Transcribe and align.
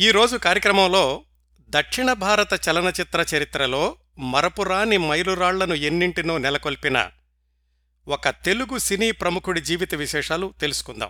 ఈరోజు 0.00 0.36
కార్యక్రమంలో 0.36 1.24
దక్షిణ 1.68 2.12
భారత 2.12 2.68
చలనచిత్ర 2.68 3.36
చరిత్రలో 3.36 3.96
మరపురాని 4.18 4.98
మైలురాళ్ళను 4.98 5.74
ఎన్నింటినో 5.74 6.38
నెలకొల్పిన 6.38 7.10
ఒక 8.08 8.28
తెలుగు 8.28 8.78
సినీ 8.78 9.10
ప్రముఖుడి 9.10 9.60
జీవిత 9.60 9.94
విశేషాలు 9.94 10.54
తెలుసుకుందాం. 10.60 11.08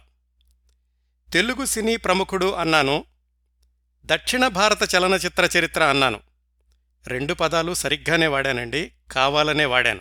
తెలుగు 1.33 1.65
సినీ 1.65 1.97
ప్రముఖుడు 1.97 2.53
అన్నాను 2.53 3.05
దక్షిణ 4.05 4.49
భారత 4.49 4.95
చలనచిత్ర 4.95 5.59
చరిత్ర 5.59 5.85
అన్నాను. 5.85 6.21
రెండు 7.07 7.35
పదాలు 7.35 7.75
సరిగ్గానే 7.75 8.27
వాడానండి 8.27 8.93
కావాలనే 9.13 9.65
వాడాను. 9.65 10.01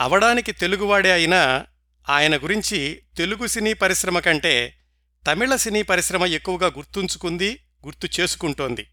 అవడానికి 0.00 0.52
తెలుగువాడే 0.52 1.12
అయినా 1.12 1.66
ఆయన 2.08 2.36
గురించి 2.36 3.02
తెలుగు 3.16 3.46
సినీ 3.46 3.72
పరిశ్రమ 3.72 4.18
కంటే 4.18 4.78
తమిళ 5.26 5.56
సినీ 5.56 5.82
పరిశ్రమ 5.82 6.26
ఎక్కువగా 6.26 6.66
గుర్తుంచుకుంది 6.66 7.60
గుర్తు 7.86 8.20
చేసుకుంటోంది. 8.20 8.86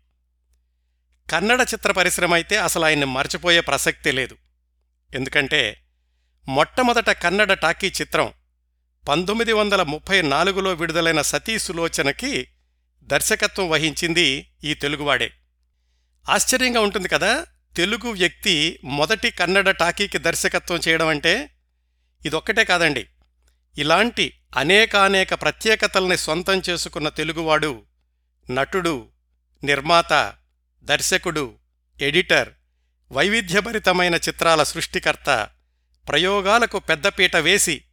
కన్నడ 1.32 1.62
చిత్ర 1.62 1.92
పరిశ్రమ 1.92 2.34
అయితే 2.34 2.58
అసలు 2.58 2.86
ఆయన్ని 2.86 3.06
మర్చిపోయే 3.06 3.62
ప్రసక్తే 3.62 4.12
లేదు. 4.12 4.38
ఎందుకంటే 5.14 5.84
మొట్టమొదట 6.48 7.10
కన్నడ 7.10 7.54
టాకీ 7.54 7.88
చిత్రం 7.88 8.34
పంతొమ్మిది 9.10 9.54
వందల 9.54 9.84
ముప్పై 9.84 10.22
నాలుగులో 10.22 10.74
విడుదలైన 10.74 11.22
సతీ 11.22 11.60
సులోచనకి 11.60 12.48
దర్శకత్వం 13.04 13.70
వహించింది 13.70 14.52
ఈ 14.64 14.74
తెలుగువాడే. 14.74 15.32
ఆశ్చర్యంగా 16.30 16.82
ఉంటుంది 16.82 17.08
కదా 17.08 17.46
తెలుగు 17.78 18.10
వ్యక్తి 18.10 18.80
మొదటి 18.84 19.32
కన్నడ 19.32 19.72
టాకీకి 19.72 20.18
దర్శకత్వం 20.18 20.80
చేయడం 20.88 21.08
అంటే 21.08 21.50
ఇదొక్కటే 22.26 22.64
కాదండి. 22.64 23.08
ఇలాంటి 23.78 24.34
అనేకానేక 24.58 25.34
ప్రత్యేకతల్ని 25.34 26.18
సొంతం 26.18 26.62
చేసుకున్న 26.70 27.10
తెలుగువాడు 27.10 27.86
నటుడు 28.56 29.08
నిర్మాత 29.64 30.34
దర్శకుడు 30.84 31.56
ఎడిటర్ 32.02 32.50
వైవిధ్యభరితమైన 33.12 34.16
చిత్రాల 34.16 34.64
సృష్టికర్త 34.64 35.50
ప్రయోగాలకు 36.10 36.80
పెద్దపీట 36.80 37.36
వేసి 37.36 37.84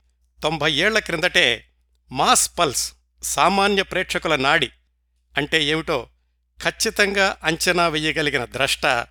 తొంభై 0.43 0.73
ఏళ్ళ 0.73 0.99
క్రిందటే 0.99 1.71
మాస్ 2.13 2.59
పల్స్ 2.59 2.93
సామాన్య 3.23 3.83
ప్రేక్షకుల 3.83 4.37
నాడి. 4.37 4.71
అంటే 5.37 5.65
ఏమిటో 5.65 6.09
ఖచ్చితంగా 6.63 7.37
అంచనా 7.45 7.89
వెయ్యగలిగిన 7.89 8.45
ద్రష్ట 8.45 9.07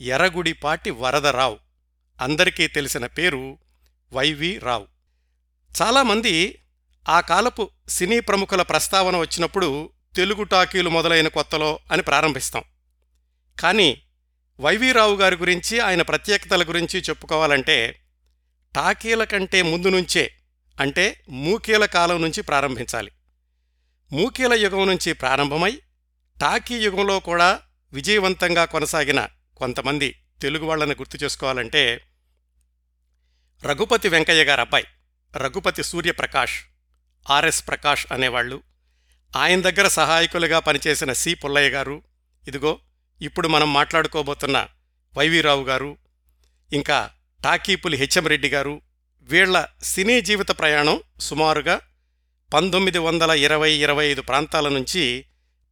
ఎరగుడిపాటి 0.00 0.90
వరదరావు 0.90 1.58
అందరికీ 2.20 2.66
తెలిసిన 2.66 3.06
పేరు 3.06 3.58
వైవి 4.12 4.58
రావు. 4.58 4.86
చాలామంది 5.82 6.62
ఆ 7.08 7.20
కాలపు 7.20 7.70
సినీ 7.88 8.20
ప్రముఖుల 8.20 8.62
ప్రస్తావన 8.62 9.16
వచ్చినప్పుడు 9.16 9.90
తెలుగు 10.16 10.42
టాకీలు 10.42 10.90
మొదలైన 10.90 11.28
కొత్తలో 11.28 11.80
అని 11.90 12.02
ప్రారంభిస్తాం. 12.02 12.64
కానీ 13.60 14.02
వైవీరావు 14.60 15.16
గారి 15.16 15.36
గురించి 15.36 15.80
ఆయన 15.80 16.02
ప్రత్యేకతల 16.02 16.68
గురించి 16.68 17.00
చెప్పుకోవాలంటే 17.00 18.00
టాకీల 18.74 19.24
కంటే 19.24 19.62
ముందు 19.62 19.88
నుంచే 19.88 20.34
అంటే 20.80 21.24
మూకీల 21.28 21.84
కాలం 21.84 22.22
నుంచి 22.22 22.42
ప్రారంభించాలి. 22.42 23.10
మూకీల 24.12 24.52
యుగం 24.52 24.86
నుంచి 24.86 25.12
ప్రారంభమై 25.12 25.78
టాకీ 26.40 26.74
యుగంలో 26.74 27.20
కూడా 27.20 27.60
విజయవంతంగా 27.92 28.64
కొనసాగిన 28.64 29.28
కొంతమంది 29.56 30.08
తెలుగు 30.42 30.66
వాళ్ళని 30.66 30.94
గుర్తు 30.94 31.24
చేసుకోవాలంటే 31.24 32.00
రఘుపతి 33.64 34.08
వెంకయ్య 34.08 34.44
గారు 34.44 34.60
అబ్బాయి 34.60 34.84
రఘుపతి 35.36 35.82
సూర్యప్రకాష్ 35.82 36.60
ఆర్ఎస్ 37.30 37.68
ప్రకాష్ 37.68 38.06
అనేవాళ్ళు 38.12 38.62
ఆయన 39.36 39.60
దగ్గర 39.60 39.88
సహాయకులుగా 39.88 40.58
పనిచేసిన 40.58 41.12
సి. 41.12 41.34
పుల్లయ్య 41.34 41.68
గారు 41.68 42.02
ఇదిగో 42.48 42.80
ఇప్పుడు 43.22 43.48
మనం 43.48 43.72
మాట్లాడుకోబోతున్న 43.72 44.68
వైవీరావు 45.16 45.64
గారు 45.64 45.96
ఇంకా 46.72 47.10
టాకీపులి 47.44 47.96
హెచ్ఎం 47.96 48.26
రెడ్డి 48.26 48.48
గారు 48.48 48.82
వీళ్ళ 49.22 49.66
సినీ 49.82 50.20
జీవిత 50.20 50.50
ప్రయాణం 50.50 51.02
సుమారుగా 51.20 51.80
పంతొమ్మిది 52.54 52.98
వందల 52.98 53.30
ఇరవై 53.30 53.72
ఇరవై 53.72 54.06
ఐదు 54.06 54.20
ప్రాంతాల 54.20 54.68
నుంచి 54.68 55.24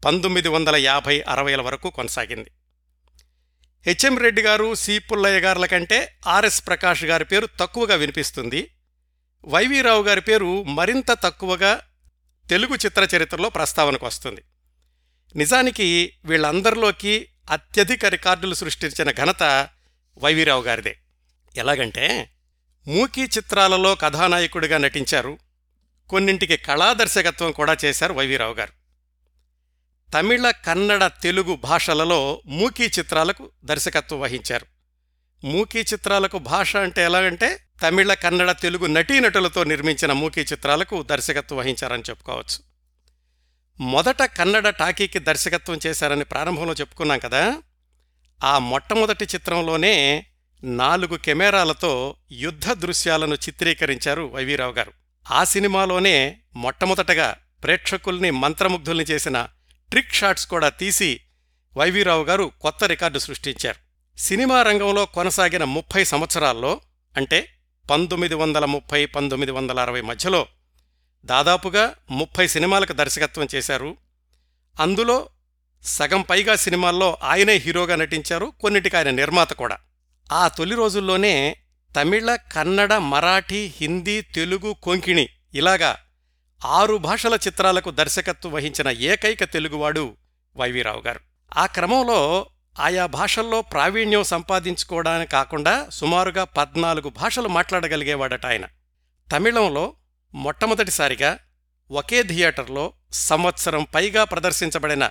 పంతొమ్మిది 0.04 0.48
వందల 0.48 0.76
యాభై 0.76 1.20
అరవైల 1.20 1.60
వరకు 1.60 1.90
కొనసాగింది. 1.90 2.50
హెచ్ఎం 3.86 4.18
రెడ్డి 4.18 4.42
గారు 4.42 4.74
సి. 4.74 4.98
పుల్లయ్య 4.98 5.40
గారుల 5.40 5.66
కంటే 5.66 6.18
ఆర్ఎస్ 6.26 6.66
ప్రకాష్ 6.66 7.04
గారి 7.04 7.24
పేరు 7.24 7.48
తక్కువగా 7.60 7.94
వినిపిస్తుంది. 7.94 8.70
వైవీరావు 9.44 10.02
గారి 10.02 10.20
పేరు 10.20 10.62
మరింత 10.62 11.12
తక్కువగా 11.12 11.82
తెలుగు 12.50 12.74
చిత్ర 12.74 13.08
చరిత్రలో 13.16 13.48
ప్రస్తావనకు 13.48 14.06
వస్తుంది. 14.06 14.42
నిజానికి 15.36 16.12
వీళ్ళందరిలోకి 16.24 17.28
అత్యధిక 17.50 18.06
రికార్డులు 18.06 18.54
సృష్టించిన 18.54 19.10
ఘనత 19.10 19.68
వైవీరావు 20.18 20.62
గారిదే. 20.62 20.98
ఎలాగంటే 21.56 22.30
మూకీ 22.88 23.22
చిత్రాలలో 23.22 23.94
కథానాయకుడిగా 23.94 24.78
నటించారు. 24.78 25.38
కొన్నింటికి 26.08 26.56
కళాదర్శకత్వం 26.56 27.52
కూడా 27.52 27.76
చేశారు 27.84 28.12
వైవీరావు 28.12 28.54
గారు. 28.54 28.72
తమిళ 30.12 30.50
కన్నడ 30.50 31.06
తెలుగు 31.06 31.56
భాషలలో 31.56 32.42
మూకీ 32.46 32.84
చిత్రాలకు 32.84 33.50
దర్శకత్వం 33.64 34.20
వహించారు. 34.20 34.66
మూకీ 35.44 35.78
చిత్రాలకు 35.78 36.38
భాష 36.38 36.76
అంటే 36.76 37.02
ఎలాగంటే 37.02 37.58
తమిళ 37.82 38.14
కన్నడ 38.14 38.50
తెలుగు 38.50 38.86
నటీనటులతో 38.86 39.64
నిర్మించిన 39.64 40.12
మూకీ 40.12 40.40
చిత్రాలకు 40.40 41.02
దర్శకత్వం 41.02 41.58
వహించారని 41.58 42.02
చెప్పుకోవచ్చు. 42.02 42.70
మొదట 43.82 44.22
కన్నడ 44.22 44.68
టాకీకి 44.68 45.18
దర్శకత్వం 45.18 45.78
చేశారని 45.86 46.24
ప్రారంభంలో 46.24 46.72
చెప్పుకున్నాం 46.72 47.18
కదా. 47.18 47.62
ఆ 48.44 48.58
మొట్టమొదటి 48.58 49.24
చిత్రంలోనే 49.24 50.26
నాలుగు 50.64 51.16
కెమెరాలతో 51.16 52.16
యుద్ధ 52.32 52.72
దృశ్యాలను 52.72 53.34
చిత్రీకరించారు 53.34 54.22
వైవీరావు 54.22 54.72
గారు. 54.72 54.92
ఆ 55.30 55.44
సినిమాలోనే 55.44 56.38
మొట్టమొదటగా 56.54 57.36
ప్రేక్షకుల్ని 57.64 58.30
మంత్రముగ్ధుల్ని 58.30 59.04
చేసిన 59.04 59.48
ట్రిక్ 59.90 60.14
షాట్స్ 60.14 60.46
కూడా 60.46 60.68
తీసి 60.68 61.20
వైవీరావు 61.76 62.24
గారు 62.24 62.52
కొత్త 62.60 62.84
రికార్డు 62.84 63.18
సృష్టించారు. 63.18 63.76
సినిమా 64.20 64.62
రంగంలో 64.62 65.06
కొనసాగిన 65.06 65.64
ముప్పై 65.64 66.04
సంవత్సరాల్లో 66.04 66.80
అంటే 67.16 67.48
పంతొమ్మిది 67.90 68.34
వందల 68.34 68.64
ముప్పై 68.64 69.06
పంతొమ్మిది 69.06 69.52
వందల 69.52 69.80
అరవై 69.80 70.00
మధ్యలో 70.00 70.46
దాదాపుగా 71.24 71.94
ముప్పై 72.10 72.48
సినిమాలకు 72.48 72.92
దర్శకత్వం 72.92 73.48
చేశారు. 73.54 73.96
అందులో 74.80 75.28
సగం 75.82 76.22
పైగా 76.22 76.56
సినిమాల్లో 76.56 77.18
ఆయనే 77.22 77.54
హీరోగా 77.54 77.96
నటించారు 77.96 78.52
కొన్నిటికి 78.60 78.96
ఆయన 78.96 79.10
నిర్మాత 79.10 79.52
కూడా. 79.52 79.78
ఆ 80.32 80.48
తొలి 80.48 80.76
రోజుల్లోనే 80.76 81.56
తమిళ 81.96 82.34
కన్నడ 82.34 82.94
మరాఠీ 82.94 83.72
హిందీ 83.76 84.20
తెలుగు 84.20 84.76
కొంకిణి 84.82 85.28
ఇలాగా 85.54 85.98
ఆరు 86.64 86.96
భాషల 86.96 87.34
చిత్రాలకు 87.34 87.90
దర్శకత్వం 87.90 88.52
వహించిన 88.52 88.88
ఏకైక 88.88 89.44
తెలుగువాడు 89.44 90.16
వైవీరావు 90.56 91.02
గారు. 91.06 91.20
ఆ 91.56 91.66
క్రమంలో 91.66 92.46
ఆయా 92.78 93.06
భాషల్లో 93.06 93.62
ప్రావీణ్యం 93.62 94.22
సంపాదించుకోవడాన్ని 94.22 95.26
కాకుండా 95.26 95.86
సుమారుగా 95.90 96.44
పద్నాలుగు 96.44 97.08
భాషలు 97.08 97.48
మాట్లాడగలిగేవాడట 97.48 98.46
ఆయన. 98.46 98.66
తమిళంలో 99.32 99.94
మొట్టమొదటిసారిగా 100.34 101.38
ఒకే 101.90 102.22
థియేటర్లో 102.22 102.92
సంవత్సరం 103.12 103.86
పైగా 103.94 104.24
ప్రదర్శించబడిన 104.24 105.10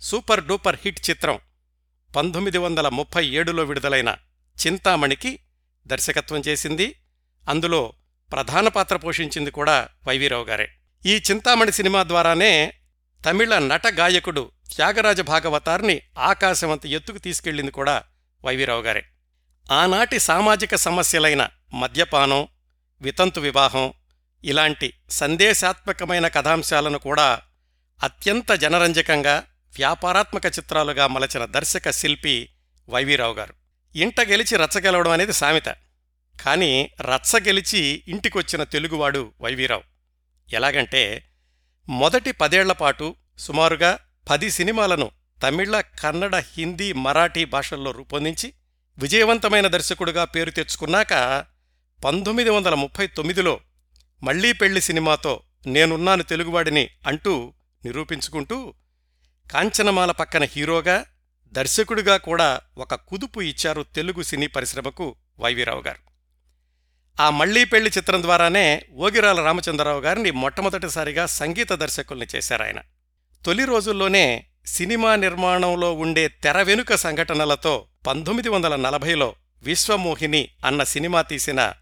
సూపర్ 0.00 0.44
డూపర్ 0.44 0.76
హిట్ 0.84 1.10
చిత్రం 1.10 1.38
పంతొమ్మిది 2.16 2.58
వందల 2.58 2.88
ముప్పై 2.88 3.26
ఏడులో 3.26 3.64
విడుదలైన 3.64 4.16
చింతామణికి 4.66 5.38
దర్శకత్వం 5.86 6.42
చేసింది. 6.48 6.94
అందులో 7.48 7.92
ప్రధాన 8.32 8.68
పాత్ర 8.68 8.96
పోషించింది 8.96 9.50
కూడా 9.50 9.88
వైవీరావు 10.08 10.44
గారే. 10.44 10.68
ఈ 11.06 11.22
చింతామణి 11.30 11.72
సినిమా 11.72 12.02
ద్వారానే 12.02 12.72
తమిళ 13.26 13.58
నట 13.58 13.86
గాయకుడు 13.86 14.52
త్యాగరాజ 14.74 15.20
భాగవతార్ని 15.20 16.00
ఆకాశమంత 16.18 16.86
ఎత్తుకు 16.86 17.18
తీసుకెళ్ళింది 17.18 17.72
కూడా 17.72 18.02
వైవీరావు 18.44 18.82
గారే. 18.82 19.04
ఆనాటి 19.72 20.18
సామాజిక 20.18 20.74
సమస్యలైన 20.74 21.48
మద్యపానం 21.74 22.48
వితంతు 23.00 23.40
వివాహం 23.40 23.92
ఇలాంటి 24.44 24.94
సందేశాత్మకమైన 25.10 26.28
కథాంశాలను 26.28 26.98
కూడా 26.98 27.40
అత్యంత 28.02 28.52
జనరంజకంగా 28.52 29.44
వ్యాపారాత్మక 29.76 30.46
చిత్రాలుగా 30.46 31.06
మలచిన 31.06 31.44
దర్శక 31.44 31.90
శిల్పి 31.90 32.48
వైవీరావు 32.88 33.34
గారు. 33.34 33.54
ఇంట 33.96 34.20
గెలిచి 34.20 34.56
రచ్చగెలవడం 34.56 35.10
అనేది 35.10 35.32
సామెత. 35.32 35.68
కానీ 36.44 36.90
రచ్చ 37.00 37.44
గెలిచి 37.44 38.04
ఇంటికొచ్చిన 38.08 38.64
తెలుగువాడు 38.64 39.32
వైవీరావు. 39.40 39.82
ఎలాగంటే 40.52 41.31
మొదటి 41.88 42.32
పదేళ్ళపాటు 42.32 43.14
సుమారుగా 43.38 43.98
పది 44.30 44.50
సినిమాలను 44.50 45.10
తమిళ 45.42 45.80
కన్నడ 45.80 46.36
హిందీ 46.36 46.92
మరాఠీ 46.92 47.44
భాషల్లో 47.44 47.90
రూపొందించి 47.90 48.52
విజయవంతమైన 48.98 49.66
దర్శకుడుగా 49.66 50.24
పేరు 50.24 50.50
తెచ్చుకున్నాక 50.50 51.12
పంతొమ్మిది 52.04 52.50
వందల 52.50 52.74
ముప్పై 52.74 53.06
తొమ్మిదిలో 53.06 53.60
మళ్ళీ 54.22 54.52
పెళ్ళి 54.52 54.80
సినిమాతో 54.80 55.42
నేనున్నాను 55.66 56.22
తెలుగువాడిని 56.22 56.88
అంటూ 57.06 57.52
నిరూపించుకుంటూ 57.84 58.74
కాంచనమాల 59.50 60.10
పక్కన 60.10 60.44
హీరోగా 60.44 61.06
దర్శకుడిగా 61.52 62.16
కూడా 62.16 62.60
ఒక 62.78 62.94
కుదుపు 62.94 63.40
ఇచ్చారు 63.40 63.82
తెలుగు 63.82 64.22
సినీ 64.22 64.46
పరిశ్రమకు 64.46 65.16
వైవీరావు 65.40 65.82
గారు. 65.82 66.11
ఆ 67.20 67.30
మళ్ళీ 67.30 67.64
పెళ్ళి 67.64 67.90
చిత్రం 67.98 68.22
ద్వారానే 68.22 68.82
ఓగిరాల 68.96 69.40
రామచంద్రరావు 69.40 70.00
గారిని 70.00 70.30
మొట్టమొదటిసారిగా 70.30 71.26
సంగీత 71.26 71.72
దర్శకుల్ని 71.72 72.26
చేశారాయన 72.36 72.80
తొలి 73.46 73.64
రోజుల్లోనే 73.64 74.46
సినిమా 74.66 75.16
నిర్మాణంలో 75.16 75.92
ఉండే 75.92 76.28
తెర 76.28 76.62
వెనుక 76.62 76.94
సంఘటనలతో 76.94 77.86
పంతొమ్మిది 78.06 78.48
వందల 78.48 78.76
నలభైలో 78.76 79.34
విశ్వమోహిని 79.62 80.48
అన్న 80.64 80.82
సినిమా 80.82 81.22
తీసిన 81.22 81.72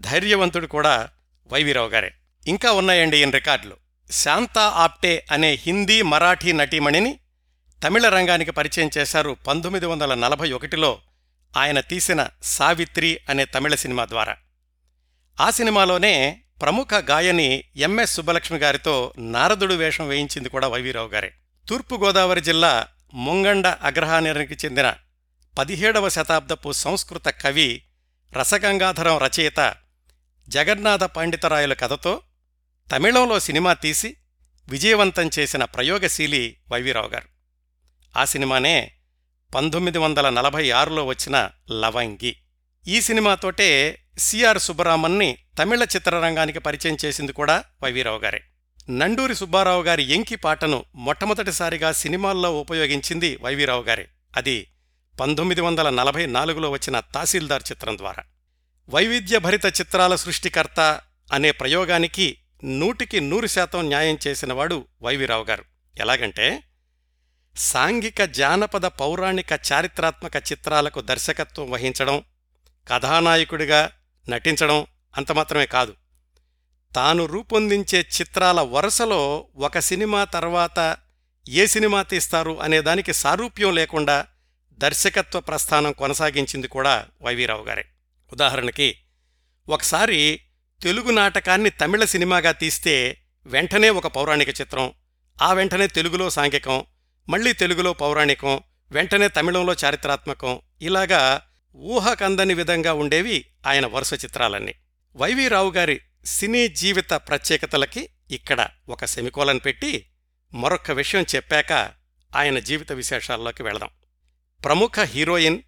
ధైర్యవంతుడు 0.00 0.66
కూడా 0.66 1.08
వైవిరావు 1.52 1.88
గారే. 1.88 2.14
ఇంకా 2.46 2.72
ఉన్నాయండి 2.72 3.16
ఈయన 3.16 3.30
రికార్డులు. 3.30 3.76
శాంతా 4.10 4.62
ఆప్టే 4.62 5.26
అనే 5.32 5.52
హిందీ 5.52 6.02
మరాఠీ 6.02 6.52
నటీమణిని 6.52 7.18
తమిళ 7.84 8.08
రంగానికి 8.08 8.50
పరిచయం 8.50 8.90
చేశారు 8.98 9.36
పంతొమ్మిది 9.46 9.86
వందల 9.86 10.14
నలభై 10.14 10.52
ఒకటిలో 10.52 10.98
ఆయన 11.56 11.80
తీసిన 11.80 12.28
సావిత్రి 12.42 13.20
అనే 13.28 13.44
తమిళ 13.44 13.74
సినిమా 13.74 14.04
ద్వారా. 14.04 14.36
ఆ 15.40 15.50
సినిమాలోనే 15.50 16.40
ప్రముఖ 16.62 16.88
గాయని 16.94 17.64
ఎంఎస్ 17.76 18.14
సుబ్బలక్ష్మి 18.14 18.58
గారితో 18.58 19.12
నారదుడు 19.18 19.74
వేషం 19.74 20.08
వేయించింది 20.08 20.48
కూడా 20.48 20.68
వైవీరావు 20.68 21.08
గారే. 21.08 21.32
తూర్పుగోదావరి 21.68 22.40
జిల్లా 22.40 22.86
ముంగండ 23.14 23.66
అగ్రహానికి 23.66 24.54
చెందిన 24.54 24.94
పదిహేడవ 25.58 26.08
శతాబ్దపు 26.08 26.72
సంస్కృత 26.72 27.28
కవి 27.28 27.82
రసగంగాధరం 28.38 29.18
రచయిత 29.18 29.74
జగన్నాథ 30.48 31.04
పండితరాయల 31.04 31.72
కథతో 31.72 32.22
తమిళంలో 32.92 33.40
సినిమా 33.40 33.72
తీసి 33.72 34.16
విజయవంతం 34.68 35.30
చేసిన 35.38 35.64
ప్రయోగశీలి 35.64 36.56
వైవీరావు 36.72 37.08
గారు. 37.08 37.28
ఆ 38.18 38.24
సినిమానే 38.24 38.92
పంతొమ్మిది 39.54 39.98
వందల 39.98 40.28
నలభై 40.28 40.70
ఆరులో 40.70 41.04
వచ్చిన 41.04 41.50
లవంగి. 41.70 42.36
ఈ 42.88 43.00
సినిమాతోటే 43.00 43.98
సిఆర్ 44.18 44.58
సుబ్బరామన్ని 44.58 45.38
తమిళ 45.58 45.84
చిత్రరంగానికి 45.84 46.58
పరిచయం 46.58 46.96
చేసింది 47.04 47.32
కూడా 47.32 47.64
వైవీరావు 47.82 48.18
గారే. 48.18 48.42
నండూరి 48.90 49.34
సుబ్బారావు 49.34 49.82
గారి 49.82 50.02
ఎంకి 50.02 50.36
పాటను 50.36 50.84
మొట్టమొదటిసారిగా 50.94 51.92
సినిమాల్లో 51.92 52.60
ఉపయోగించింది 52.60 53.38
వైవీరావు 53.42 53.82
గారే. 53.82 54.08
అది 54.36 54.66
పంతొమ్మిది 55.20 55.60
వందల 55.60 55.90
నలభై 55.90 56.26
నాలుగులో 56.26 56.70
వచ్చిన 56.70 57.00
తహసీల్దార్ 57.00 57.62
చిత్రం 57.72 57.98
ద్వారా. 57.98 58.24
వైవిధ్యభరిత 58.88 59.66
చిత్రాల 59.66 60.14
సృష్టికర్త 60.14 61.00
అనే 61.32 61.50
ప్రయోగానికి 61.50 62.38
నూటికి 62.64 63.20
నూరు 63.20 63.46
శాతం 63.46 63.88
న్యాయం 63.88 64.18
చేసినవాడు 64.26 64.86
వైవీరావు 65.02 65.44
గారు. 65.44 65.64
ఎలాగంటే 65.98 66.62
సాంఘిక 67.56 68.24
జానపద 68.24 68.86
పౌరాణిక 68.86 69.52
చారిత్రాత్మక 69.72 70.36
చిత్రాలకు 70.36 71.00
దర్శకత్వం 71.00 71.70
వహించడం 71.70 72.22
కథానాయకుడిగా 72.88 73.90
నటించడం 74.28 74.86
అంత 75.16 75.32
మాత్రమే 75.32 75.66
కాదు. 75.66 75.94
తాను 76.94 77.26
రూపొందించే 77.26 78.00
చిత్రాల 78.00 78.60
వరుసలో 78.60 79.48
ఒక 79.56 79.78
సినిమా 79.78 80.24
తర్వాత 80.24 80.96
ఏ 81.48 81.66
సినిమా 81.66 82.02
తీస్తారు 82.02 82.60
అనేదానికి 82.60 83.12
సారూప్యం 83.12 83.74
లేకుండా 83.74 84.26
దర్శకత్వ 84.70 85.40
ప్రస్థానం 85.40 85.92
కొనసాగించింది 85.92 86.68
కూడా 86.68 87.06
వైవీరావు 87.22 87.64
గారే. 87.64 87.84
ఉదాహరణకి 88.32 88.98
ఒకసారి 89.68 90.40
తెలుగు 90.82 91.10
నాటకాన్ని 91.10 91.70
తమిళ 91.70 92.04
సినిమాగా 92.04 92.52
తీస్తే 92.52 93.18
వెంటనే 93.46 93.90
ఒక 93.90 94.06
పౌరాణిక 94.06 94.48
చిత్రం 94.48 94.92
ఆ 95.42 95.52
వెంటనే 95.52 95.86
తెలుగులో 95.86 96.30
సాంఘికం 96.30 96.84
మళ్ళీ 97.28 97.52
తెలుగులో 97.52 97.92
పౌరాణికం 97.92 98.60
వెంటనే 98.90 99.28
తమిళంలో 99.28 99.74
చారిత్రాత్మకం 99.84 100.60
ఇలాగా 100.82 101.40
ఊహకందని 101.78 102.54
విధంగా 102.54 102.92
ఉండేవి 102.92 103.46
ఆయన 103.66 103.86
వరుస 103.86 104.24
చిత్రాలన్నీ. 104.24 104.74
వైవీరావు 105.16 105.70
గారి 105.70 106.00
సినీ 106.24 106.68
జీవిత 106.68 107.10
ప్రత్యేకతలకి 107.10 108.08
ఇక్కడ 108.30 108.68
ఒక 108.88 109.04
సెమికోలను 109.04 109.58
పెట్టి 109.58 110.10
మరొక 110.54 110.90
విషయం 110.90 111.26
చెప్పాక 111.36 111.72
ఆయన 112.36 112.58
జీవిత 112.58 112.92
విశేషాల్లోకి 112.92 113.62
వెళదాం. 113.62 113.88
ప్రముఖ 114.64 115.00
హీరోయిన్ 115.00 115.62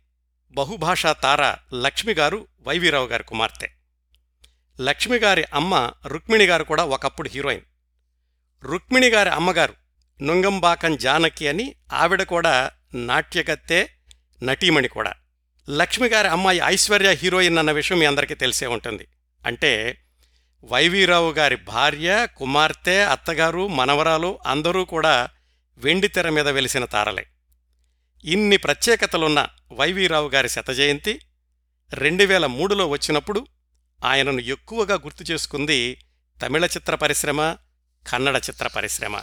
బహుభాషా 0.53 1.13
తార 1.13 1.57
లక్ష్మిగారు 1.75 2.49
వైవీరావు 2.61 3.07
గారి 3.07 3.25
కుమార్తె. 3.25 3.69
లక్ష్మిగారి 4.81 5.45
అమ్మ 5.55 5.91
రుక్మిణిగారు 6.07 6.65
కూడా 6.65 6.85
ఒకప్పుడు 6.85 7.29
హీరోయిన్. 7.29 7.63
రుక్మిణిగారి 8.65 9.31
అమ్మగారు 9.31 9.75
నుంగంబాకం 10.23 10.97
జానకి 10.97 11.49
అని 11.49 11.75
ఆవిడ 11.93 12.23
కూడా 12.23 12.71
నాట్యగత్తే 12.95 13.95
నటీమణి 14.43 14.89
కూడా. 14.89 15.15
లక్ష్మిగారి 15.71 16.29
అమ్మాయి 16.29 16.61
ఐశ్వర్య 16.65 17.13
హీరోయిన్ 17.13 17.59
అన్న 17.59 17.73
విషయం 17.73 17.99
మీ 17.99 18.07
అందరికీ 18.07 18.35
తెలిసే 18.35 18.67
ఉంటుంది. 18.67 19.07
అంటే 19.47 19.99
వైవీరావు 20.65 21.33
గారి 21.33 21.57
భార్య 21.57 22.29
కుమార్తె 22.37 23.05
అత్తగారు 23.05 23.69
మనవరాలు 23.69 24.39
అందరూ 24.47 24.85
కూడా 24.85 25.29
వెండితెర 25.79 26.29
మీద 26.29 26.49
వెలిసిన 26.49 26.85
తారలే. 26.85 27.27
ఇన్ని 28.25 28.57
ప్రత్యేకతలున్న 28.57 29.49
వైవీరావు 29.73 30.29
గారి 30.29 30.49
శతజయంతి 30.49 31.21
రెండు 31.95 32.25
వేల 32.25 32.47
మూడులో 32.47 32.89
వచ్చినప్పుడు 32.89 33.47
ఆయనను 34.05 34.41
ఎక్కువగా 34.41 34.95
గుర్తు 34.95 35.23
చేసుకుంది 35.23 36.01
తమిళ 36.43 36.65
చిత్ర 36.65 36.95
పరిశ్రమ 36.95 37.57
కన్నడ 38.13 38.37
చిత్ర 38.37 38.67
పరిశ్రమ. 38.67 39.21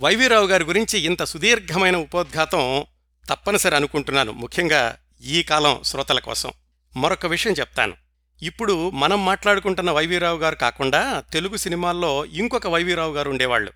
వైవీరావు 0.00 0.46
గారి 0.46 0.64
గురించి 0.64 0.98
ఇంత 0.98 1.24
సుదీర్ఘమైన 1.24 1.96
ఉపోద్ఘాతం 1.96 2.84
తప్పనిసరి 3.30 3.76
అనుకుంటున్నాను. 3.76 4.32
ముఖ్యంగా 4.32 4.96
ఈ 5.22 5.42
కాలం 5.42 5.82
శ్రోతల 5.82 6.18
కోసం 6.18 6.50
మరొక 6.96 7.26
విషయం 7.26 7.52
చెప్తాను. 7.52 7.94
ఇప్పుడు 8.42 8.90
మనం 8.90 9.24
మాట్లాడుకుంటున్న 9.24 9.90
వైవీరావు 9.90 10.38
గారు 10.38 10.54
కాకుండా 10.54 11.24
తెలుగు 11.32 11.56
సినిమాల్లో 11.56 12.24
ఇంకొక 12.24 12.66
వైవీరావు 12.66 13.14
గారు 13.14 13.30
ఉండేవాళ్ళు. 13.30 13.72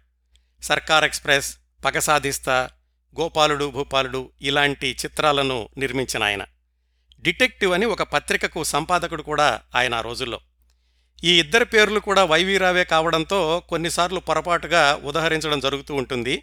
సర్కార్ 0.62 1.04
ఎక్స్ప్రెస్ 1.04 1.56
పగసాధిస్తా 1.84 2.70
గోపాలుడు 3.20 3.70
భూపాలుడు 3.70 4.30
ఇలాంటి 4.42 4.96
చిత్రాలను 5.04 5.68
నిర్మించిన 5.76 6.22
ఆయన. 6.22 6.44
డిటెక్టివ్ 7.20 7.72
అని 7.72 7.86
ఒక 7.86 8.02
పత్రికకు 8.02 8.64
సంపాదకుడు 8.64 9.22
కూడా 9.22 9.60
ఆయన 9.74 9.94
ఆ 9.94 10.00
రోజుల్లో. 10.00 10.40
ఈ 11.24 11.38
ఇద్దరి 11.38 11.64
పేర్లు 11.64 12.00
కూడా 12.00 12.24
వైవీరావే 12.24 12.84
కావడంతో 12.84 13.62
కొన్నిసార్లు 13.68 14.20
పొరపాటుగా 14.20 15.00
ఉదహరించడం 15.04 15.60
జరుగుతూ 15.60 15.94
ఉంటుంది. 15.94 16.42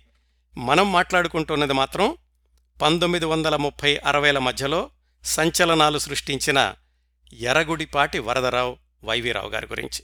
మనం 0.58 0.92
మాట్లాడుకుంటున్నది 0.92 1.74
మాత్రం 1.74 2.18
పంతొమ్మిది 2.82 3.26
వందల 3.26 3.56
ముప్పై 3.56 3.98
అరవైల 3.98 4.40
మధ్యలో 4.40 4.90
సంచలనాలు 5.24 6.00
సృష్టించిన 6.00 6.76
ఎరగుడిపాటి 7.34 8.20
వరదరావు 8.20 8.78
వైవీరావు 9.04 9.50
గారి 9.50 9.66
గురించి. 9.66 10.04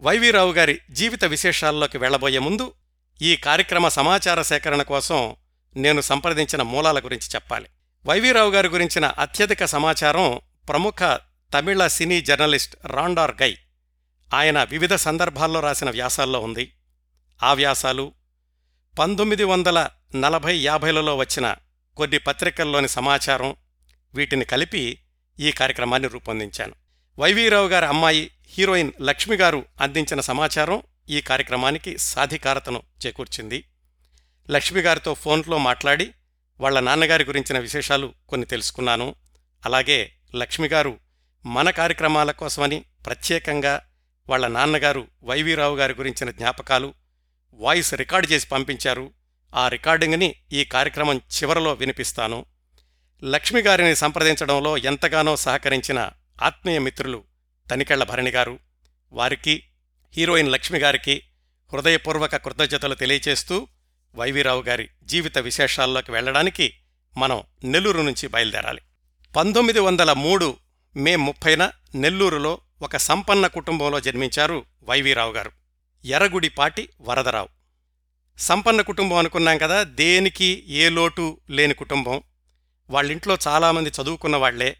వైవీరావు 0.00 0.52
గారి 0.52 0.80
జీవిత 0.90 1.24
విశేషాల్లోకి 1.24 1.98
వెళ్ళబోయే 1.98 2.38
ముందు 2.38 2.72
ఈ 3.22 3.36
కార్యక్రమ 3.36 3.88
సమాచార 3.88 4.42
సేకరణ 4.42 4.82
కోసం 4.82 5.36
నేను 5.76 6.00
సంప్రదించిన 6.00 6.62
మూలాల 6.62 6.98
గురించి 6.98 7.28
చెప్పాలి. 7.34 7.68
వైవీరావు 8.06 8.50
గారి 8.50 8.68
గురించిన 8.68 9.04
అత్యధిక 9.04 9.64
సమాచారం 9.64 10.40
ప్రముఖ 10.68 11.18
తమిళ 11.54 11.86
సినీ 11.86 12.20
జర్నలిస్ట్ 12.20 12.76
రాండార్ 12.86 13.42
గై. 13.42 13.56
ఆయన 14.34 14.62
వివిధ 14.62 14.94
సందర్భాల్లో 14.94 15.60
రాసిన 15.60 15.90
వ్యాసాల్లో 15.90 16.40
ఉంది. 16.40 16.72
ఆ 17.42 17.54
వ్యాసాలు 17.54 18.12
పంతొమ్మిది 18.98 19.44
వందల 19.44 19.88
నలభై 20.16 20.56
యాభైలలో 20.56 21.16
వచ్చిన 21.16 21.56
కొన్ని 21.96 22.18
పత్రికల్లోని 22.18 22.88
సమాచారం 22.88 23.56
వీటిని 24.14 24.44
కలిపి 24.44 24.98
ఈ 25.40 25.52
కార్యక్రమాన్ని 25.52 26.08
రూపొందించాను. 26.08 26.74
వైవీరావు 27.18 27.68
గారి 27.68 27.86
అమ్మాయి 27.86 28.30
హీరోయిన్ 28.46 28.92
లక్ష్మి 29.00 29.36
గారు 29.36 29.64
అందించిన 29.80 30.20
సమాచారం 30.20 30.82
ఈ 31.10 31.20
కార్యక్రమానికి 31.20 31.98
సాధికారతను 31.98 32.82
చేకూర్చింది. 33.06 33.64
లక్ష్మి 34.50 34.80
గారితో 34.80 35.14
ఫోన్లో 35.14 35.58
మాట్లాడి 35.58 36.10
వాళ్ళ 36.60 36.80
నాన్నగారి 36.80 37.24
గురించిన 37.24 37.58
విశేషాలు 37.58 38.14
కొన్ని 38.28 38.46
తెలుసుకున్నాను. 38.46 39.14
అలాగే 39.64 40.12
లక్ష్మిగారు 40.34 40.98
మన 41.46 41.70
కార్యక్రమాల 41.70 42.30
కోసమని 42.30 42.84
ప్రత్యేకంగా 43.06 43.82
వాళ్ళ 44.28 44.46
నాన్నగారు 44.46 45.06
వైవీరావు 45.22 45.76
గారి 45.76 45.92
గురించిన 45.92 46.30
జ్ఞాపకాలు 46.30 46.94
వాయిస్ 47.54 47.94
రికార్డు 47.94 48.32
చేసి 48.32 48.48
పంపించారు. 48.48 49.12
ఆ 49.54 49.68
రికార్డింగ్ని 49.68 50.34
ఈ 50.52 50.64
కార్యక్రమం 50.64 51.16
చివరలో 51.16 51.72
వినిపిస్తాను. 51.72 52.46
లక్ష్మిగారిని 53.24 53.96
సంప్రదించడంలో 53.96 54.76
ఎంతగానో 54.76 55.36
సహకరించిన 55.36 56.10
ఆత్మీయ 56.42 56.78
మిత్రులు 56.78 57.24
తనికెళ్ళ 57.70 58.04
భరణి 58.04 58.30
గారు. 58.30 58.58
వారికి 59.12 59.64
హీరోయిన్ 60.16 60.52
లక్ష్మిగారికి 60.52 61.22
హృదయపూర్వక 61.72 62.36
కృతజ్ఞతలు 62.36 62.94
తెలియచేస్తూ 62.94 63.68
వైవీరావు 64.14 64.62
గారి 64.62 64.88
జీవిత 65.02 65.38
విశేషాల్లోకి 65.38 66.12
వెళ్ళడానికి 66.12 66.74
మనం 67.16 67.42
నెల్లూరు 67.64 68.02
నుంచి 68.02 68.28
బయలుదేరాలి. 68.28 68.80
పంతొమ్మిది 69.36 69.80
వందల 69.80 70.12
మూడు 70.12 70.56
మే 70.96 71.16
ముప్పైన 71.16 71.70
నెల్లూరులో 71.94 72.60
ఒక 72.82 72.96
సంపన్న 72.96 73.46
కుటుంబంలో 73.46 74.00
జన్మించారు 74.00 74.64
వైవీరావు 74.82 75.32
గారు. 75.32 75.52
ఎర్రగుడిపాటి 76.04 76.88
వరదరావు. 77.00 77.53
సంపన్న 78.38 78.80
కుటుంబం 78.80 79.16
అనుకున్నాం 79.16 79.58
కదా 79.58 79.82
దేనికి 79.82 80.64
ఏ 80.68 80.88
లోటు 80.88 81.40
లేని 81.50 81.74
కుటుంబం. 81.74 82.22
వాళ్ళింట్లో 82.90 83.38
చాలామంది 83.48 83.90
చదువుకున్న 83.90 84.36
వాళ్ళే 84.36 84.76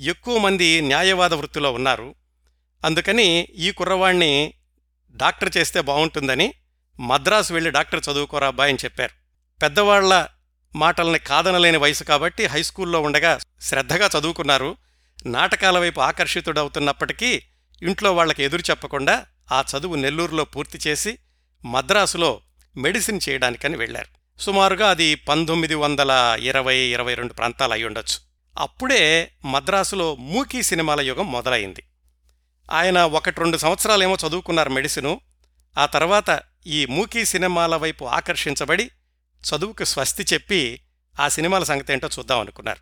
ఎక్కువ 0.00 0.38
మంది 0.38 0.80
న్యాయవాద 0.80 1.34
వృత్తిలో 1.34 1.72
ఉన్నారు. 1.72 2.14
అందుకని 2.84 3.40
ఈ 3.40 3.70
కుర్రవాణ్ణి 3.70 4.54
డాక్టర్ 5.16 5.56
చేస్తే 5.56 5.80
బాగుంటుందని 5.80 6.54
మద్రాసు 7.00 7.52
వెళ్ళి 7.52 7.70
డాక్టర్ 7.70 8.02
చదువుకోరా 8.10 8.46
అబ్బాయి 8.46 8.72
అని 8.72 8.84
చెప్పారు. 8.84 9.12
పెద్దవాళ్ళ 9.62 10.26
మాటల్ని 10.76 11.18
కాదనలేని 11.18 11.76
వయసు 11.76 12.04
కాబట్టి 12.04 12.46
హై 12.46 12.62
స్కూల్లో 12.62 13.00
ఉండగా 13.00 13.38
శ్రద్ధగా 13.60 14.10
చదువుకున్నారు. 14.18 14.76
నాటకాల 15.26 15.78
వైపు 15.78 16.00
ఆకర్షితుడవుతున్నప్పటికీ 16.00 17.42
ఇంట్లో 17.82 18.14
వాళ్ళకి 18.14 18.44
ఎదురు 18.44 18.62
చెప్పకుండా 18.70 19.26
ఆ 19.52 19.64
చదువు 19.72 19.94
నెల్లూరులో 19.94 20.44
పూర్తి 20.44 20.88
చేసి 20.88 21.18
మద్రాసులో 21.64 22.40
మెడిసిన్ 22.76 23.20
చేయడానికని 23.28 23.76
వెళ్ళారు 23.76 24.40
సుమారుగా 24.40 24.90
అది 24.90 25.14
పంతొమ్మిది 25.14 25.74
వందల 25.74 26.36
ఇరవై 26.40 26.76
ఇరవై 26.76 27.14
రెండు 27.14 27.32
ప్రాంతాలు 27.32 27.72
అయి 27.72 27.84
ఉండొచ్చు. 27.84 28.20
అప్పుడే 28.58 29.32
మద్రాసులో 29.44 30.14
మూకీ 30.14 30.62
సినిమాల 30.62 31.00
యుగం 31.00 31.32
మొదలైంది. 31.32 31.82
ఆయన 32.70 32.98
ఒకటి 32.98 33.40
రెండు 33.40 33.56
సంవత్సరాలేమో 33.56 34.16
చదువుకున్నారు 34.28 34.70
మెడిసిను. 34.70 35.20
ఆ 35.78 35.86
తర్వాత 35.86 36.40
ఈ 36.66 36.86
మూకీ 36.86 37.24
సినిమాల 37.24 37.76
వైపు 37.76 38.04
ఆకర్షించబడి 38.04 38.90
చదువుకు 39.42 39.84
స్వస్తి 39.84 40.26
చెప్పి 40.34 40.80
ఆ 41.20 41.28
సినిమాల 41.28 41.64
సంగతి 41.64 41.92
ఏంటో 41.92 42.08
చూద్దాం 42.18 42.40
అనుకున్నారు. 42.40 42.80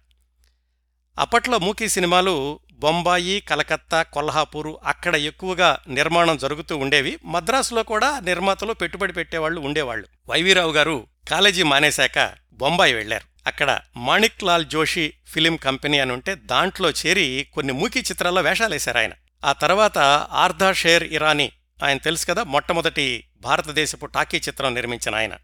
అప్పట్లో 1.20 1.58
మూకీ 1.58 1.88
సినిమాలు 1.88 2.60
బొంబాయి 2.84 3.40
కలకత్తా 3.40 4.02
కొల్హాపూరు 4.02 4.78
అక్కడ 4.84 5.16
ఎక్కువగా 5.16 5.78
నిర్మాణం 5.88 6.36
జరుగుతూ 6.36 6.76
ఉండేవి. 6.76 7.18
మద్రాసులో 7.24 7.82
కూడా 7.82 8.20
నిర్మాతలు 8.20 8.72
పెట్టుబడి 8.72 9.12
పెట్టేవాళ్ళు 9.12 9.60
ఉండేవాళ్ళు 9.60 10.06
వైవీరావు 10.28 10.72
గారు 10.72 11.06
కాలేజీ 11.30 11.62
మానేశాక 11.62 12.32
బొంబాయి 12.52 12.94
వెళ్ళారు 12.94 13.24
అక్కడ 13.46 13.80
మాణిక్ 13.96 14.44
లాల్ 14.44 14.66
జోషి 14.66 15.14
ఫిలిం 15.26 15.56
కంపెనీ 15.56 15.98
అని 15.98 16.12
ఉంటే 16.12 16.34
దాంట్లో 16.34 16.90
చేరి 16.90 17.46
కొన్ని 17.52 17.72
మూకీ 17.72 18.00
చిత్రాల్లో 18.00 18.42
వేషాలేశారు 18.42 18.98
ఆయన. 18.98 19.12
ఆ 19.44 19.52
తర్వాత 19.52 19.98
ఆర్ధా 20.42 20.72
షేర్ 20.72 21.04
ఇరానీ 21.04 21.52
ఆయన 21.84 21.98
తెలుసు 21.98 22.26
కదా 22.26 22.42
మొట్టమొదటి 22.42 23.24
భారతదేశపు 23.40 24.06
టాకీ 24.06 24.36
చిత్రం 24.36 24.74
నిర్మించిన 24.74 25.14
ఆయన. 25.14 25.36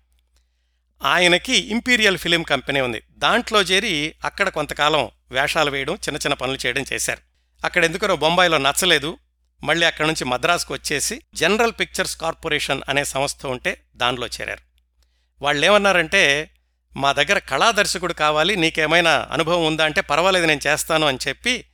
ఆయనకి 1.04 1.56
ఇంపీరియల్ 1.56 2.18
ఫిలిం 2.18 2.42
కంపెనీ 2.42 2.80
ఉంది. 2.80 3.02
దాంట్లో 3.18 3.62
చేరి 3.62 4.14
అక్కడ 4.24 4.48
కొంతకాలం 4.48 5.10
వేషాలు 5.30 5.70
వేయడం 5.70 5.94
చిన్న 5.94 6.16
చిన్న 6.16 6.34
పనులు 6.34 6.66
చేయడం 6.66 6.84
చేశారు. 6.92 7.29
అక్కడ 7.64 7.84
ఎందుకనో 7.84 8.16
బొంబాయిలో 8.16 8.58
నచ్చలేదు. 8.58 9.18
మళ్ళీ 9.64 9.86
అక్కడి 9.86 10.08
నుంచి 10.08 10.24
మద్రాసుకు 10.24 10.74
వచ్చేసి 10.74 11.22
జనరల్ 11.34 11.72
పిక్చర్స్ 11.80 12.16
కార్పొరేషన్ 12.16 12.82
అనే 12.88 13.04
సంస్థ 13.04 13.46
ఉంటే 13.46 13.82
దానిలో 13.96 14.26
చేరారు. 14.26 14.60
వాళ్ళేమన్నారంటే 15.42 16.50
మా 16.96 17.12
దగ్గర 17.12 17.38
కళాదర్శకుడు 17.38 18.12
కావాలి 18.12 18.56
నీకేమైనా 18.56 19.28
అనుభవం 19.32 19.66
ఉందా 19.66 19.84
అంటే 19.84 20.00
పర్వాలేదు 20.00 20.46
నేను 20.46 20.60
చేస్తాను 20.66 21.06
అని 21.06 21.18
చెప్పి 21.28 21.64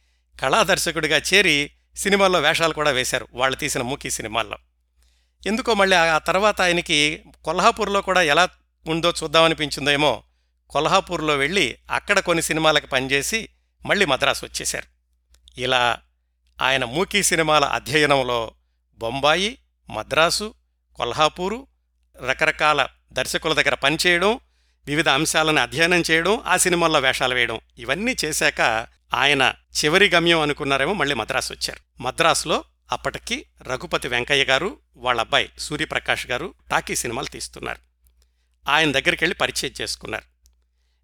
కళాదర్శకుడిగా 0.42 1.22
చేరి 1.34 1.70
సినిమాల్లో 1.96 2.40
వేషాలు 2.40 2.74
కూడా 2.74 2.90
వేశారు 2.90 3.28
వాళ్ళు 3.32 3.56
తీసిన 3.56 3.82
మూకీ 3.82 4.10
సినిమాల్లో. 4.10 4.58
ఎందుకో 5.46 5.74
మళ్ళీ 5.74 5.96
ఆ 5.96 6.18
తర్వాత 6.18 6.60
ఆయనకి 6.60 7.22
కొల్హాపూర్లో 7.44 8.00
కూడా 8.00 8.22
ఎలా 8.22 8.48
ఉందో 8.86 9.12
చూద్దామనిపించిందేమో 9.22 10.22
కొల్హాపూర్లో 10.70 11.36
వెళ్ళి 11.36 11.78
అక్కడ 11.90 12.18
కొన్ని 12.18 12.42
సినిమాలకు 12.42 12.86
పనిచేసి 12.86 13.48
మళ్ళీ 13.86 14.06
మద్రాసు 14.06 14.44
వచ్చేశారు. 14.44 14.95
ఇలా 15.58 15.98
ఆయన 16.62 16.84
మూకీ 16.84 17.22
సినిమాల 17.22 17.64
అధ్యయనంలో 17.64 18.54
బొంబాయి 18.98 19.58
మద్రాసు 19.90 20.54
కొల్హాపూరు 20.94 21.66
రకరకాల 22.28 22.86
దర్శకుల 23.12 23.52
దగ్గర 23.52 23.74
పనిచేయడం 23.74 24.38
వివిధ 24.86 25.08
అంశాలను 25.08 25.60
అధ్యయనం 25.60 26.02
చేయడం 26.10 26.42
ఆ 26.46 26.56
సినిమాల్లో 26.56 27.00
వేషాలు 27.00 27.34
వేయడం 27.34 27.60
ఇవన్నీ 27.78 28.16
చేశాక 28.24 28.60
ఆయన 29.14 29.54
చివరి 29.84 30.08
గమ్యం 30.08 30.40
అనుకున్నారేమో 30.40 30.92
మళ్ళీ 30.92 31.14
మద్రాసు 31.14 31.52
వచ్చారు. 31.52 32.02
మద్రాసులో 32.02 32.64
అప్పటికి 32.92 33.46
రఘుపతి 33.62 34.08
వెంకయ్య 34.08 34.44
గారు 34.44 34.78
వాళ్ళ 34.96 35.20
అబ్బాయి 35.20 35.48
సూర్యప్రకాష్ 35.58 36.26
గారు 36.26 36.54
టాకీ 36.70 36.96
సినిమాలు 36.96 37.26
తీస్తున్నారు. 37.26 37.78
ఆయన 38.70 38.92
దగ్గరికి 38.92 39.24
వెళ్ళి 39.24 39.34
పరిచయం 39.34 39.72
చేసుకున్నారు. 39.80 40.24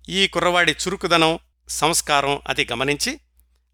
ఈ 0.08 0.28
కుర్రవాడి 0.28 0.72
చురుకుదనం 0.72 1.38
సంస్కారం 1.68 2.40
అది 2.48 2.68
గమనించి 2.72 3.20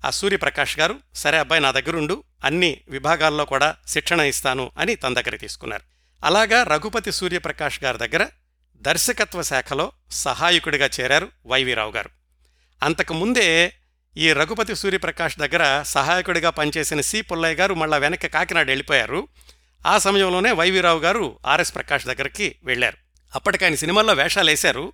ఆ 0.04 0.10
సూర్యప్రకాష్ 0.10 0.78
గారు 0.78 1.00
సరే 1.14 1.38
అబ్బాయి 1.38 1.62
నా 1.62 1.70
దగ్గరుండు 1.70 2.24
అన్ని 2.44 2.80
విభాగాల్లో 2.88 3.44
కూడా 3.44 3.76
శిక్షణ 3.88 4.20
ఇస్తాను 4.20 4.70
అని 4.78 4.94
తన 4.94 5.14
దగ్గర 5.14 5.36
తీసుకున్నారు. 5.36 5.82
అలాగా 6.24 6.62
రఘుపతి 6.62 7.12
సూర్యప్రకాష్ 7.12 7.84
గారి 7.84 7.98
దగ్గర 7.98 8.26
దర్శకత్వ 8.76 9.42
శాఖలో 9.42 9.92
సహాయకుడిగా 10.10 10.90
చేరారు 11.00 11.28
వైవీరావు 11.46 11.92
గారు. 11.92 12.10
అంతకుముందే 12.82 13.72
ఈ 14.16 14.32
రఘుపతి 14.32 14.74
సూర్యప్రకాష్ 14.74 15.38
దగ్గర 15.38 15.82
సహాయకుడిగా 15.82 16.50
పనిచేసిన 16.50 17.00
సి. 17.00 17.22
పుల్లయ్య 17.22 17.54
గారు 17.54 17.74
మళ్ళా 17.74 17.96
వెనక్కి 17.96 18.28
కాకినాడ 18.28 18.66
వెళ్ళిపోయారు. 18.66 19.28
ఆ 19.86 19.98
సమయంలోనే 19.98 20.52
వైవీరావు 20.52 20.98
గారు 20.98 21.38
ఆర్ఎస్ 21.46 21.74
ప్రకాష్ 21.74 22.06
దగ్గరికి 22.06 22.56
వెళ్ళారు 22.64 22.96
అప్పటికి 23.36 23.64
ఆయన 23.64 23.74
సినిమాల్లో 23.74 24.12
వేషాలు 24.14 24.50
వేశారు 24.50 24.92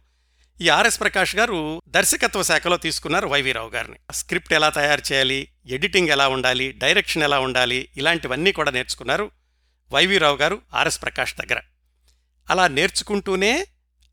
ఈ 0.61 0.69
ఆర్ఎస్ 0.69 1.01
ప్రకాష్ 1.01 1.37
గారు 1.37 1.83
దర్శకత్వ 1.89 2.43
శాఖలో 2.43 2.77
తీసుకున్నారు 2.77 3.27
వైవీరావు 3.27 3.71
గారిని. 3.71 3.99
స్క్రిప్ట్ 4.13 4.53
ఎలా 4.53 4.69
తయారు 4.69 5.13
చేయాలి 5.13 5.49
ఎడిటింగ్ 5.67 6.09
ఎలా 6.09 6.29
ఉండాలి 6.29 6.73
డైరెక్షన్ 6.73 7.23
ఎలా 7.23 7.39
ఉండాలి 7.39 7.89
ఇలాంటివన్నీ 7.97 8.53
కూడా 8.53 8.71
నేర్చుకున్నారు 8.71 9.31
వైవీరావు 9.93 10.37
గారు 10.37 10.63
ఆర్ఎస్ 10.75 11.03
ప్రకాష్ 11.03 11.35
దగ్గర. 11.35 11.61
అలా 12.51 12.69
నేర్చుకుంటూనే 12.69 13.67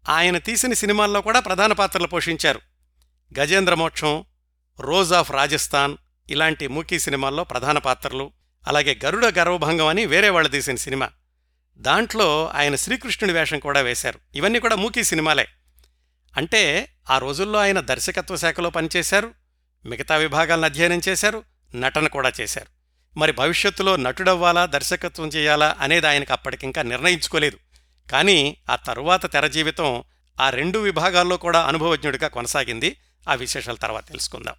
ఆయన 0.10 0.38
తీసిన 0.38 0.74
సినిమాల్లో 0.74 1.22
కూడా 1.22 1.40
ప్రధాన 1.40 1.74
పాత్రలు 1.74 2.08
పోషించారు. 2.08 2.62
గజేంద్ర 3.40 3.74
మోక్షం 3.74 4.26
రోజ్ 4.80 5.14
ఆఫ్ 5.14 5.32
రాజస్థాన్ 5.32 5.98
ఇలాంటి 6.30 6.68
మూకీ 6.68 7.00
సినిమాల్లో 7.00 7.44
ప్రధాన 7.44 7.78
పాత్రలు 7.78 8.32
అలాగే 8.68 9.00
గరుడ 9.06 9.26
గర్వభంగం 9.26 9.88
అని 9.88 10.06
వేరే 10.06 10.30
వాళ్ళు 10.30 10.50
తీసిన 10.50 10.76
సినిమా. 10.76 11.10
దాంట్లో 11.78 12.52
ఆయన 12.54 12.76
శ్రీకృష్ణుడి 12.76 13.34
వేషం 13.34 13.60
కూడా 13.60 13.82
వేశారు. 13.82 14.20
ఇవన్నీ 14.36 14.60
కూడా 14.60 14.76
మూకీ 14.76 15.04
సినిమాలే. 15.04 15.48
అంటే 16.38 16.88
ఆ 17.10 17.18
రోజుల్లో 17.18 17.60
ఆయన 17.60 17.80
దర్శకత్వ 17.80 18.36
శాఖలో 18.36 18.70
పనిచేశారు 18.70 19.32
మిగతా 19.86 20.16
విభాగాలను 20.16 20.66
అధ్యయనం 20.66 21.02
చేశారు 21.10 21.44
నటన 21.76 22.08
కూడా 22.08 22.32
చేశారు. 22.42 22.82
మరి 23.20 23.32
భవిష్యత్తులో 23.32 23.96
నటుడవ్వాలా 23.96 24.66
దర్శకత్వం 24.66 25.28
చేయాలా 25.28 25.76
అనేది 25.80 26.08
ఆయనకు 26.08 26.34
అప్పటికింకా 26.34 26.82
నిర్ణయించుకోలేదు. 26.82 27.58
కానీ 28.12 28.58
ఆ 28.70 28.76
తరువాత 28.76 29.32
తెర 29.32 29.48
జీవితం 29.48 30.04
ఆ 30.42 30.50
రెండు 30.50 30.80
విభాగాల్లో 30.80 31.38
కూడా 31.38 31.64
అనుభవజ్ఞుడిగా 31.64 32.28
కొనసాగింది. 32.28 32.98
ఆ 33.30 33.34
విశేషాల 33.34 33.76
తర్వాత 33.76 34.08
తెలుసుకుందాం. 34.08 34.54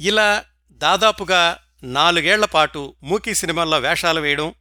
ఇలా 0.00 0.44
దాదాపుగా 0.70 1.58
నాలుగేళ్ళ 1.82 2.44
పాటు 2.44 2.94
మూకీ 3.02 3.34
సినిమాల్లో 3.34 3.78
వేషాలు 3.78 4.20
వేయడం 4.20 4.54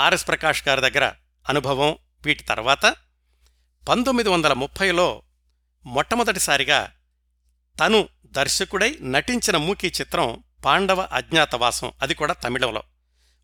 ఆర్ఎస్ 0.00 0.28
ప్రకాష్ 0.28 0.68
గారి 0.68 0.80
దగ్గర 0.80 1.12
అనుభవం 1.48 1.96
వీటి 2.24 2.42
తర్వాత 2.42 2.94
పంతొమ్మిది 3.88 4.28
వందల 4.28 4.52
ముప్పైలో 4.52 5.22
మొట్టమొదటిసారిగా 5.86 6.92
తను 7.80 8.08
దర్శకుడై 8.26 8.98
నటించిన 9.02 9.56
మూకీ 9.56 9.86
చిత్రం 9.88 10.42
పాండవ 10.64 11.08
అజ్ఞాతవాసం. 11.12 11.92
అది 12.02 12.14
కూడా 12.14 12.34
తమిళంలో. 12.34 12.82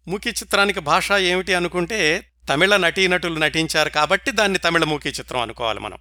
మూకీ 0.08 0.30
చిత్రానికి 0.30 0.80
భాష 0.80 1.12
ఏమిటి 1.12 1.54
అనుకుంటే 1.54 2.26
తమిళ 2.48 2.76
నటీనటులు 2.76 3.38
నటించారు 3.38 3.88
కాబట్టి 3.88 4.30
దాన్ని 4.30 4.58
తమిళ 4.58 4.84
మూకీ 4.84 5.08
చిత్రం 5.08 5.40
అనుకోవాలి 5.40 5.80
మనం. 5.80 5.98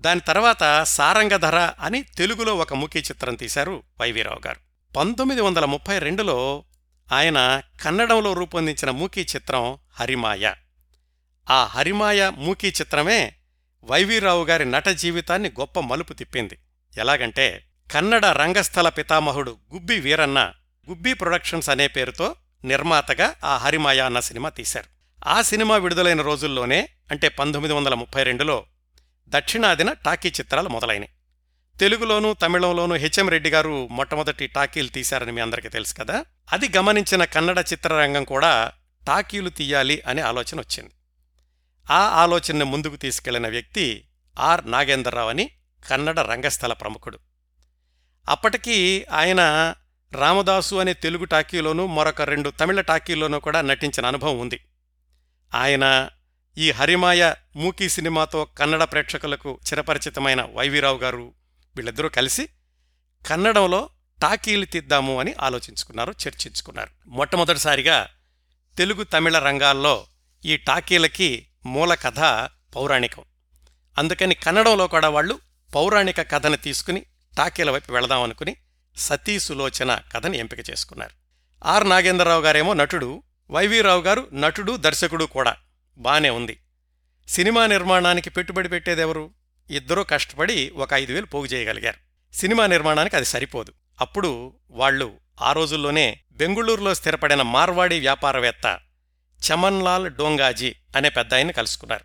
దాని 0.00 0.20
తర్వాత 0.20 0.82
సారంగధర 0.82 1.70
అని 1.80 2.02
తెలుగులో 2.02 2.56
ఒక 2.56 2.74
మూకీ 2.74 2.98
చిత్రం 2.98 3.34
తీశారు 3.34 3.82
వైవీరావు 4.00 4.40
గారు. 4.46 4.60
పంతొమ్మిది 4.96 5.40
వందల 5.40 5.64
ముప్పై 5.64 5.98
రెండులో 5.98 6.64
ఆయన 7.12 7.62
కన్నడంలో 7.82 8.32
రూపొందించిన 8.32 8.90
మూకీ 8.90 9.20
చిత్రం 9.20 9.78
హరిమాయ. 9.90 10.54
ఆ 11.50 11.64
హరిమాయ 11.64 12.30
మూకీ 12.30 12.68
చిత్రమే 12.68 13.34
వైవీరావు 13.90 14.44
గారి 14.44 14.64
నట 14.64 14.88
జీవితాన్ని 14.88 15.48
గొప్ప 15.48 15.80
మలుపు 15.80 16.12
తిప్పింది. 16.12 16.58
ఎలాగంటే 16.98 17.64
కన్నడ 17.92 18.26
రంగస్థల 18.26 18.88
పితామహుడు 18.88 19.58
గుబ్బి 19.74 20.00
వీరన్న 20.00 20.52
గుబ్బి 20.90 21.14
ప్రొడక్షన్స్ 21.14 21.70
అనే 21.70 21.88
పేరుతో 21.88 22.36
నిర్మాతగా 22.64 23.34
ఆ 23.44 23.56
హరిమాయ 23.56 23.98
అన్న 23.98 24.20
సినిమా 24.20 24.48
తీశారు. 24.48 24.88
ఆ 25.26 25.42
సినిమా 25.42 25.76
విడుదలైన 25.76 26.20
రోజుల్లోనే 26.22 26.88
అంటే 27.10 27.28
పంతొమ్మిది 27.28 27.74
వందల 27.74 27.94
ముప్పై 27.94 28.22
రెండులో 28.22 28.66
దక్షిణాదిన 29.28 29.92
టాకీ 29.92 30.28
చిత్రాలు 30.28 30.68
మొదలైనవి 30.68 31.08
తెలుగులోనూ 31.80 32.34
తమిళంలోనూ 32.34 32.94
హెచ్ఎం 32.94 33.28
రెడ్డి 33.28 33.50
గారు 33.50 33.88
మొట్టమొదటి 33.90 34.46
టాకీలు 34.46 34.88
తీశారని 34.88 35.32
మీ 35.32 35.40
అందరికీ 35.40 35.68
తెలుసు 35.68 35.94
కదా? 35.94 36.24
అది 36.52 36.68
గమనించిన 36.76 37.24
కన్నడ 37.24 37.64
చిత్రరంగం 37.72 38.24
కూడా 38.24 38.72
టాకీలు 39.06 39.50
తీయాలి 39.50 40.02
అనే 40.06 40.22
ఆలోచన 40.22 40.60
వచ్చింది. 40.60 40.90
ఆ 41.90 41.98
ఆలోచనను 41.98 42.64
ముందుకు 42.64 42.96
తీసుకెళ్ళిన 42.96 43.48
వ్యక్తి 43.48 44.08
ఆర్. 44.38 44.70
నాగేంద్రరావు 44.70 45.28
అని 45.28 45.50
కన్నడ 45.90 46.20
రంగస్థల 46.20 46.72
ప్రముఖుడు. 46.72 47.18
అప్పటికీ 48.28 49.04
ఆయన 49.12 49.74
రామదాసు 50.12 50.74
అనే 50.74 50.92
తెలుగు 50.92 51.24
టాకీలోనూ 51.24 51.86
మరొక 51.86 52.22
రెండు 52.22 52.50
తమిళ 52.50 52.80
టాకీల్లోనూ 52.80 53.40
కూడా 53.40 53.62
నటించిన 53.62 54.06
అనుభవం 54.06 54.38
ఉంది. 54.38 54.60
ఆయన 55.54 56.08
ఈ 56.58 56.70
హరిమాయ 56.70 57.34
మూకీ 57.56 57.88
సినిమాతో 57.88 58.44
కన్నడ 58.44 58.84
ప్రేక్షకులకు 58.84 59.60
చిరపరిచితమైన 59.70 60.48
వైవీరావు 60.54 60.98
గారు 60.98 61.32
వీళ్ళిద్దరూ 61.76 62.08
కలిసి 62.08 62.48
కన్నడంలో 63.26 63.90
టాకీలు 64.22 64.64
తీద్దాము 64.64 65.20
అని 65.20 65.34
ఆలోచించుకున్నారు 65.40 66.14
చర్చించుకున్నారు. 66.28 66.90
మొట్టమొదటిసారిగా 67.06 68.08
తెలుగు 68.78 69.04
తమిళ 69.04 69.38
రంగాల్లో 69.38 70.06
ఈ 70.44 70.56
టాకీలకి 70.56 71.47
మూల 71.66 71.94
కథ 71.94 72.48
పౌరాణికం. 72.76 73.24
అందుకని 73.98 74.34
కన్నడంలో 74.34 74.86
కూడా 74.86 75.08
వాళ్ళు 75.08 75.38
పౌరాణిక 75.74 76.30
కథను 76.30 76.56
తీసుకుని 76.56 77.02
టాకీల 77.36 77.70
వైపు 77.70 77.92
వెళదామనుకుని 77.92 78.56
సతీ 78.96 79.38
సులోచన 79.38 80.00
కథని 80.12 80.38
ఎంపిక 80.38 80.70
చేసుకున్నారు. 80.70 81.10
ఆర్ 81.66 81.88
నాగేంద్రరావు 81.88 82.42
గారేమో 82.42 82.72
నటుడు 82.72 83.22
వైవీరావు 83.50 84.02
గారు 84.02 84.28
నటుడు 84.32 84.76
దర్శకుడు 84.76 85.24
కూడా 85.24 85.56
బానే 85.98 86.30
ఉంది. 86.30 86.60
సినిమా 87.28 87.66
నిర్మాణానికి 87.66 88.30
పెట్టుబడి 88.30 88.68
పెట్టేదెవరు 88.68 89.30
ఇద్దరూ 89.70 90.04
కష్టపడి 90.04 90.70
ఒక 90.70 90.94
ఐదు 90.94 91.12
వేలు 91.12 91.26
పోగు 91.26 91.46
చేయగలిగారు. 91.46 91.98
సినిమా 92.36 92.66
నిర్మాణానికి 92.66 93.16
అది 93.16 93.24
సరిపోదు. 93.24 93.72
అప్పుడు 94.00 94.54
వాళ్ళు 94.70 95.12
ఆ 95.40 95.52
రోజుల్లోనే 95.52 96.20
బెంగుళూరులో 96.32 96.94
స్థిరపడిన 96.94 97.42
మార్వాడి 97.42 98.00
వ్యాపారవేత్త 98.00 98.80
చమన్లాల్ 99.46 100.10
డోంగాజీ 100.10 100.74
అనే 100.96 101.08
పెద్ద 101.08 101.34
ఆయన్ని 101.34 101.54
కలుసుకున్నారు. 101.54 102.04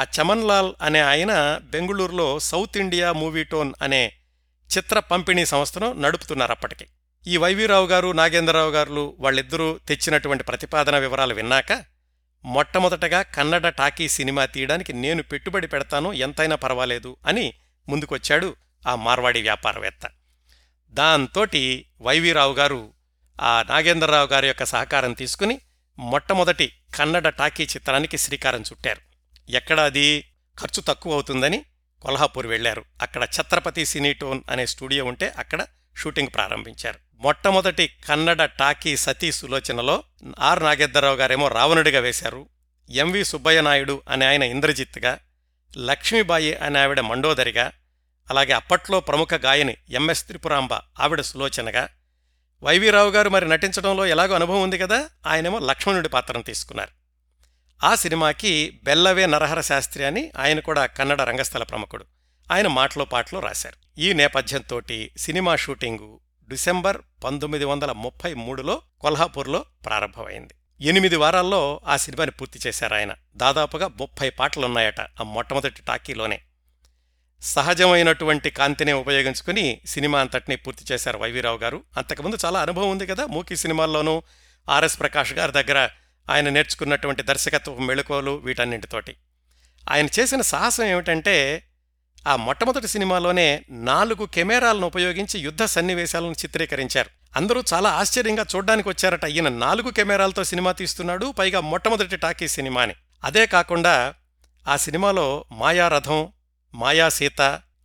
ఆ 0.00 0.06
చమన్లాల్ 0.20 0.74
అనే 0.82 1.00
ఆయన 1.00 1.60
బెంగుళూరులో 1.62 2.38
సౌత్ 2.38 2.76
ఇండియా 2.76 3.12
మూవీ 3.12 3.44
టోన్ 3.44 3.72
అనే 3.82 4.12
చిత్ర 4.76 4.98
పంపిణీ 4.98 5.46
సంస్థను 5.46 5.92
నడుపుతున్నారు 5.92 6.50
అప్పటికి. 6.52 6.86
ఈ 7.26 7.36
వైవీరావు 7.36 7.86
గారు 7.86 8.12
నాగేంద్రరావు 8.12 8.70
గారు 8.70 9.16
వాళ్ళిద్దరూ 9.18 9.78
తెచ్చినటువంటి 9.88 10.44
ప్రతిపాదన 10.44 10.98
వివరాలు 10.98 11.34
విన్నాక 11.34 11.84
మొట్టమొదటగా 12.44 13.22
కన్నడ 13.22 13.68
టాకీ 13.68 14.08
సినిమా 14.08 14.46
తీయడానికి 14.46 14.92
నేను 14.92 15.22
పెట్టుబడి 15.22 15.66
పెడతాను 15.66 16.12
ఎంతైనా 16.12 16.56
పర్వాలేదు 16.56 17.16
అని 17.26 17.54
ముందుకొచ్చాడు 17.88 18.56
ఆ 18.88 18.94
మార్వాడి 18.94 19.42
వ్యాపారవేత్త. 19.42 20.10
దాంతోటి 20.90 21.86
వైవీరావు 22.00 22.54
గారు 22.54 22.92
ఆ 23.40 23.64
నాగేంద్రరావు 23.70 24.26
గారి 24.26 24.46
యొక్క 24.46 24.64
సహకారం 24.64 25.12
తీసుకుని 25.12 25.60
మొట్టమొదటి 25.98 26.72
కన్నడ 26.94 27.28
టాకీ 27.28 27.64
చిత్రానికి 27.64 28.18
శ్రీకారం 28.18 28.60
చుట్టారు. 28.60 29.00
ఎక్కడ 29.50 29.80
అది 29.80 30.24
ఖర్చు 30.60 30.80
తక్కువ 30.80 31.12
అవుతుందని 31.12 31.64
కొల్హాపూర్ 32.02 32.46
వెళ్ళారు 32.46 32.84
అక్కడ 33.02 33.24
ఛత్రపతి 33.24 33.86
సినీటోన్ 33.86 34.42
అనే 34.50 34.66
స్టూడియో 34.66 35.04
ఉంటే 35.04 35.32
అక్కడ 35.38 35.66
షూటింగ్ 35.96 36.28
ప్రారంభించారు. 36.28 36.98
మొట్టమొదటి 37.14 37.86
కన్నడ 38.08 38.44
టాకీ 38.44 38.96
సతీ 38.96 39.32
సులోచనలో 39.32 40.04
ఆర్ 40.38 40.62
నాగేశ్వరరావు 40.62 41.16
గారేమో 41.16 41.48
రావణుడిగా 41.48 42.00
వేశారు. 42.00 42.48
ఎంవి 42.90 43.24
సుబ్బయ్య 43.24 43.60
నాయుడు 43.60 44.02
అనే 44.08 44.26
ఆయన 44.26 44.42
ఇంద్రజిత్గా 44.42 45.18
లక్ష్మీబాయి 45.76 46.54
అనే 46.54 46.80
ఆవిడ 46.80 47.00
మండోదరిగా 47.00 47.72
అలాగే 48.30 48.52
అప్పట్లో 48.52 49.00
ప్రముఖ 49.00 49.28
గాయని 49.34 49.76
ఎంఎస్ 49.90 50.26
త్రిపురాంబ 50.26 50.74
ఆవిడ 50.74 51.20
సులోచనగా 51.20 51.88
వైవీరావు 52.62 53.10
గారు 53.10 53.28
మరి 53.28 53.48
నటించడంలో 53.48 54.06
ఎలాగో 54.06 54.34
అనుభవం 54.34 54.62
ఉంది 54.62 54.78
కదా 54.78 55.08
ఆయనేమో 55.26 55.58
లక్ష్మణుడి 55.58 56.08
పాత్రను 56.08 56.42
తీసుకున్నారు. 56.42 56.90
ఆ 57.86 57.94
సినిమాకి 57.94 58.80
బెల్లవే 58.84 59.26
నరహర 59.26 59.60
శాస్త్రి 59.60 60.04
అని 60.04 60.30
ఆయన 60.36 60.60
కూడా 60.60 60.86
కన్నడ 60.86 61.22
రంగస్థల 61.22 61.62
ప్రముఖుడు. 61.62 62.04
ఆయన 62.52 62.66
మాటలో 62.66 63.04
పాటలో 63.04 63.40
రాశారు. 63.40 64.00
ఈ 64.00 64.12
నేపథ్యంతోటి 64.12 65.10
సినిమా 65.16 65.56
షూటింగు 65.56 66.20
డిసెంబర్ 66.48 66.96
పంతొమ్మిది 67.24 67.64
వందల 67.64 67.92
ముప్పై 67.92 68.34
మూడులో 68.34 68.82
కొల్హాపూర్లో 69.00 69.64
ప్రారంభమైంది. 69.86 70.54
ఎనిమిది 70.80 71.16
వారాల్లో 71.16 71.80
ఆ 71.86 71.96
సినిమాని 71.96 72.30
పూర్తి 72.30 72.60
చేశారు 72.66 72.94
ఆయన. 72.94 73.14
దాదాపుగా 73.36 73.88
ముప్పై 73.88 74.30
పాటలున్నాయట 74.30 75.00
ఆ 75.00 75.22
మొట్టమొదటి 75.22 75.82
టాకీలోనే. 75.82 76.40
సహజమైనటువంటి 77.42 78.50
కాంతిని 78.50 78.92
ఉపయోగించుకుని 78.92 79.80
సినిమా 79.86 80.20
అంతటినీ 80.20 80.56
పూర్తి 80.56 80.84
చేశారు 80.92 81.18
వైవీరావు 81.18 81.58
గారు. 81.58 81.82
అంతకుముందు 81.96 82.38
చాలా 82.44 82.60
అనుభవం 82.60 82.90
ఉంది 82.90 83.06
కదా 83.06 83.26
మూకీ 83.26 83.56
సినిమాల్లోనూ 83.56 84.22
ఆర్ఎస్ 84.70 85.00
ప్రకాష్ 85.00 85.32
గారి 85.32 85.52
దగ్గర 85.52 85.88
ఆయన 86.30 86.48
నేర్చుకున్నటువంటి 86.48 87.22
దర్శకత్వ 87.22 87.78
మెళుకోలు 87.78 88.30
వీటన్నింటితోటి. 88.30 89.16
ఆయన 89.90 90.06
చేసిన 90.18 90.40
సాహసం 90.40 90.84
ఏమిటంటే 90.84 91.64
ఆ 92.28 92.36
మొట్టమొదటి 92.36 92.88
సినిమాలోనే 92.88 93.64
నాలుగు 93.70 94.26
కెమెరాలను 94.26 94.86
ఉపయోగించి 94.86 95.40
యుద్ధ 95.40 95.64
సన్నివేశాలను 95.64 96.32
చిత్రీకరించారు. 96.32 97.10
అందరూ 97.36 97.62
చాలా 97.74 97.90
ఆశ్చర్యంగా 97.90 98.46
చూడ్డానికి 98.56 98.88
వచ్చారట 98.88 99.24
ఈయన 99.24 99.48
నాలుగు 99.48 99.90
కెమెరాలతో 99.90 100.44
సినిమా 100.44 100.72
తీస్తున్నాడు 100.72 101.32
పైగా 101.38 101.60
మొట్టమొదటి 101.60 102.16
టాకీ 102.16 102.48
సినిమాని. 102.48 102.94
అదే 103.24 103.46
కాకుండా 103.46 104.14
ఆ 104.68 104.76
సినిమాలో 104.76 105.44
మాయారథం 105.52 106.28
మాయా 106.74 107.08
సీత 107.08 107.40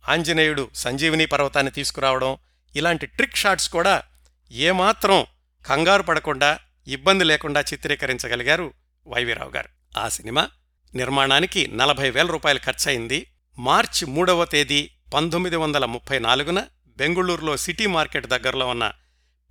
ఆంజనేయుడు 0.08 0.70
సంజీవిని 0.74 1.26
పర్వతాన్ని 1.26 1.72
తీసుకురావడం 1.72 2.36
ఇలాంటి 2.76 3.06
ట్రిక్ 3.06 3.36
షాట్స్ 3.36 3.68
కూడా 3.68 4.02
ఏమాత్రం 4.50 5.26
కంగారు 5.66 6.02
పడకుండా 6.02 6.58
ఇబ్బంది 6.86 7.24
లేకుండా 7.24 7.60
చిత్రీకరించగలిగారు 7.60 8.72
వైవీరావు 9.06 9.50
గారు. 9.50 9.98
ఆ 9.98 10.08
సినిమా 10.08 10.50
నిర్మాణానికి 10.94 11.66
నలభై 11.66 12.10
వేల 12.10 12.26
రూపాయలు 12.26 12.58
ఖర్చయింది. 12.58 13.26
మార్చి 13.58 14.06
మూడవ 14.06 14.44
తేదీ 14.44 14.90
పంతొమ్మిది 15.14 15.56
వందల 15.56 15.84
ముప్పై 15.84 16.18
నాలుగున 16.18 16.66
బెంగుళూరులో 16.86 17.56
సిటీ 17.56 17.86
మార్కెట్ 17.86 18.26
దగ్గరలో 18.26 18.68
ఉన్న 18.68 18.92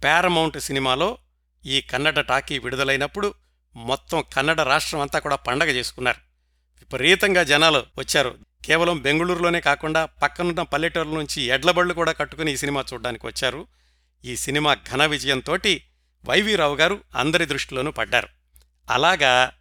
పారమౌంట్ 0.03 0.59
సినిమాలో 0.59 1.17
ఈ 1.65 1.81
కన్నడ 1.81 2.19
టాకీ 2.19 2.59
విడుదలైనప్పుడు 2.59 3.33
మొత్తం 3.75 4.23
కన్నడ 4.33 4.61
రాష్ట్రం 4.61 5.01
అంతా 5.01 5.19
కూడా 5.19 5.35
పండగ 5.35 5.67
చేసుకున్నారు. 5.67 6.32
విపరీతంగా 6.93 7.43
జనాలు 7.43 7.83
వచ్చారు. 7.97 8.37
కేవలం 8.65 9.01
బెంగళూరులోనే 9.01 9.61
కాకుండా 9.61 10.05
పక్కనున్న 10.05 10.61
పల్లెటూరుల 10.61 11.17
నుంచి 11.17 11.41
ఎడ్లబళ్ళు 11.41 11.93
కూడా 11.93 12.11
కట్టుకుని 12.11 12.53
ఈ 12.53 12.57
సినిమా 12.57 12.85
చూడడానికి 12.93 13.27
వచ్చారు. 13.27 13.67
ఈ 14.25 14.35
సినిమా 14.35 14.77
ఘన 14.93 15.05
విజయంతోటి 15.05 15.83
వైవీరావు 16.25 16.75
గారు 16.75 16.99
అందరి 17.15 17.45
దృష్టిలోనూ 17.45 17.91
పడ్డారు. 17.91 18.27
అలాగా 18.89 19.51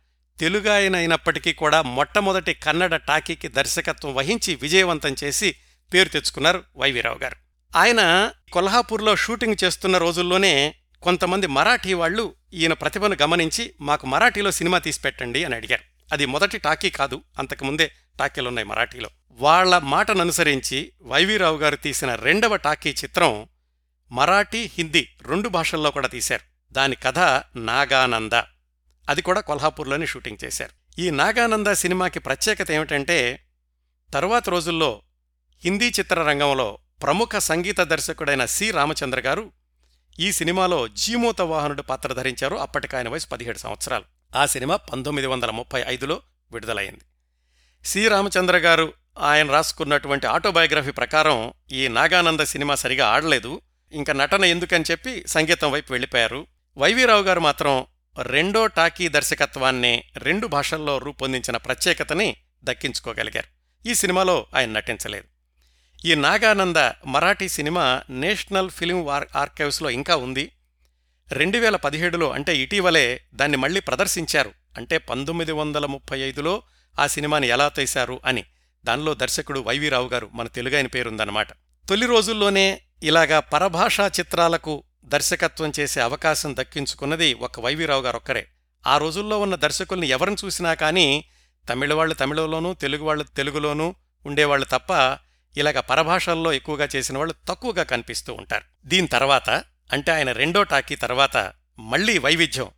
తెలుగాయన 0.40 0.96
అయినప్పటికీ 0.96 1.52
కూడా 1.52 1.82
మొట్టమొదటి 1.82 2.54
కన్నడ 2.54 2.96
టాకీకి 2.96 3.48
దర్శకత్వం 3.48 4.14
వహించి 4.14 4.54
విజయవంతం 4.54 5.16
చేసి 5.24 5.56
పేరు 5.94 6.08
తెచ్చుకున్నారు 6.08 6.64
వైవీరావు 6.76 7.18
గారు. 7.18 7.36
ఆయన 7.76 8.30
కొల్హాపూర్లో 8.52 9.16
షూటింగ్ 9.16 9.64
చేస్తున్న 9.64 9.98
రోజుల్లోనే 9.98 10.74
కొంతమంది 11.02 11.46
మరాఠీ 11.46 11.94
వాళ్ళు 11.94 12.34
ఈయన 12.52 12.72
ప్రతిభను 12.72 13.16
గమనించి 13.22 13.74
మాకు 13.80 14.06
మరాఠీలో 14.06 14.50
సినిమా 14.50 14.78
తీసిపెట్టండి 14.78 15.44
అని 15.44 15.54
అడిగారు. 15.54 15.91
అది 16.12 16.26
మొదటి 16.26 16.58
టాకీ 16.58 16.90
కాదు 16.90 17.22
అంతకుముందే 17.38 17.92
టాకీలున్నాయి 18.18 18.68
మరాఠీలో. 18.68 19.10
వాళ్ళ 19.30 19.78
మాటను 19.78 20.20
అనుసరించి 20.20 20.92
వైవీరావు 21.02 21.58
గారు 21.58 21.76
తీసిన 21.76 22.14
రెండవ 22.14 22.56
టాకీ 22.56 22.90
చిత్రం 22.90 23.48
మరాఠీ 24.10 24.70
హిందీ 24.74 25.08
రెండు 25.22 25.48
భాషల్లో 25.48 25.90
కూడా 25.90 26.08
తీశారు. 26.08 26.74
దాని 26.74 26.96
కథ 26.96 27.18
నాగానంద. 27.56 28.32
అది 29.08 29.22
కూడా 29.22 29.40
కొల్హాపూర్లోనే 29.40 30.06
షూటింగ్ 30.06 30.44
చేశారు. 30.44 31.00
ఈ 31.00 31.10
నాగానంద 31.10 31.66
సినిమాకి 31.66 32.20
ప్రత్యేకత 32.20 32.70
ఏమిటంటే 32.70 33.44
తరువాత 34.14 34.48
రోజుల్లో 34.48 35.02
హిందీ 35.64 35.88
చిత్రరంగంలో 35.88 36.78
ప్రముఖ 37.02 37.36
సంగీత 37.38 37.80
దర్శకుడైన 37.80 38.44
సి. 38.44 38.70
రామచంద్ర 38.70 39.20
గారు 39.20 39.52
ఈ 40.18 40.32
సినిమాలో 40.32 40.88
జీమూత 40.88 41.40
వాహనుడు 41.40 41.82
పాత్ర 41.82 42.12
ధరించారు. 42.12 42.56
అప్పటికాయన 42.56 43.08
వయసు 43.08 43.26
పదిహేడు 43.26 43.58
సంవత్సరాలు. 43.58 44.04
ఆ 44.34 44.46
సినిమా 44.46 44.76
పంతొమ్మిది 44.76 45.28
వందల 45.28 45.50
ముప్పై 45.50 45.84
ఐదులో 45.86 46.22
విడుదలైంది. 46.52 47.00
సి. 47.84 48.08
రామచంద్ర 48.08 48.58
గారు 48.58 48.92
ఆయన 49.18 49.50
రాసుకున్నటువంటి 49.50 50.26
ఆటోబయోగ్రఫీ 50.26 50.90
ప్రకారం 50.90 51.52
ఈ 51.72 51.88
నాగానంద 51.88 52.40
సినిమా 52.40 52.74
సరిగా 52.74 53.06
ఆడలేదు. 53.06 53.60
ఇంకా 53.92 54.12
నటన 54.12 54.44
ఎందుకని 54.44 54.84
చెప్పి 54.90 55.24
సంగీతం 55.26 55.70
వైపు 55.70 55.92
వెళ్ళిపోయారు. 55.92 56.46
వైవీరావు 56.78 57.22
గారు 57.22 57.40
మాత్రం 57.40 57.86
రెండో 58.22 58.66
టాకీ 58.66 59.08
దర్శకత్వాన్ని 59.08 60.04
రెండు 60.16 60.46
భాషల్లో 60.46 60.98
రూపొందించిన 60.98 61.56
ప్రత్యేకతని 61.56 62.36
దక్కించుకోగలిగారు. 62.64 63.46
ఈ 63.88 63.94
సినిమాలో 63.94 64.46
ఆయన 64.56 64.70
నటించలేదు. 64.72 65.24
ఈ 66.04 66.14
Nagananda 66.14 66.90
Marathi 67.06 67.48
cinema 67.48 68.02
national 68.10 68.70
film 68.70 69.08
ఆర్కైవ్స్లో 69.08 69.90
ఇంకా 69.90 70.16
ఉంది. 70.16 70.52
రెండు 71.32 71.58
వేల 71.58 71.76
పదిహేడులో 71.76 72.30
అంటే 72.30 72.56
ఇటీవలే 72.56 73.20
దాన్ని 73.34 73.56
మళ్ళీ 73.56 73.80
ప్రదర్శించారు. 73.80 74.52
అంటే 74.76 74.98
పంతొమ్మిది 74.98 75.52
వందల 75.52 75.86
ముప్పై 75.86 76.20
ఐదులో 76.20 76.62
ఆ 76.98 77.06
సినిమాని 77.06 77.48
ఎలా 77.48 77.68
తీశారు 77.68 78.20
అని. 78.24 78.44
దానిలో 78.84 79.14
దర్శకుడు 79.14 79.60
వైవీరావు 79.60 80.08
గారు 80.08 80.30
మన 80.32 80.46
తెలుగైన 80.46 80.86
పేరుందన్నమాట. 80.86 81.48
తొలి 81.88 82.06
రోజుల్లోనే 82.06 82.80
ఇలాగా 83.02 83.40
పరభాషా 83.40 84.10
చిత్రాలకు 84.20 84.82
దర్శకత్వం 85.04 85.72
చేసే 85.80 86.00
అవకాశం 86.00 86.56
దక్కించుకున్నది 86.58 87.34
ఒక 87.34 87.60
వైవీరావు 87.60 88.02
గారు 88.02 88.16
ఒక్కరే. 88.16 88.46
ఆ 88.86 88.98
రోజుల్లో 88.98 89.40
ఉన్న 89.40 89.54
దర్శకుల్ని 89.54 90.08
ఎవరిని 90.08 90.36
చూసినా 90.44 90.74
కానీ 90.74 91.24
తమిళ 91.68 91.94
వాళ్ళు 91.94 92.14
తమిళలోనూ 92.14 92.74
తెలుగు 92.74 93.04
వాళ్ళు 93.04 93.24
తెలుగులోనూ 93.24 93.94
ఉండేవాళ్ళు 94.26 94.66
తప్ప 94.66 95.18
ఇలాగ 95.58 95.80
పరభాషల్లో 95.80 96.52
ఎక్కువగా 96.52 96.88
చేసిన 96.96 97.18
వాళ్ళు 97.18 97.34
తక్కువగా 97.48 97.82
కనిపిస్తూ 97.82 98.34
ఉంటారు. 98.34 98.64
దీని 98.86 99.06
తర్వాత 99.06 99.64
అంటే 99.92 100.12
ఆయన 100.12 100.32
రెండో 100.32 100.62
టాకీ 100.62 100.96
తర్వాత 100.96 101.52
మళ్ళీ 101.78 102.18
వైవిధ్యం. 102.18 102.68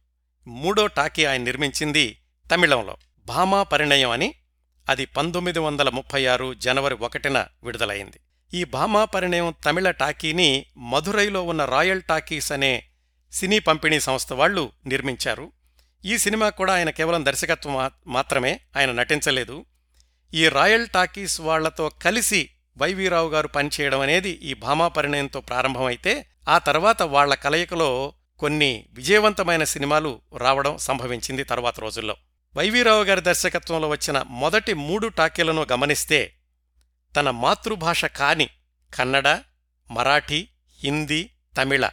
మూడో 0.46 0.86
టాకీ 0.86 1.24
ఆయన 1.24 1.42
నిర్మించింది 1.42 2.18
తమిళంలో. 2.50 2.96
భామా 3.26 3.62
పరిణయం 3.62 4.10
అని 4.10 4.34
అది 4.88 5.04
పంతొమ్మిది 5.06 5.58
వందల 5.58 5.88
ముప్పై 5.88 6.26
ఆరు 6.26 6.54
జనవరి 6.54 6.94
ఒకటిన 6.94 7.46
విడుదలైంది. 7.64 8.20
ఈ 8.54 8.64
భామా 8.64 9.04
పరిణయం 9.04 9.54
తమిళ 9.64 9.90
టాకీని 9.90 10.66
మధురైలో 10.76 11.42
ఉన్న 11.42 11.64
రాయల్ 11.64 12.02
టాకీస్ 12.02 12.52
అనే 12.52 12.84
సినీ 13.32 13.58
పంపిణీ 13.58 14.00
సంస్థ 14.00 14.32
వాళ్ళు 14.32 14.72
నిర్మించారు. 14.86 15.52
ఈ 16.04 16.18
సినిమా 16.18 16.48
కూడా 16.48 16.74
ఆయన 16.74 16.90
కేవలం 16.90 17.26
దర్శకత్వం 17.26 17.90
మాత్రమే 18.06 18.60
ఆయన 18.76 18.92
నటించలేదు. 18.92 19.64
ఈ 20.34 20.48
రాయల్ 20.48 20.88
టాకీస్ 20.88 21.40
వాళ్ళతో 21.40 21.88
కలిసి 21.88 22.50
వైవీరావు 22.76 23.30
గారు 23.30 23.48
పనిచేయడం 23.48 24.00
అనేది 24.00 24.30
ఈ 24.30 24.54
భామా 24.54 24.88
పరిణయంతో 24.88 25.40
ప్రారంభమైతే 25.40 26.26
ఆ 26.48 26.58
తర్వాత 26.58 27.02
వాళ్ళ 27.02 27.34
కలయికలో 27.34 28.12
కొన్ని 28.38 28.86
విజయవంతమైన 28.92 29.64
సినిమాలు 29.64 30.20
రావడం 30.38 30.78
సంభవించింది 30.78 31.44
తర్వాత 31.44 31.80
రోజుల్లో. 31.80 32.16
వైవీరావు 32.56 33.04
గారి 33.04 33.20
దర్శకత్వంలో 33.20 33.88
వచ్చిన 33.88 34.22
మొదటి 34.22 34.74
మూడు 34.74 35.08
టాకీలను 35.08 35.66
గమనిస్తే 35.72 36.34
తన 37.16 37.30
మాతృభాష 37.30 38.04
కాని 38.04 38.48
కన్నడ 38.94 39.28
మరాఠీ 39.90 40.48
హిందీ 40.82 41.30
తమిళ 41.58 41.90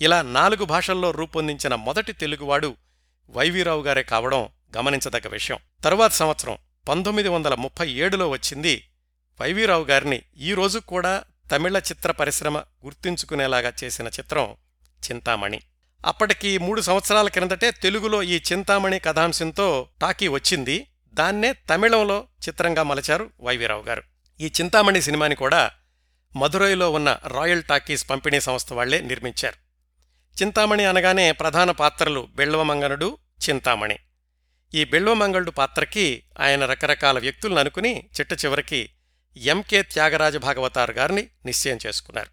ఇలా 0.00 0.22
నాలుగు 0.22 0.64
భాషల్లో 0.64 1.10
రూపొందించిన 1.10 1.74
మొదటి 1.74 2.12
తెలుగువాడు 2.12 2.76
వైవీరావు 3.30 3.82
గారే 3.82 4.02
కావడం 4.02 4.48
గమనించదగ్గ 4.76 5.28
విషయం. 5.28 5.58
తరువాత 5.84 6.12
సంవత్సరం 6.12 6.58
పంతొమ్మిది 6.88 7.28
వందల 7.28 7.54
ముప్పై 7.54 7.90
ఏడులో 7.90 8.28
వచ్చింది 8.28 8.84
వైవీరావు 9.40 9.84
గారిని. 9.84 10.22
ఈ 10.36 10.54
రోజు 10.54 10.78
కూడా 10.78 11.24
తమిళ 11.52 11.78
చిత్ర 11.78 12.10
పరిశ్రమ 12.10 12.58
గుర్తుంచుకునేలాగా 12.58 13.72
చేసిన 13.84 14.06
చిత్రం 14.06 14.56
చింతామణి. 15.10 15.60
అప్పటికి 16.06 16.58
మూడు 16.58 16.80
సంవత్సరాల 16.80 17.28
క్రిందటే 17.28 17.70
తెలుగులో 17.70 18.22
ఈ 18.22 18.40
చింతామణి 18.52 18.98
కథాంశంతో 18.98 19.88
టాకీ 20.00 20.28
వచ్చింది. 20.28 20.86
దాన్నే 21.14 21.52
తమిళంలో 21.52 22.28
చిత్రంగా 22.48 22.82
మలచారు 22.82 23.30
వైవీరావు 23.40 23.82
గారు. 23.82 24.02
ఈ 24.40 24.46
చింతామణి 24.46 25.02
సినిమాని 25.02 25.34
కూడా 25.34 25.70
మధురైలో 26.36 26.90
ఉన్న 26.90 27.18
రాయల్ 27.26 27.62
టాకీస్ 27.62 28.10
పంపిణీ 28.10 28.40
సంస్థ 28.40 28.72
వాళ్ళే 28.72 29.00
నిర్మించారు. 29.00 29.56
చింతామణి 30.42 30.84
అనగానే 30.84 31.32
ప్రధాన 31.32 31.70
పాత్రలు 31.70 32.28
బెళ్ళవమంగనుడు 32.34 33.18
చింతామణి. 33.48 33.98
ఈ 34.74 34.84
బెళ్ళవమంగళుడు 34.84 35.50
పాత్రకి 35.50 36.22
ఆయన 36.40 36.66
రకరకాల 36.66 37.18
వ్యక్తులను 37.18 37.60
అనుకుని 37.60 38.08
చిట్ట 38.20 38.44
చివరికి 38.44 38.90
ఎంకే 39.44 39.82
త్యాగరాజ 39.82 40.36
భాగవతార్ 40.36 40.90
గారిని 40.90 41.26
నిశ్చయం 41.46 41.78
చేసుకున్నారు. 41.86 42.28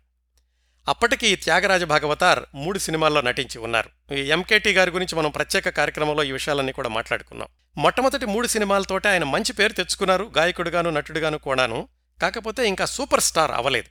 అప్పటికి 0.88 1.28
ఈ 1.28 1.36
త్యాగరాజ 1.36 1.84
భాగవతార్ 1.84 2.44
మూడు 2.56 2.80
సినిమాల్లో 2.80 3.22
నటించి 3.22 3.60
ఉన్నారు. 3.60 4.14
ఈ 4.14 4.22
ఎంకేటి 4.22 4.74
గారి 4.74 4.92
గురించి 4.92 5.16
మనం 5.16 5.30
ప్రత్యేక 5.30 5.70
కార్యక్రమంలో 5.70 6.24
ఈ 6.24 6.32
విషయాలన్నీ 6.32 6.72
కూడా 6.72 6.90
మాట్లాడుకున్నాం. 6.90 7.48
మొట్టమొదటి 7.78 8.26
మూడు 8.26 8.48
సినిమాలతోటే 8.48 9.10
ఆయన 9.10 9.24
మంచి 9.24 9.54
పేరు 9.54 9.74
తెచ్చుకున్నారు. 9.74 10.32
గాయకుడుగాను 10.38 10.90
నటుడుగాను 10.90 11.38
కూడాను. 11.38 11.88
కాకపోతే 12.22 12.68
ఇంకా 12.68 12.86
సూపర్ 12.86 13.22
స్టార్ 13.22 13.52
అవలేదు 13.52 13.90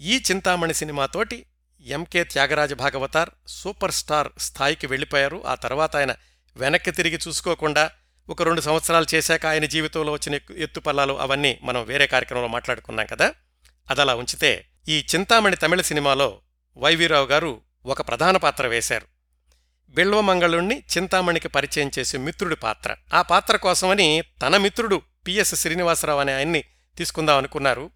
ఈ 0.00 0.22
Chintamani 0.30 0.74
సినిమాతోటి 0.74 1.46
MK 1.80 2.24
Thyagaraja 2.24 2.72
Bhagavathar 2.74 3.30
super 3.46 3.92
star 3.92 4.28
స్థాయికి 4.38 4.86
వెళ్ళిపోయారు. 4.86 5.42
ఆ 5.46 5.54
తర్వాత 5.54 5.96
ఆయన 5.96 6.14
వెనక్కి 6.56 6.90
తిరిగి 6.90 7.18
చూసుకోకుండా 7.28 7.90
ఒక 8.30 8.42
రెండు 8.42 8.60
సంవత్సరాలు 8.60 9.06
చేశాక 9.14 9.46
ఆయన 9.46 9.64
జీవితంలో 9.64 10.12
వచ్చిన 10.12 10.40
ఎత్తుపల్లాలు 10.56 11.20
అవన్నీ 11.20 11.58
మనం 11.62 11.84
వేరే 11.84 12.06
కార్యక్రమంలో 12.06 12.48
మాట్లాడుకున్నాం 12.48 13.06
కదా. 13.06 13.34
అదలా 13.90 14.14
ఉంచితే 14.14 14.66
ఈ 14.88 15.06
చింతామణి 15.14 15.56
తమిళ 15.56 15.80
సినిమాలో 15.80 16.40
వైవీరావు 16.76 17.26
గారు 17.26 17.60
ఒక 17.86 18.08
ప్రధాన 18.08 18.36
పాత్ర 18.36 18.66
వేశారు. 18.66 19.06
బిల్వమంగళుణ్ణి 19.88 20.82
చింతామణికి 20.96 21.48
పరిచయం 21.48 21.90
చేసే 21.98 22.18
మిత్రుడి 22.18 22.56
పాత్ర. 22.56 22.96
ఆ 23.14 23.22
పాత్ర 23.22 23.56
కోసమని 23.56 24.22
తన 24.42 24.56
మిత్రుడు 24.56 25.02
పిఎస్ 25.26 25.54
శ్రీనివాసరావు 25.54 26.20
అనే 26.20 26.34
ఆయన్ని 26.34 26.64
తీసుకుందాం 26.98 27.36
అనుకున్నారు. 27.36 27.90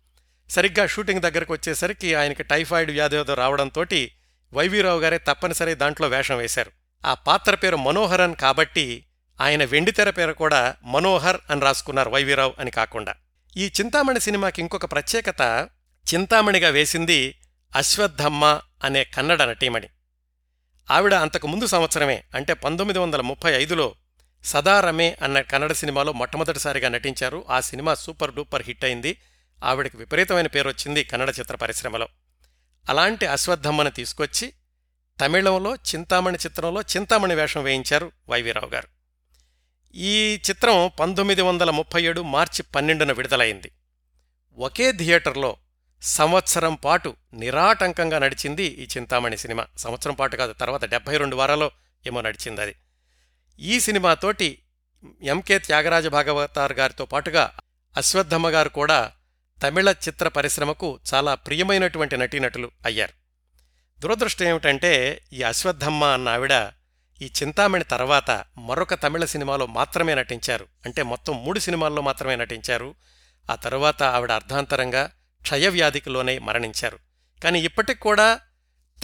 సరిగ్గా 0.51 0.87
షూటింగ్ 0.87 1.21
దగ్గరకు 1.21 1.53
వచ్చేసరికి 1.53 2.15
ఆయనకి 2.15 2.43
టైఫాయిడ్ 2.43 2.91
వ్యాధి 2.91 3.17
ఏదో 3.17 3.35
రావడంతోటి 3.35 4.13
వైవీరావు 4.53 5.01
గారే 5.01 5.19
తప్పనిసరి 5.19 5.75
దాంట్లో 5.75 6.09
వేషం 6.09 6.37
వేశారు. 6.37 6.71
ఆ 7.05 7.15
పాత్ర 7.15 7.55
పేరు 7.55 7.77
మనోహరన్ 7.77 8.37
కాబట్టి 8.37 9.07
ఆయన 9.41 9.65
వెండితెర 9.65 10.11
పేరు 10.11 10.33
కూడా 10.33 10.77
మనోహర్ 10.83 11.37
అని 11.51 11.61
రాసుకున్నారు 11.61 12.11
వైవీరావు 12.11 12.55
అని 12.59 12.71
కాకుండా. 12.71 13.15
ఈ 13.57 13.67
చింతామణి 13.67 14.21
సినిమాకి 14.21 14.63
ఇంకొక 14.63 14.93
ప్రత్యేకత 14.93 15.69
చింతామణిగా 16.15 16.69
వేసింది 16.69 17.39
అశ్వత్థమ్మ 17.77 18.61
అనే 18.85 19.05
కన్నడ 19.05 19.43
నటీమణి. 19.43 19.89
ఆవిడ 20.91 21.15
అంతకు 21.15 21.47
ముందు 21.47 21.67
సంవత్సరమే 21.67 22.25
అంటే 22.35 22.55
పంతొమ్మిది 22.55 22.99
వందల 22.99 23.21
ముప్పై 23.21 23.53
ఐదులో 23.53 23.95
సదారమే 24.45 25.17
అన్న 25.23 25.41
కన్నడ 25.41 25.73
సినిమాలో 25.73 26.13
మొట్టమొదటిసారిగా 26.13 26.89
నటించారు. 26.89 27.45
ఆ 27.51 27.61
సినిమా 27.61 27.95
సూపర్ 27.95 28.35
డూపర్ 28.35 28.63
హిట్ 28.67 28.85
అయింది. 28.85 29.21
ఆవిడకి 29.65 29.97
విపరీతమైన 29.97 30.47
పేరు 30.47 30.69
వచ్చింది 30.69 31.05
కన్నడ 31.05 31.33
చిత్ర 31.41 31.57
పరిశ్రమలో. 31.57 32.09
అలాంటి 32.89 33.27
అశ్వత్థమ్మను 33.27 33.91
తీసుకొచ్చి 33.91 34.53
తమిళంలో 35.21 35.75
చింతామణి 35.75 36.39
చిత్రంలో 36.39 36.81
చింతామణి 36.81 37.35
వేషం 37.35 37.63
వేయించారు 37.63 38.13
వైవీరావు 38.29 38.71
గారు. 38.71 38.94
ఈ 39.97 40.41
చిత్రం 40.51 40.91
పంతొమ్మిది 41.01 41.43
వందల 41.43 41.71
ముప్పై 41.71 42.03
ఏడు 42.03 42.21
మార్చి 42.21 42.63
పన్నెండున 42.63 43.13
విడుదలైంది. 43.13 43.71
ఒకే 44.57 44.93
థియేటర్లో 44.93 45.57
సంవత్సరం 46.03 46.75
పాటు 46.75 47.17
నిరాటంకంగా 47.35 48.19
నడిచింది 48.19 48.65
ఈ 48.65 48.89
చింతామణి 48.97 49.37
సినిమా. 49.37 49.67
సంవత్సరం 49.79 50.15
పాటు 50.15 50.37
కాదు 50.37 50.53
తర్వాత 50.53 50.85
డెబ్బై 50.85 51.17
రెండు 51.17 51.37
వారాల్లో 51.37 51.71
ఏమో 52.07 52.21
నడిచింది 52.21 52.61
అది. 52.61 52.75
ఈ 53.59 53.81
సినిమాతోటి 53.81 54.59
ఎంకే 55.23 55.59
త్యాగరాజ 55.59 56.07
భాగవతార్ 56.07 56.73
గారితో 56.73 57.05
పాటుగా 57.07 57.53
అశ్వత్థమ్మ 57.97 58.49
గారు 58.49 58.69
కూడా 58.69 59.13
తమిళ 59.63 59.91
చిత్ర 59.91 60.29
పరిశ్రమకు 60.29 61.01
చాలా 61.15 61.35
ప్రియమైనటువంటి 61.35 62.17
నటీనటులు 62.17 62.71
అయ్యారు. 62.85 63.13
దురదృష్టం 64.01 64.47
ఏమిటంటే 64.47 65.23
ఈ 65.33 65.43
అశ్వత్థమ్మ 65.43 66.05
అన్న 66.05 66.29
ఆవిడ 66.29 66.53
ఈ 67.25 67.31
చింతామణి 67.43 67.85
తర్వాత 67.85 68.45
మరొక 68.59 68.95
తమిళ 68.95 69.25
సినిమాలో 69.25 69.67
మాత్రమే 69.67 70.15
నటించారు. 70.15 70.67
అంటే 70.85 71.03
మొత్తం 71.03 71.45
మూడు 71.45 71.59
సినిమాల్లో 71.59 72.03
మాత్రమే 72.03 72.37
నటించారు. 72.37 72.95
ఆ 73.51 73.55
తరువాత 73.55 74.03
ఆవిడ 74.03 74.33
అర్ధాంతరంగా 74.33 75.11
క్షయవ్యాధికి 75.43 76.11
లోనై 76.11 76.39
మరణించారు. 76.39 76.99
కానీ 77.45 77.61
ఇప్పటికి 77.61 78.01
కూడా 78.01 78.41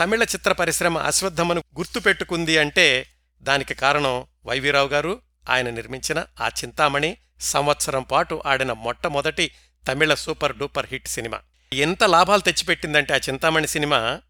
తమిళ 0.00 0.22
చిత్ర 0.22 0.52
పరిశ్రమ 0.52 0.98
అశ్వత్థమను 0.98 1.62
గుర్తుపెట్టుకుంది 1.76 2.58
అంటే 2.58 3.06
దానికి 3.42 3.74
కారణం 3.74 4.26
వైవీరావు 4.46 4.88
గారు 4.88 5.20
ఆయన 5.50 5.70
నిర్మించిన 5.70 6.24
ఆ 6.40 6.48
చింతామణి 6.48 7.16
సంవత్సరం 7.40 8.02
పాటు 8.02 8.42
ఆడిన 8.46 8.72
మొట్టమొదటి 8.72 9.50
Tamil 9.88 10.14
super 10.14 10.56
duper 10.56 10.86
hit 10.90 11.08
cinema. 11.08 11.40
ఎంత 11.72 12.04
లాభాలు 12.04 12.40
తెచ్చిపెట్టిందంటే 12.40 13.14
ఆ 13.14 13.16
చింతామణి 13.16 13.68
సినిమా 13.68 14.20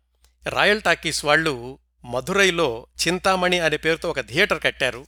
రాయల్ 0.48 0.82
టాకీస్ 0.82 1.24
వాళ్ళు 1.24 1.78
మధురైలో 2.04 2.86
చింతామణి 3.06 3.60
అనే 3.60 3.76
పేరుతో 3.76 4.10
ఒక 4.10 4.20
థియేటర్ 4.20 4.62
కట్టారు. 4.62 5.06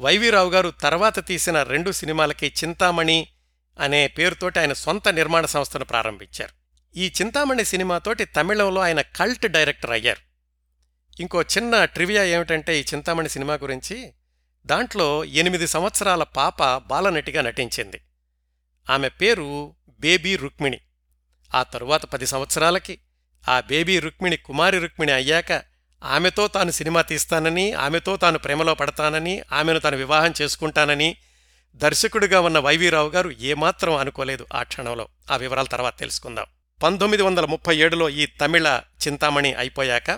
వైవీరావు 0.00 0.50
గారు 0.50 0.70
తర్వాత 0.70 1.26
తీసిన 1.26 1.62
రెండు 1.62 1.90
సినిమాలకి 1.90 2.54
చింతామణి 2.64 3.28
అనే 3.80 4.08
పేరుతోటి 4.08 4.58
ఆయన 4.58 4.72
సొంత 4.72 5.08
నిర్మాణ 5.08 5.46
సంస్థను 5.46 5.84
ప్రారంభించారు. 5.84 6.52
ఈ 6.96 7.12
చింతామణి 7.20 7.64
సినిమాతోటి 7.64 8.24
తమిళంలో 8.24 8.80
ఆయన 8.80 9.00
కల్ట్ 9.00 9.46
డైరెక్టర్ 9.46 9.90
అయ్యారు. 9.90 10.20
ఇంకో 11.22 11.42
చిన్న 11.42 11.84
ట్రివియా 11.84 12.24
ఏమిటంటే 12.24 12.80
ఈ 12.80 12.84
చింతామణి 12.94 13.28
సినిమా 13.28 13.54
గురించి 13.54 14.12
దాంట్లో 14.66 15.24
ఎనిమిది 15.24 15.66
సంవత్సరాల 15.66 16.22
పాప 16.22 16.76
బాలనటిగా 16.76 17.42
నటించింది. 17.42 18.00
ఆమె 18.90 19.08
పేరు 19.08 19.76
బేబీ 20.00 20.36
రుక్మిణి. 20.36 20.80
ఆ 21.54 21.62
తరువాత 21.62 22.04
పది 22.04 22.26
సంవత్సరాలకి 22.26 22.98
ఆ 23.48 23.60
బేబీ 23.60 23.98
రుక్మిణి 23.98 24.36
కుమారి 24.36 24.78
రుక్మిణి 24.78 25.12
అయ్యాక 25.12 25.71
ఆమెతో 26.02 26.48
తాను 26.48 26.70
సినిమా 26.70 27.02
తీస్తానని 27.02 27.72
ఆమెతో 27.72 28.16
తాను 28.16 28.38
ప్రేమలో 28.38 28.74
పడతానని 28.74 29.42
ఆమెను 29.52 29.78
తాను 29.78 29.96
వివాహం 29.96 30.34
చేసుకుంటానని 30.42 31.16
దర్శకుడిగా 31.74 32.40
ఉన్న 32.40 32.58
వైవీరావు 32.58 33.08
గారు 33.08 33.30
ఏమాత్రం 33.40 33.96
అనుకోలేదు 33.96 34.46
ఆ 34.54 34.62
క్షణంలో. 34.62 35.08
ఆ 35.30 35.36
వివరాల 35.36 35.64
తర్వాత 35.64 35.98
తెలుసుకుందాం. 35.98 36.44
పంతొమ్మిది 36.82 37.22
వందల 37.22 37.44
ముప్పై 37.44 37.76
ఏడులో 37.76 38.08
ఈ 38.08 38.26
తమిళ 38.26 38.80
చింతామణి 39.06 39.54
అయిపోయాక 39.54 40.10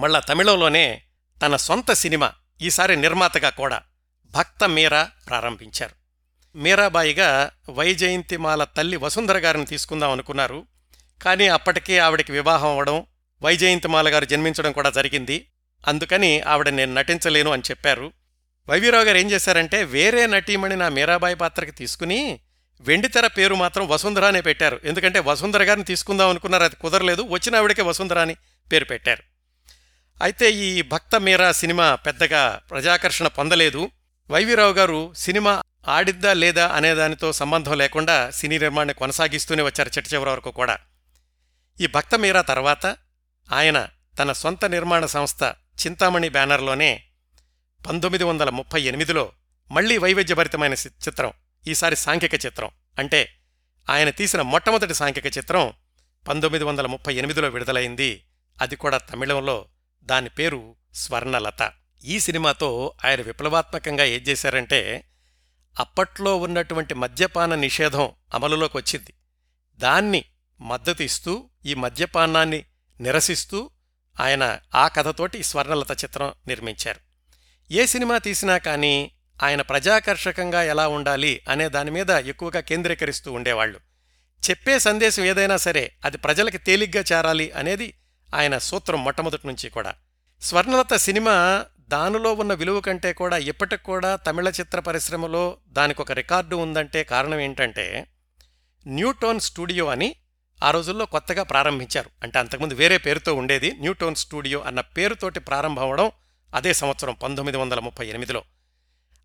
మళ్ళా 0.00 0.20
తమిళంలోనే 0.20 1.02
తన 1.46 1.56
సొంత 1.56 1.92
సినిమా 1.92 2.32
ఈసారి 2.62 2.96
నిర్మాతగా 2.96 3.50
కూడా 3.50 3.82
భక్త 4.30 4.68
మీరా 4.68 5.10
ప్రారంభించారు. 5.28 5.92
మీరాబాయిగా 6.58 7.50
వైజయంతిమాల 7.70 8.64
తల్లి 8.64 8.96
వసుంధర 8.96 9.38
గారిని 9.38 9.66
తీసుకుందాం 9.66 10.10
అనుకున్నారు. 10.10 10.66
కానీ 11.22 11.48
అప్పటికే 11.48 11.98
ఆవిడకి 11.98 12.32
వివాహం 12.32 12.68
అవ్వడం 12.68 13.06
వైజయంతిమాల 13.42 14.12
గారు 14.12 14.24
జన్మించడం 14.24 14.72
కూడా 14.72 14.90
జరిగింది. 14.90 15.46
అందుకని 15.88 16.40
ఆవిడ 16.40 16.68
నేను 16.68 16.94
నటించలేను 16.94 17.50
అని 17.50 17.62
చెప్పారు. 17.70 18.12
వైవీరావు 18.68 19.04
గారు 19.04 19.18
ఏం 19.18 19.30
చేశారంటే 19.30 19.84
వేరే 19.84 20.26
నటీమణి 20.26 20.76
నా 20.76 20.88
మీరాబాయి 20.88 21.34
పాత్రకి 21.34 21.70
తీసుకుని 21.70 22.40
వెండితెర 22.80 23.26
పేరు 23.26 23.54
మాత్రం 23.54 23.88
వసుంధర 23.88 24.24
అనే 24.24 24.40
పెట్టారు. 24.40 24.80
ఎందుకంటే 24.84 25.18
వసుంధర 25.18 25.62
గారిని 25.62 25.84
తీసుకుందాం 25.84 26.28
అనుకున్నారు 26.28 26.64
అది 26.64 26.76
కుదరలేదు. 26.76 27.22
వచ్చిన 27.22 27.56
ఆవిడకే 27.56 27.82
వసుంధర 27.82 28.18
అని 28.18 28.36
పేరు 28.72 28.84
పెట్టారు. 28.84 29.22
అయితే 30.22 30.50
ఈ 30.50 30.82
భక్త 30.82 31.16
మీరా 31.16 31.52
సినిమా 31.52 31.94
పెద్దగా 31.94 32.60
ప్రజాకర్షణ 32.70 33.26
పొందలేదు. 33.26 33.90
వైవీరావు 34.30 34.72
గారు 34.72 35.14
సినిమా 35.16 35.62
ఆడిద్దా 35.88 36.32
లేదా 36.32 36.68
అనే 36.68 36.94
దానితో 36.94 37.32
సంబంధం 37.32 37.78
లేకుండా 37.78 38.30
సినీ 38.30 38.58
నిర్మాణాన్ని 38.58 38.94
కొనసాగిస్తూనే 38.94 39.62
వచ్చారు 39.62 39.88
చిట్ట 39.88 40.14
చివరి 40.14 40.30
వరకు 40.30 40.50
కూడా. 40.50 40.78
ఈ 41.80 41.86
భక్త 41.86 42.14
మీరా 42.14 42.42
తర్వాత 42.42 42.96
ఆయన 43.52 43.88
తన 44.18 44.32
సొంత 44.32 44.64
నిర్మాణ 44.64 45.06
సంస్థ 45.06 45.42
చింతామణి 45.86 46.28
బ్యానర్లోనే 46.28 47.04
పంతొమ్మిది 47.86 48.24
వందల 48.24 48.50
ముప్పై 48.50 48.82
ఎనిమిదిలో 48.82 49.32
మళ్ళీ 49.70 49.98
వైవిధ్యభరితమైన 49.98 50.72
చిత్రం 50.72 51.32
ఈసారి 51.66 51.96
సాంఘిక 51.96 52.34
చిత్రం. 52.34 52.70
అంటే 52.98 53.28
ఆయన 53.90 54.10
తీసిన 54.10 54.42
మొట్టమొదటి 54.42 54.94
సాంఘిక 54.94 55.26
చిత్రం 55.26 55.72
పంతొమ్మిది 56.28 56.64
వందల 56.64 56.86
ముప్పై 56.86 57.14
ఎనిమిదిలో 57.14 57.48
విడుదలైంది. 57.48 58.24
అది 58.60 58.76
కూడా 58.76 58.98
తమిళంలో. 58.98 59.66
దాని 60.02 60.28
పేరు 60.28 60.76
స్వర్ణలత. 60.94 61.72
ఈ 62.04 62.20
సినిమాతో 62.20 62.94
ఆయన 63.04 63.20
విప్లవాత్మకంగా 63.20 64.04
ఏం 64.04 64.20
చేశారంటే 64.20 65.04
అప్పట్లో 65.80 66.36
ఉన్నటువంటి 66.36 66.94
మద్యపాన 66.94 67.54
నిషేధం 67.54 68.10
అమలులోకి 68.34 68.76
వచ్చింది. 68.76 69.14
దాన్ని 69.78 70.24
మద్దతు 70.60 71.02
ఇస్తూ 71.02 71.50
ఈ 71.66 71.74
మద్యపానాన్ని 71.74 72.64
నిరసిస్తూ 73.00 73.70
ఆయన 74.20 74.58
ఆ 74.74 74.88
కథతోటి 74.88 75.42
స్వర్ణలత 75.42 76.04
చిత్రం 76.04 76.32
నిర్మించారు. 76.46 77.00
ఏ 77.72 77.86
సినిమా 77.86 78.18
తీసినా 78.18 78.58
కానీ 78.58 79.10
ఆయన 79.42 79.62
ప్రజాకర్షకంగా 79.62 80.62
ఎలా 80.62 80.88
ఉండాలి 80.88 81.42
అనే 81.48 81.68
దాని 81.68 81.90
మీద 81.90 82.10
ఎక్కువగా 82.10 82.60
కేంద్రీకరిస్తూ 82.60 83.32
ఉండేవాళ్ళు. 83.32 83.80
చెప్పే 84.50 84.78
సందేశం 84.78 85.24
ఏదైనా 85.24 85.56
సరే 85.56 85.92
అది 86.04 86.18
ప్రజలకి 86.18 86.58
తేలిగ్గా 86.58 87.04
చేరాలి 87.12 87.50
అనేది 87.50 87.94
ఆయన 88.34 88.58
సూత్రం 88.58 89.04
మొట్టమొదటి 89.04 89.46
నుంచి 89.46 89.70
కూడా. 89.70 89.94
స్వర్ణలత 90.42 90.96
సినిమా 90.96 91.64
దానిలో 91.78 92.32
ఉన్న 92.32 92.54
విలువ 92.54 92.80
కంటే 92.80 93.12
కూడా 93.12 93.38
ఇప్పటికి 93.38 93.82
కూడా 93.82 94.16
తమిళ 94.16 94.48
చిత్ర 94.48 94.80
పరిశ్రమలో 94.80 95.56
దానికొక 95.68 96.12
రికార్డు 96.12 96.56
ఉందంటే 96.56 97.04
కారణం 97.04 97.40
ఏంటంటే 97.40 98.06
న్యూటోన్ 98.86 99.40
స్టూడియో 99.40 99.86
అని 99.86 100.16
ఆ 100.62 100.70
రోజుల్లో 100.70 101.06
కొత్తగా 101.06 101.42
ప్రారంభించారు. 101.42 102.10
అంటే 102.22 102.38
అంతకుముందు 102.38 102.74
వేరే 102.74 102.98
పేరుతో 102.98 103.34
ఉండేది 103.34 103.72
న్యూటోన్ 103.72 104.14
స్టూడియో 104.14 104.60
అన్న 104.60 104.80
పేరుతోటి 104.80 105.40
ప్రారంభం 105.40 105.82
అవడం 105.82 106.10
అదే 106.54 106.72
సంవత్సరం 106.72 107.14
పంతొమ్మిది 107.14 107.58
వందల 107.58 107.80
ముప్పై 107.80 108.06
ఎనిమిదిలో. 108.06 108.44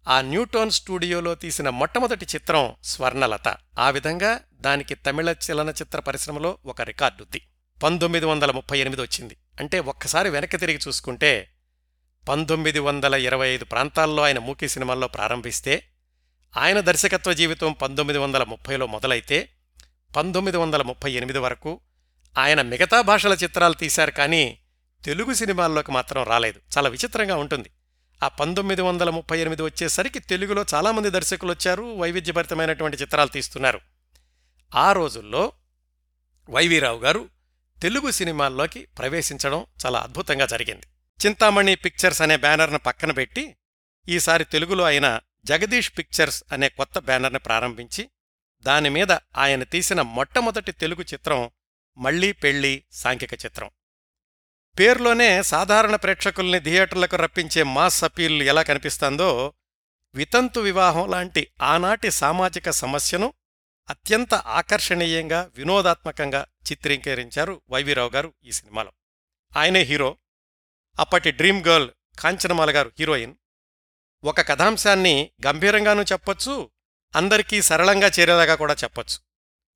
ఆ 0.07 0.21
న్యూటోన్ 0.21 0.71
స్టూడియోలో 0.71 1.35
తీసిన 1.35 1.69
మొట్టమొదటి 1.69 2.25
చిత్రం 2.25 2.75
స్వర్ణలత. 2.83 3.57
ఆ 3.79 3.89
విధంగా 3.89 4.39
దానికి 4.53 4.95
తమిళ 4.95 5.35
చలనచిత్ర 5.51 5.99
పరిశ్రమలో 5.99 6.57
ఒక 6.65 6.81
రికార్డుద్ది. 6.81 7.41
పంతొమ్మిది 7.83 8.25
వందల 8.25 8.51
ముప్పై 8.51 8.79
ఎనిమిది 8.79 9.01
వచ్చింది. 9.01 9.37
అంటే 9.59 9.79
ఒక్కసారి 9.79 10.29
వెనక్కి 10.29 10.57
తిరిగి 10.57 10.79
చూసుకుంటే 10.87 11.51
పంతొమ్మిది 12.29 12.79
వందల 12.79 13.13
ఇరవై 13.13 13.49
ఐదు 13.49 13.65
ప్రాంతాల్లో 13.65 14.23
ఆయన 14.23 14.39
మూకీ 14.39 14.67
సినిమాల్లో 14.67 15.07
ప్రారంభిస్తే 15.07 15.87
ఆయన 16.57 16.79
దర్శకత్వ 16.79 17.33
జీవితం 17.33 17.73
పంతొమ్మిది 17.73 18.19
వందల 18.19 18.43
ముప్పైలో 18.43 18.87
మొదలైతే 18.87 19.49
పంతొమ్మిది 20.15 20.57
వందల 20.57 20.81
ముప్పై 20.81 21.11
ఎనిమిది 21.11 21.39
వరకు 21.39 21.79
ఆయన 22.37 22.61
మిగతా 22.61 23.01
భాషల 23.01 23.33
చిత్రాలు 23.33 23.73
తీశారు 23.73 24.11
కానీ 24.11 24.59
తెలుగు 25.05 25.33
సినిమాల్లోకి 25.33 25.91
మాత్రం 25.91 26.23
రాలేదు. 26.23 26.59
చాలా 26.77 26.89
విచిత్రంగా 26.89 27.35
ఉంటుంది. 27.35 27.69
ఆ 28.23 28.27
పంతొమ్మిది 28.27 28.81
వందల 28.81 29.09
ముప్పై 29.09 29.39
ఎనిమిది 29.39 29.61
వచ్చేసరికి 29.61 30.19
తెలుగులో 30.19 30.65
చాలామంది 30.73 31.09
దర్శకులు 31.09 31.51
వచ్చారు 31.51 31.95
వైవిధ్యభరితమైనటువంటి 31.97 32.97
చిత్రాలు 32.97 33.29
తీస్తున్నారు. 33.29 33.81
ఆ 34.75 34.91
రోజుల్లో 34.91 35.51
వైవీరావు 36.49 36.99
గారు 36.99 37.29
తెలుగు 37.81 38.11
సినిమాల్లోకి 38.11 38.85
ప్రవేశించడం 38.85 39.65
చాలా 39.85 39.99
అద్భుతంగా 39.99 40.45
జరిగింది. 40.45 40.87
చింతామణి 41.25 41.75
పిక్చర్స్ 41.75 42.21
అనే 42.21 42.37
బ్యానర్ను 42.37 42.79
పక్కన 42.79 43.11
పెట్టి 43.11 43.55
ఈసారి 44.09 44.43
తెలుగులో 44.43 44.83
ఆయన 44.83 45.19
జగదీష్ 45.45 45.91
పిక్చర్స్ 45.97 46.43
అనే 46.51 46.69
కొత్త 46.69 46.99
బ్యానర్ని 46.99 47.39
ప్రారంభించి 47.39 48.09
దాని 48.65 48.89
మీద 48.89 49.11
ఆయన 49.11 49.63
తీసిన 49.63 50.01
మొట్టమొదటి 50.01 50.71
తెలుగు 50.71 51.01
చిత్రం 51.01 51.51
మళ్ళీ 51.97 52.31
పెళ్ళి 52.31 52.83
సాంఘిక 52.91 53.33
చిత్రం. 53.33 53.69
పేర్లోనే 54.79 55.43
సాధారణ 55.43 55.95
ప్రేక్షకుల్ని 55.95 56.59
థియేటర్లకు 56.59 57.15
రప్పించే 57.15 57.63
మాస్ 57.63 58.03
అపీల్ 58.03 58.41
ఎలా 58.41 58.63
కనిపిస్తుందో 58.63 59.53
వితంతు 60.15 60.59
వివాహం 60.59 61.09
లాంటి 61.09 61.47
ఆనాటి 61.61 62.11
సామాజిక 62.11 62.69
సమస్యను 62.69 63.33
అత్యంత 63.89 64.33
ఆకర్షణీయంగా 64.33 65.51
వినోదాత్మకంగా 65.55 66.47
చిత్రీకరించారు 66.71 67.61
వైవీరావు 67.69 68.09
గారు 68.09 68.33
ఈ 68.43 68.51
సినిమాలో. 68.51 68.91
ఆయనే 69.57 69.79
హీరో. 69.79 70.17
అప్పటి 70.99 71.31
డ్రీమ్ 71.31 71.63
గర్ల్ 71.67 71.89
కాంచనమాల 72.19 72.75
గారు 72.75 72.91
హీరోయిన్. 72.99 73.35
ఒక 74.23 74.41
కథాంశాన్ని 74.41 75.31
గంభీరంగానూ 75.45 76.03
చెప్పొచ్చు 76.03 76.71
అందరికీ 77.15 77.61
సరళంగా 77.61 78.07
చేరేలాగా 78.07 78.55
కూడా 78.55 78.73
చెప్పొచ్చు. 78.73 79.19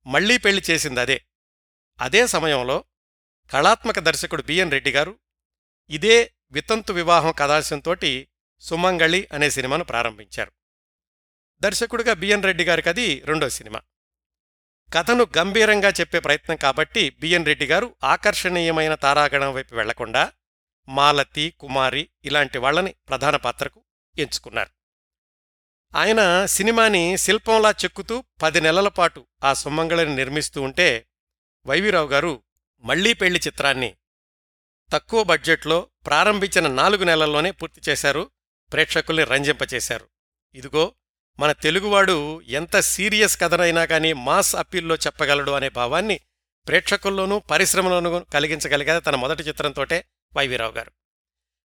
మళ్ళీ 0.06 0.38
పెళ్ళి 0.38 0.62
చేసింది 0.70 1.00
అదే. 1.00 1.24
అదే 2.00 2.26
సమయంలో 2.26 2.84
కళాత్మక 3.50 3.98
దర్శకుడు 3.98 4.42
బిఎన్ 4.42 4.70
రెడ్డి 4.70 4.90
గారు 4.90 5.18
ఇదే 5.90 6.32
వితంతు 6.50 6.92
వివాహం 6.92 7.32
కథాంశంతోటి 7.32 8.28
సుమంగళి 8.60 9.28
అనే 9.32 9.50
సినిమాను 9.50 9.84
ప్రారంభించారు. 9.84 10.52
దర్శకుడిగా 11.60 12.14
బిఎన్ 12.14 12.42
రెడ్డి 12.42 12.64
గారికి 12.64 12.88
అది 12.88 13.20
రెండో 13.24 13.48
సినిమా. 13.48 13.82
కథను 14.94 15.26
గంభీరంగా 15.38 15.88
చెప్పే 15.88 16.20
ప్రయత్నం 16.20 16.56
కాబట్టి 16.56 17.10
బిఎన్ 17.10 17.46
రెడ్డి 17.46 17.66
గారు 17.66 17.96
ఆకర్షణీయమైన 18.04 18.94
తారాగణం 18.94 19.52
వైపు 19.52 19.74
వెళ్ళకుండా 19.74 20.32
మాలతి 20.88 21.50
కుమారి 21.50 22.08
ఇలాంటి 22.24 22.58
వాళ్ళని 22.58 22.94
ప్రధాన 23.08 23.36
పాత్రకు 23.36 23.84
ఎంచుకున్నారు. 24.18 24.79
ఆయన 25.94 26.46
సినిమాని 26.46 27.16
శిల్పంలా 27.16 27.70
చెక్కుతూ 27.70 28.24
పది 28.42 28.60
నెలల 28.60 28.88
పాటు 28.88 29.26
ఆ 29.44 29.54
సుమంగళని 29.54 30.16
నిర్మిస్తూ 30.16 30.62
ఉంటే 30.62 31.06
వైవీరావు 31.66 32.08
గారు 32.08 32.42
మళ్ళీ 32.80 33.12
పెళ్ళి 33.12 33.40
చిత్రాన్ని 33.46 33.96
తక్కువ 34.92 35.24
బడ్జెట్లో 35.24 35.88
ప్రారంభించిన 36.06 36.66
నాలుగు 36.66 37.04
నెలల్లోనే 37.04 37.50
పూర్తి 37.50 37.90
చేశారు 37.90 38.30
ప్రేక్షకుల్ని 38.72 39.24
రంజింపచేశారు. 39.24 40.08
ఇదిగో 40.54 40.94
మన 41.38 41.52
తెలుగువాడు 41.52 42.40
ఎంత 42.40 42.80
సీరియస్ 42.80 43.40
కథనైనా 43.40 43.84
కానీ 43.84 44.12
మాస్ 44.12 44.56
అప్పీల్లో 44.56 44.94
చెప్పగలడు 44.94 45.50
అనే 45.50 45.68
భావాన్ని 45.68 46.20
ప్రేక్షకుల్లోనూ 46.66 47.38
పరిశ్రమలోనూ 47.38 48.18
కలిగించగలిగేది 48.18 49.00
తన 49.00 49.16
మొదటి 49.16 49.42
చిత్రంతోటే 49.42 50.04
వైవీరావు 50.36 50.72
గారు. 50.72 50.92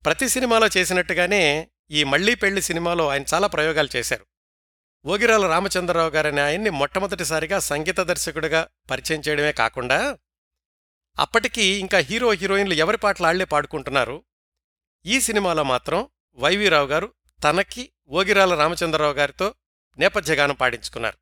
ప్రతి 0.04 0.28
సినిమాలో 0.28 0.68
చేసినట్టుగానే 0.76 1.70
ఈ 1.90 2.04
మళ్ళీ 2.04 2.34
పెళ్ళి 2.34 2.62
సినిమాలో 2.62 3.08
ఆయన 3.08 3.24
చాలా 3.34 3.46
ప్రయోగాలు 3.46 3.88
చేశారు. 3.96 4.26
ఓగిరాల 5.04 5.46
రామచంద్రరావు 5.46 6.10
గారనే 6.10 6.42
ఆయన్ని 6.42 6.70
మొట్టమొదటిసారిగా 6.70 7.58
సంగీత 7.58 8.00
దర్శకుడిగా 8.00 8.68
పరిచయం 8.90 9.22
చేయడమే 9.28 9.52
కాకుండా 9.52 10.18
అప్పటికి 11.18 11.62
ఇంకా 11.62 11.98
హీరో 11.98 12.32
హీరోయిన్లు 12.32 12.74
ఎవరి 12.74 12.98
పాటలు 12.98 13.26
ఆళ్ళే 13.26 13.44
పాడుకుంటున్నారు. 13.44 14.24
ఈ 15.06 15.20
సినిమాలో 15.20 15.64
మాత్రం 15.64 16.08
వైవీరావు 16.34 16.86
గారు 16.86 17.14
తనకి 17.44 17.92
ఓగిరాల 18.08 18.54
రామచంద్రరావు 18.54 19.12
గారితో 19.12 19.54
నేపథ్యగానం 19.98 20.54
పాడించుకున్నారు. 20.54 21.18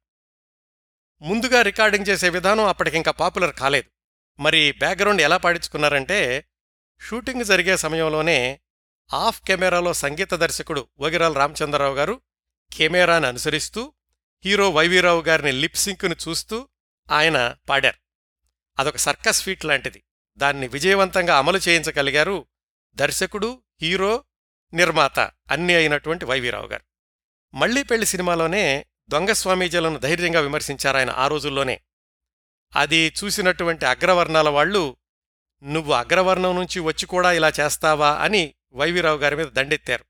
ముందుగా 1.23 1.63
రికార్డింగ్ 1.63 2.09
చేసే 2.09 2.29
విధానం 2.29 2.65
అప్పటికింకా 2.65 3.13
పాపులర్ 3.13 3.55
కాలేదు. 3.55 3.91
మరి 4.43 4.73
బ్యాక్గ్రౌండ్ 4.73 5.23
ఎలా 5.23 5.37
పాడించుకున్నారంటే 5.37 6.45
షూటింగ్ 7.01 7.45
జరిగే 7.45 7.77
సమయంలోనే 7.77 8.61
ఆఫ్ 9.15 9.43
కెమెరాలో 9.43 9.93
సంగీత 9.95 10.35
దర్శకుడు 10.35 10.89
వగిరాల్ 11.01 11.37
రామచంద్రరావు 11.37 11.95
గారు 11.95 12.21
కెమెరాను 12.73 13.29
అనుసరిస్తూ 13.29 13.93
హీరో 14.45 14.71
వైవీరావు 14.71 15.23
గారిని 15.23 15.53
లిప్ 15.53 15.77
సింక్ను 15.77 16.17
చూస్తూ 16.29 16.69
ఆయన 17.13 17.57
పాడారు. 17.69 17.97
అదొక 18.79 18.97
సర్కస్ 18.97 19.43
ఫీట్ 19.43 19.65
లాంటిది. 19.65 20.03
దాన్ని 20.37 20.69
విజయవంతంగా 20.69 21.39
అమలు 21.39 21.59
చేయించగలిగారు 21.59 22.47
దర్శకుడు 22.95 23.63
హీరో 23.83 24.25
నిర్మాత 24.75 25.21
అన్ని 25.21 25.75
అయినటువంటి 25.75 26.25
వైవీరావు 26.25 26.67
గారు. 26.67 26.83
మళ్ళీ 27.55 27.83
పెళ్ళి 27.83 28.07
సినిమాలోనే 28.07 28.87
దొంగ 29.09 29.33
స్వామీజీలను 29.33 29.99
ధైర్యంగా 29.99 30.41
విమర్శించారాయన 30.41 31.11
ఆ 31.11 31.27
రోజుల్లోనే. 31.29 31.81
అది 32.77 33.13
చూసినటువంటి 33.25 33.87
అగ్రవర్ణాల 33.87 34.49
వాళ్ళు 34.49 34.97
నువ్వు 35.63 35.93
అగ్రవర్ణం 35.93 36.57
నుంచి 36.57 36.81
వచ్చి 36.81 37.07
కూడా 37.07 37.33
ఇలా 37.33 37.53
చేస్తావా? 37.61 38.15
అని 38.15 38.55
వైవీరావు 38.73 39.19
గారి 39.19 39.37
మీద 39.37 39.47
దండెత్తారు. 39.47 40.05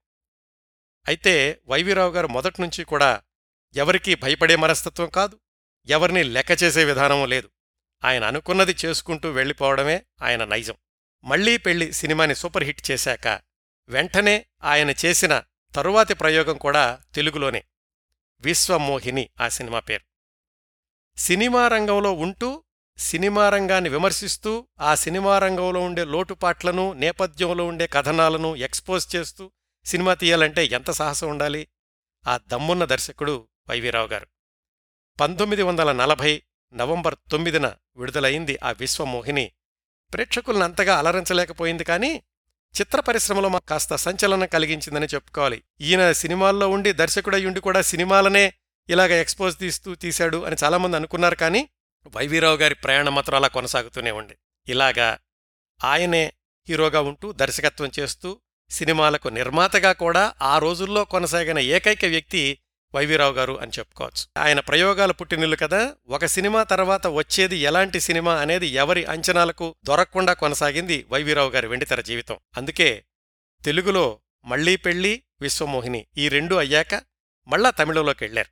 అయితే 1.08 1.60
వైవీరావు 1.66 2.12
గారు 2.12 2.26
మొదట్నుంచి 2.26 2.84
కూడా 2.84 3.22
ఎవరికీ 3.74 4.14
భయపడే 4.14 4.56
మనస్తత్వం 4.56 5.08
కాదు 5.08 5.40
ఎవరిని 5.86 6.22
లెక్క 6.22 6.62
చేసే 6.62 6.84
విధానమూ 6.84 7.26
లేదు. 7.26 7.50
ఆయన 8.04 8.24
అనుకున్నది 8.24 8.76
చేసుకుంటూ 8.84 9.30
వెళ్ళిపోవడమే 9.30 10.04
ఆయన 10.22 10.44
నైజం. 10.44 10.74
మళ్ళీ 11.24 11.56
పెళ్ళి 11.56 11.92
సినిమాని 11.92 12.34
సూపర్ 12.34 12.64
హిట్ 12.64 12.90
చేశాక 12.90 13.40
వెంటనే 13.88 14.46
ఆయన 14.62 14.90
చేసిన 14.90 15.42
తరువాతి 15.74 16.14
ప్రయోగం 16.14 16.58
కూడా 16.58 17.00
తెలుగులోనే. 17.14 17.64
విశ్వమోహిని 18.40 19.30
ఆ 19.40 19.48
సినిమా 19.48 19.80
పేరు. 19.80 20.04
సినిమా 21.20 21.68
రంగంలో 21.68 22.12
ఉంటూ 22.12 22.64
సినిమా 22.98 23.48
రంగాన్ని 23.48 23.90
విమర్శిస్తూ 23.90 24.66
ఆ 24.80 24.94
సినిమా 24.94 25.38
రంగంలో 25.38 25.80
ఉండే 25.80 26.04
లోటుపాట్లను 26.04 26.92
నేపథ్యంలో 26.92 27.66
ఉండే 27.66 27.86
కథనాలను 27.86 28.56
ఎక్స్పోజ్ 28.56 29.16
చేస్తూ 29.16 29.50
సినిమా 29.84 30.14
తీయాలంటే 30.14 30.64
ఎంత 30.66 30.90
సాహసం 30.90 31.28
ఉండాలి? 31.28 31.68
ఆ 32.28 32.40
దమ్మున్న 32.48 32.84
దర్శకుడు 32.84 33.48
వైవీరావు 33.68 34.06
గారు. 34.06 34.26
పంతొమ్మిది 35.20 35.62
వందల 35.62 35.92
నలభై 35.92 36.42
నవంబర్ 36.72 37.14
తొమ్మిదిన 37.30 37.74
విడుదలయింది 37.96 38.58
ఆ 38.64 38.70
విశ్వమోహిని. 38.70 39.52
ప్రేక్షకులను 40.12 40.64
అంతగా 40.64 40.98
అలరించలేకపోయింది 40.98 41.84
కానీ 41.84 42.22
చిత్ర 42.80 43.00
పరిశ్రమలో 43.00 43.48
మాకు 43.48 43.64
కాస్త 43.66 43.96
సంచలనం 43.96 44.46
కలిగించిందని 44.46 45.06
చెప్పుకోవాలి. 45.06 45.62
ఈయన 45.80 46.12
సినిమాల్లో 46.12 46.68
ఉండి 46.68 46.92
దర్శకుడయ్యుండి 46.92 47.60
కూడా 47.60 47.82
సినిమాలనే 47.82 48.52
ఇలాగ 48.88 49.12
ఎక్స్పోజ్ 49.12 49.58
తీస్తూ 49.58 49.94
తీశాడు 49.94 50.44
అని 50.44 50.56
చాలామంది 50.64 50.96
అనుకున్నారు 50.96 51.34
కానీ 51.34 51.68
వైవీరావు 52.06 52.56
గారి 52.56 52.74
ప్రయాణం 52.74 53.14
మాత్రం 53.14 53.36
అలా 53.36 53.48
కొనసాగుతూనే 53.48 54.10
ఉండి 54.10 54.34
ఇలాగా 54.68 55.18
ఆయనే 55.84 56.32
హీరోగా 56.68 57.00
ఉంటూ 57.00 57.32
దర్శకత్వం 57.32 57.90
చేస్తూ 57.98 58.40
సినిమాలకు 58.70 59.28
నిర్మాతగా 59.28 59.92
కూడా 59.92 60.34
ఆ 60.42 60.58
రోజుల్లో 60.58 61.04
కొనసాగిన 61.04 61.58
ఏకైక 61.58 62.04
వ్యక్తి 62.04 62.58
వైవీరావు 62.94 63.32
గారు 63.32 63.60
అని 63.60 63.72
చెప్పుకోవచ్చు. 63.78 64.42
ఆయన 64.42 64.60
ప్రయోగాలు 64.60 65.12
పుట్టినిల్లు 65.12 65.56
కదా 65.56 65.96
ఒక 66.08 66.24
సినిమా 66.24 66.62
తర్వాత 66.62 67.06
వచ్చేది 67.06 67.56
ఎలాంటి 67.56 68.00
సినిమా 68.00 68.40
అనేది 68.40 68.66
ఎవరి 68.66 69.04
అంచనాలకు 69.04 69.74
దొరకకుండా 69.84 70.32
కొనసాగింది 70.32 71.06
వైవీరావు 71.10 71.50
గారి 71.50 71.66
వెండితెర 71.66 72.00
జీవితం. 72.00 72.38
అందుకే 72.56 73.04
తెలుగులో 73.64 74.20
మళ్ళీ 74.44 74.76
పెళ్ళి 74.76 75.22
విశ్వమోహిని 75.40 76.06
ఈ 76.18 76.28
రెండూ 76.28 76.56
అయ్యాక 76.56 76.94
మళ్ళా 77.46 77.70
తమిళంలోకి 77.70 78.24
వెళ్ళారు 78.24 78.48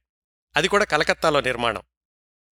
అది 0.56 0.68
కూడా 0.68 0.84
కలకత్తాలో 0.84 1.40
నిర్మాణం. 1.40 1.82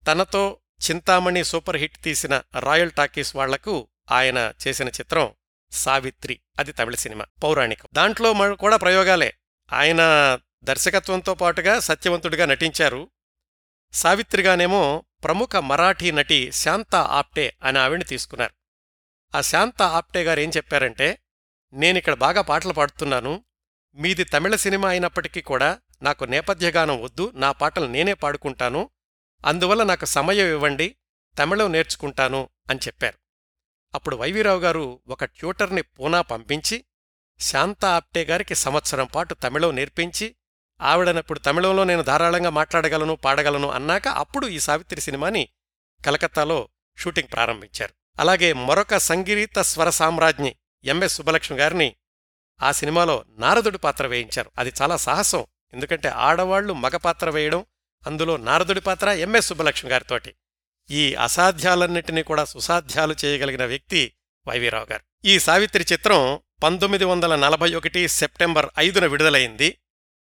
తనతో 0.08 0.58
చింతామణి 0.82 1.44
సూపర్ 1.44 1.78
హిట్ 1.78 1.98
తీసిన 1.98 2.42
రాయల్ 2.60 2.92
టాకీస్ 2.92 3.36
వాళ్ళకు 3.36 3.88
ఆయన 4.12 4.54
చేసిన 4.68 4.88
చిత్రం 4.88 5.32
సావిత్రి. 5.72 6.40
అది 6.60 6.72
తమిళ 6.72 6.96
సినిమా. 6.96 7.26
పౌరాణికం. 7.44 7.88
దాంట్లో 7.94 8.56
కూడా 8.56 8.78
ప్రయోగాలే. 8.78 9.34
ఆయన 9.74 10.00
దర్శకత్వంతో 10.64 11.34
పాటుగా 11.34 11.80
సత్యవంతుడిగా 11.80 12.46
నటించారు. 12.46 13.10
సావిత్రిగానేమో 13.94 15.04
ప్రముఖ 15.24 15.56
మరాఠీ 15.56 16.12
నటి 16.12 16.52
శాంతా 16.52 17.02
ఆప్టే 17.02 17.58
అనే 17.64 17.80
ఆవిడ్ని 17.80 18.06
తీసుకున్నారు. 18.06 18.54
ఆ 19.38 19.42
శాంతా 19.42 19.88
ఆప్టే 19.88 20.24
గారు 20.24 20.40
ఏం 20.40 20.52
చెప్పారంటే 20.58 21.20
నేనిక్కడ 21.74 22.14
బాగా 22.14 22.42
పాటలు 22.42 22.74
పాడుతున్నాను. 22.74 23.46
మీది 23.96 24.24
తమిళ 24.24 24.56
సినిమా 24.56 24.90
అయినప్పటికీ 24.90 25.42
కూడా 25.42 25.80
నాకు 26.02 26.26
నేపథ్యగానం 26.26 27.02
వద్దు. 27.02 27.32
నా 27.36 27.52
పాటలు 27.52 27.86
నేనే 27.86 28.14
పాడుకుంటాను. 28.14 28.90
అందువల్ల 29.46 29.84
నాకు 29.84 30.06
సమయం 30.06 30.48
ఇవ్వండి 30.48 30.96
తమిళం 31.40 31.72
నేర్చుకుంటాను 31.72 32.50
అని 32.70 32.80
చెప్పారు. 32.88 33.18
అప్పుడు 33.96 34.16
వైవీరావు 34.16 34.60
గారు 34.60 35.02
ఒక 35.08 35.26
ట్యూటర్ని 35.26 35.82
పూనా 35.82 36.22
పంపించి 36.22 36.86
శాంతా 37.40 37.90
ఆప్టే 37.90 38.24
గారికి 38.24 38.56
సంవత్సరం 38.56 39.06
పాటు 39.06 39.34
తమిళం 39.34 39.76
నేర్పించి 39.76 40.36
ఆవిడనప్పుడు 40.82 41.40
తమిళంలో 41.40 41.84
నేను 41.84 42.02
ధారాళంగా 42.02 42.50
మాట్లాడగలను 42.50 43.16
పాడగలను 43.16 43.70
అన్నాక 43.70 44.08
అప్పుడు 44.08 44.48
ఈ 44.48 44.60
సావిత్రి 44.60 45.02
సినిమాని 45.02 45.50
కలకత్తాలో 46.06 46.70
షూటింగ్ 46.98 47.28
ప్రారంభించారు. 47.32 47.94
అలాగే 48.20 48.54
మరొక 48.54 48.98
సంగీత 48.98 49.60
స్వర 49.60 49.90
సామ్రాజ్ఞి 49.90 50.56
ఎంఎస్ 50.84 51.16
సుబ్బలక్ష్మి 51.16 51.58
గారిని 51.58 51.96
ఆ 52.62 52.72
సినిమాలో 52.72 53.26
నారదుడి 53.30 53.78
పాత్ర 53.78 54.08
వేయించారు. 54.08 54.52
అది 54.58 54.74
చాలా 54.82 54.98
సాహసం 54.98 55.46
ఎందుకంటే 55.74 56.08
ఆడవాళ్ళు 56.08 56.74
మగ 56.74 56.98
పాత్ర 56.98 57.30
వేయడం 57.30 57.66
అందులో 58.08 58.38
నారదుడి 58.38 58.82
పాత్ర 58.82 59.10
ఎంఎస్ 59.10 59.48
సుబ్బలక్ష్మి 59.48 59.92
గారితోటి. 59.92 60.36
ఈ 60.90 61.16
అసాధ్యాలన్నింటినీ 61.16 62.24
కూడా 62.24 62.46
సుసాధ్యాలు 62.46 63.16
చేయగలిగిన 63.26 63.66
వ్యక్తి 63.66 64.14
వైవీరావు 64.48 64.88
గారు. 64.92 65.04
ఈ 65.26 65.40
సావిత్రి 65.40 65.86
చిత్రం 65.94 66.40
పంతొమ్మిది 66.64 67.06
వందల 67.06 67.36
నలభై 67.36 67.74
ఒకటి 67.74 68.08
సెప్టెంబర్ 68.08 68.70
ఐదున 68.80 69.06
విడుదలైంది. 69.06 69.78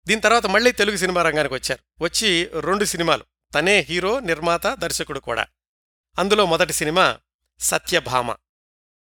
దీని 0.07 0.21
తర్వాత 0.21 0.47
మళ్ళీ 0.47 0.73
తెలుగు 0.73 0.97
సినిమా 0.97 1.23
రంగానికి 1.23 1.55
వచ్చారు. 1.55 2.05
వచ్చి 2.05 2.51
రెండు 2.61 2.85
సినిమాలు. 2.85 3.25
తనే 3.55 3.81
హీరో 3.81 4.21
నిర్మాత 4.21 4.67
దర్శకుడు 4.67 5.21
కూడా. 5.21 5.47
అందులో 6.19 6.47
మొదటి 6.47 6.73
సినిమా 6.73 7.19
సత్యభామ. 7.61 8.35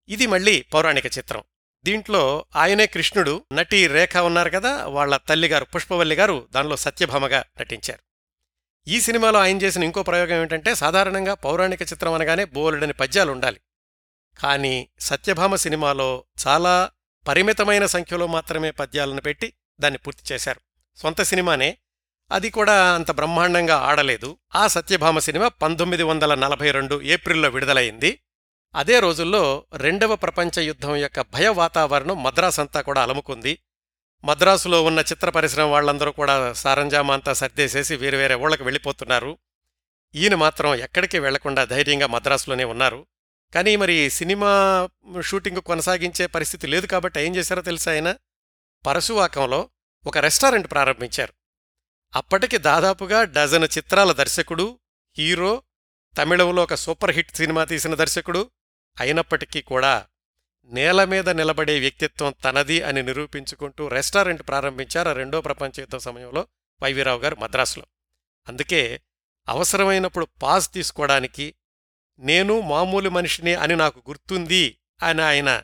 ఇది 0.10 0.27
మళ్ళీ 0.27 0.62
పౌరాణిక 0.62 1.05
చిత్రం. 1.05 1.43
దీంట్లో 1.84 2.45
ఆయనే 2.55 2.88
కృష్ణుడు 2.88 3.45
నటి 3.53 3.88
రేఖ 3.88 4.17
ఉన్నారు 4.17 4.49
కదా 4.49 4.86
వాళ్ళ 4.86 5.17
తల్లిగారు 5.17 5.65
పుష్పవల్లి 5.65 6.15
గారు 6.15 6.47
దానిలో 6.51 6.77
సత్యభామగా 6.77 7.43
నటించారు. 7.62 8.09
ఈ 8.89 9.02
సినిమాలో 9.02 9.39
ఆయన 9.39 9.62
చేసిన 9.62 9.84
ఇంకో 9.84 10.04
ప్రయోగం 10.04 10.38
ఏమిటంటే 10.38 10.75
సాధారణంగా 10.75 11.34
పౌరాణిక 11.34 11.82
చిత్రం 11.82 12.13
అనగానే 12.13 12.45
బోలెడని 12.45 12.93
పద్యాలు 12.93 13.32
ఉండాలి. 13.32 13.60
కానీ 14.39 14.89
సత్యభామ 14.99 15.56
సినిమాలో 15.56 16.23
చాలా 16.47 16.91
పరిమితమైన 17.28 17.86
సంఖ్యలో 17.86 18.28
మాత్రమే 18.28 18.71
పద్యాలను 18.71 19.21
పెట్టి 19.21 19.54
దాన్ని 19.80 19.97
పూర్తి 19.97 20.34
చేశారు. 20.34 20.62
సొంత 20.97 21.21
సినిమానే. 21.21 21.78
అది 22.32 22.49
కూడా 22.49 22.95
అంత 22.95 23.12
బ్రహ్మాండంగా 23.12 23.75
ఆడలేదు. 23.75 24.38
ఆ 24.56 24.67
సత్యభామ 24.67 25.19
సినిమా 25.19 25.47
పంతొమ్మిది 25.47 26.04
వందల 26.04 26.36
నలభై 26.36 26.71
రెండు 26.71 27.02
ఏప్రిల్లో 27.02 27.49
విడుదలైంది. 27.49 28.19
అదే 28.75 28.99
రోజుల్లో 28.99 29.63
రెండవ 29.73 30.15
ప్రపంచ 30.15 30.60
యుద్ధం 30.60 30.95
యొక్క 30.95 31.21
భయ 31.21 31.47
వాతావరణం 31.47 32.23
మద్రాస్ 32.23 32.60
అంతా 32.60 32.82
కూడా 32.82 33.02
అలముకుంది. 33.02 33.60
మద్రాసులో 34.23 34.84
ఉన్న 34.84 34.99
చిత్ర 34.99 35.29
పరిశ్రమ 35.29 35.65
వాళ్ళందరూ 35.65 36.12
కూడా 36.12 36.53
సారంజామా 36.53 37.13
అంతా 37.13 37.34
సర్దేసేసి 37.34 37.95
వేరు 37.95 38.17
వేరే 38.17 38.36
ఊళ్ళకి 38.36 38.63
వెళ్ళిపోతున్నారు. 38.63 39.38
ఈయన 40.15 40.36
మాత్రం 40.36 40.75
ఎక్కడికి 40.75 41.19
వెళ్ళకుండా 41.19 41.65
ధైర్యంగా 41.65 42.08
మద్రాసులోనే 42.08 42.63
ఉన్నారు. 42.63 43.08
కానీ 43.53 43.75
మరి 43.75 44.10
సినిమా 44.10 44.51
షూటింగ్ 45.19 45.58
కొనసాగించే 45.58 46.27
పరిస్థితి 46.27 46.67
లేదు 46.67 46.86
కాబట్టి 46.86 47.21
ఏం 47.21 47.36
చేశారో 47.36 47.62
తెలుసా 47.62 47.91
ఆయన? 47.91 48.15
పరశువాకంలో 48.86 49.69
ఒక 50.08 50.17
రెస్టారెంట్ 50.17 50.71
ప్రారంభించారు. 50.71 51.34
అప్పటికి 52.15 52.58
దాదాపుగా 52.58 53.23
డజను 53.23 53.65
చిత్రాల 53.65 54.12
దర్శకుడు 54.12 54.79
హీరో 55.17 55.63
తమిళంలో 56.17 56.63
ఒక 56.63 56.73
సూపర్ 56.73 57.12
హిట్ 57.12 57.36
సినిమా 57.36 57.63
తీసిన 57.63 57.95
దర్శకుడు 57.95 58.51
అయినప్పటికీ 58.99 59.62
కూడా 59.62 60.08
నేల 60.71 61.03
మీద 61.03 61.29
నిలబడే 61.29 61.79
వ్యక్తిత్వం 61.79 62.34
తనది 62.45 62.82
అని 62.82 63.03
నిరూపించుకుంటూ 63.03 63.88
రెస్టారెంట్ 63.88 64.47
ప్రారంభించారు 64.47 65.12
రెండో 65.12 65.41
ప్రపంచ 65.41 65.71
యుద్ధం 65.79 65.99
సమయంలో 65.99 66.47
వైవీరావు 66.84 67.19
గారు 67.19 67.36
మద్రాసులో. 67.36 67.86
అందుకే 68.47 69.01
అవసరమైనప్పుడు 69.49 70.27
పాస్ 70.43 70.73
తీసుకోవడానికి 70.73 71.55
నేను 72.19 72.62
మామూలు 72.62 73.10
మనిషిని 73.10 73.55
అని 73.55 73.75
నాకు 73.75 74.10
గుర్తుంది 74.10 74.77
అని 75.03 75.21
ఆయన 75.21 75.63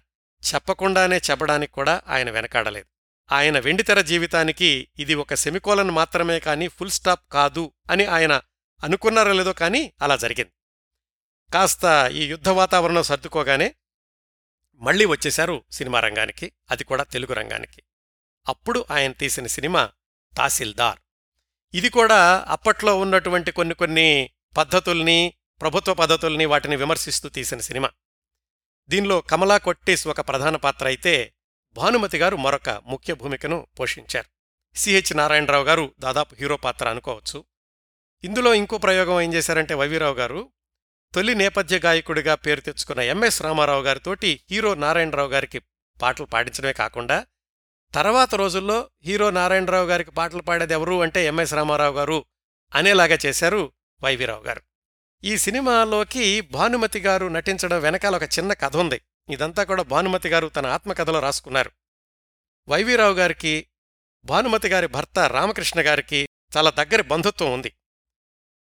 చెప్పకుండానే 0.53 1.17
చెప్పడానికి 1.17 1.73
కూడా 1.73 2.01
ఆయన 2.07 2.29
వెనకాడలేదు. 2.29 2.87
ఆయన 3.31 3.59
వెండితెర 3.59 4.01
జీవితానికి 4.01 4.87
ఇది 4.99 5.13
ఒక 5.13 5.33
సెమికోలన్ 5.33 5.91
మాత్రమే 5.91 6.39
కానీ 6.39 6.67
ఫుల్ 6.67 6.89
స్టాప్ 6.89 7.31
కాదు 7.31 7.71
అని 7.91 8.05
ఆయన 8.05 8.41
అనుకున్నారో 8.83 9.33
లేదో 9.33 9.53
కానీ 9.53 9.93
అలా 10.01 10.15
జరిగింది. 10.15 10.51
కాస్త 11.53 12.09
ఈ 12.11 12.25
యుద్ధ 12.25 12.49
వాతావరణం 12.49 13.03
సర్దుకోగానే 13.03 13.75
మళ్ళీ 14.75 15.05
వచ్చేశారు 15.05 15.63
సినిమా 15.71 15.99
రంగానికి 15.99 16.51
అది 16.71 16.83
కూడా 16.83 17.03
తెలుగు 17.03 17.33
రంగానికి. 17.33 17.83
అప్పుడు 18.47 18.85
ఆయన 18.91 19.11
తీసిన 19.11 19.47
సినిమా 19.47 19.89
తహసీల్దార్. 20.37 20.99
ఇది 21.73 21.89
కూడా 21.89 22.45
అప్పట్లో 22.47 22.99
ఉన్నటువంటి 22.99 23.51
కొన్ని 23.51 23.75
కొన్ని 23.75 24.29
పద్ధతుల్ని 24.57 25.33
ప్రభుత్వ 25.61 25.93
పద్ధతుల్ని 25.93 26.45
వాటిని 26.45 26.75
విమర్శిస్తూ 26.75 27.29
తీసిన 27.29 27.59
సినిమా. 27.59 27.89
దీనిలో 28.89 29.21
కమలా 29.21 29.57
కొట్టేస్ 29.57 30.07
ఒక 30.07 30.21
ప్రధాన 30.21 30.55
పాత్ర 30.55 30.85
అయితే 30.85 31.33
భానుమతి 31.73 32.17
గారు 32.17 32.35
మరొక 32.35 32.69
ముఖ్య 32.69 33.13
భూమికను 33.13 33.67
పోషించారు. 33.79 34.35
సిహెచ్ 34.77 35.17
నారాయణరావు 35.17 35.63
గారు 35.63 35.93
దాదాపు 35.99 36.35
హీరో 36.35 36.57
పాత్ర 36.57 36.89
అనుకోవచ్చు. 36.89 37.45
ఇందులో 38.23 38.53
ఇంకో 38.53 38.77
ప్రయోగం 38.77 39.21
ఏం 39.21 39.33
చేశారంటే 39.33 39.73
వైవీరావు 39.73 40.15
గారు 40.15 40.51
తొలి 41.15 41.35
నేపథ్య 41.35 41.79
గాయకుడిగా 41.79 42.35
పేరు 42.35 42.61
తెచ్చుకున్న 42.61 43.01
ఎంఎస్ 43.01 43.41
రామారావు 43.41 43.83
గారితోటి 43.83 44.39
హీరో 44.51 44.73
నారాయణరావు 44.73 45.29
గారికి 45.29 45.59
పాటలు 46.01 46.25
పాడించడమే 46.25 46.73
కాకుండా 46.73 47.25
తర్వాత 47.93 48.35
రోజుల్లో 48.35 48.89
హీరో 49.03 49.29
నారాయణరావు 49.29 49.87
గారికి 49.87 50.11
పాటలు 50.11 50.41
పాడేది 50.41 50.73
ఎవరు 50.73 51.01
అంటే 51.01 51.25
ఎంఎస్ 51.25 51.53
రామారావు 51.53 51.95
గారు 51.95 52.25
అనేలాగా 52.75 53.17
చేశారు 53.25 53.71
వైవిరావు 54.03 54.43
గారు. 54.43 54.61
ఈ 55.23 55.37
సినిమాలోకి 55.37 56.41
భానుమతి 56.41 56.99
గారు 56.99 57.27
నటించడం 57.27 57.81
వెనకాల 57.81 58.15
ఒక 58.15 58.23
చిన్న 58.23 58.53
కథ 58.53 58.77
ఉంది. 58.77 59.01
ఇదంతా 59.29 59.63
కూడా 59.63 59.83
భానుమతి 59.83 60.29
గారు 60.29 60.47
తన 60.47 60.65
ఆత్మకథలో 60.65 61.19
రాసుకున్నారు. 61.19 61.71
వైవిరావు 62.67 63.13
గారికి 63.13 63.67
భానుమతి 64.25 64.67
గారి 64.67 64.87
భర్త 64.87 65.19
రామకృష్ణ 65.19 65.79
గారికి 65.79 66.27
చాలా 66.57 66.69
దగ్గరి 66.69 67.03
బంధుత్వం 67.03 67.53
ఉంది. 67.53 67.73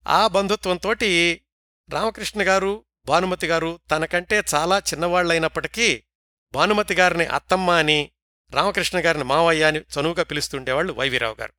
ఆ 0.07 0.27
బంధుత్వంతోటి 0.27 1.41
రామకృష్ణ 1.89 2.41
గారు 2.43 2.85
భానుమతి 3.05 3.47
గారు 3.47 3.79
తనకంటే 3.91 4.43
చాలా 4.55 4.79
చిన్నవాళ్ళైనప్పటికీ 4.79 6.03
భానుమతి 6.53 6.93
గారిని 6.93 7.25
అత్తమ్మ 7.25 7.71
అని 7.71 8.11
రామకృష్ణ 8.51 8.99
గారిని 8.99 9.23
మావయ్య 9.23 9.63
అని 9.63 9.79
చనువుగా 9.79 10.23
పిలుస్తుండేవాళ్ళు 10.23 10.93
వైవిరావు 10.93 11.35
గారు. 11.39 11.53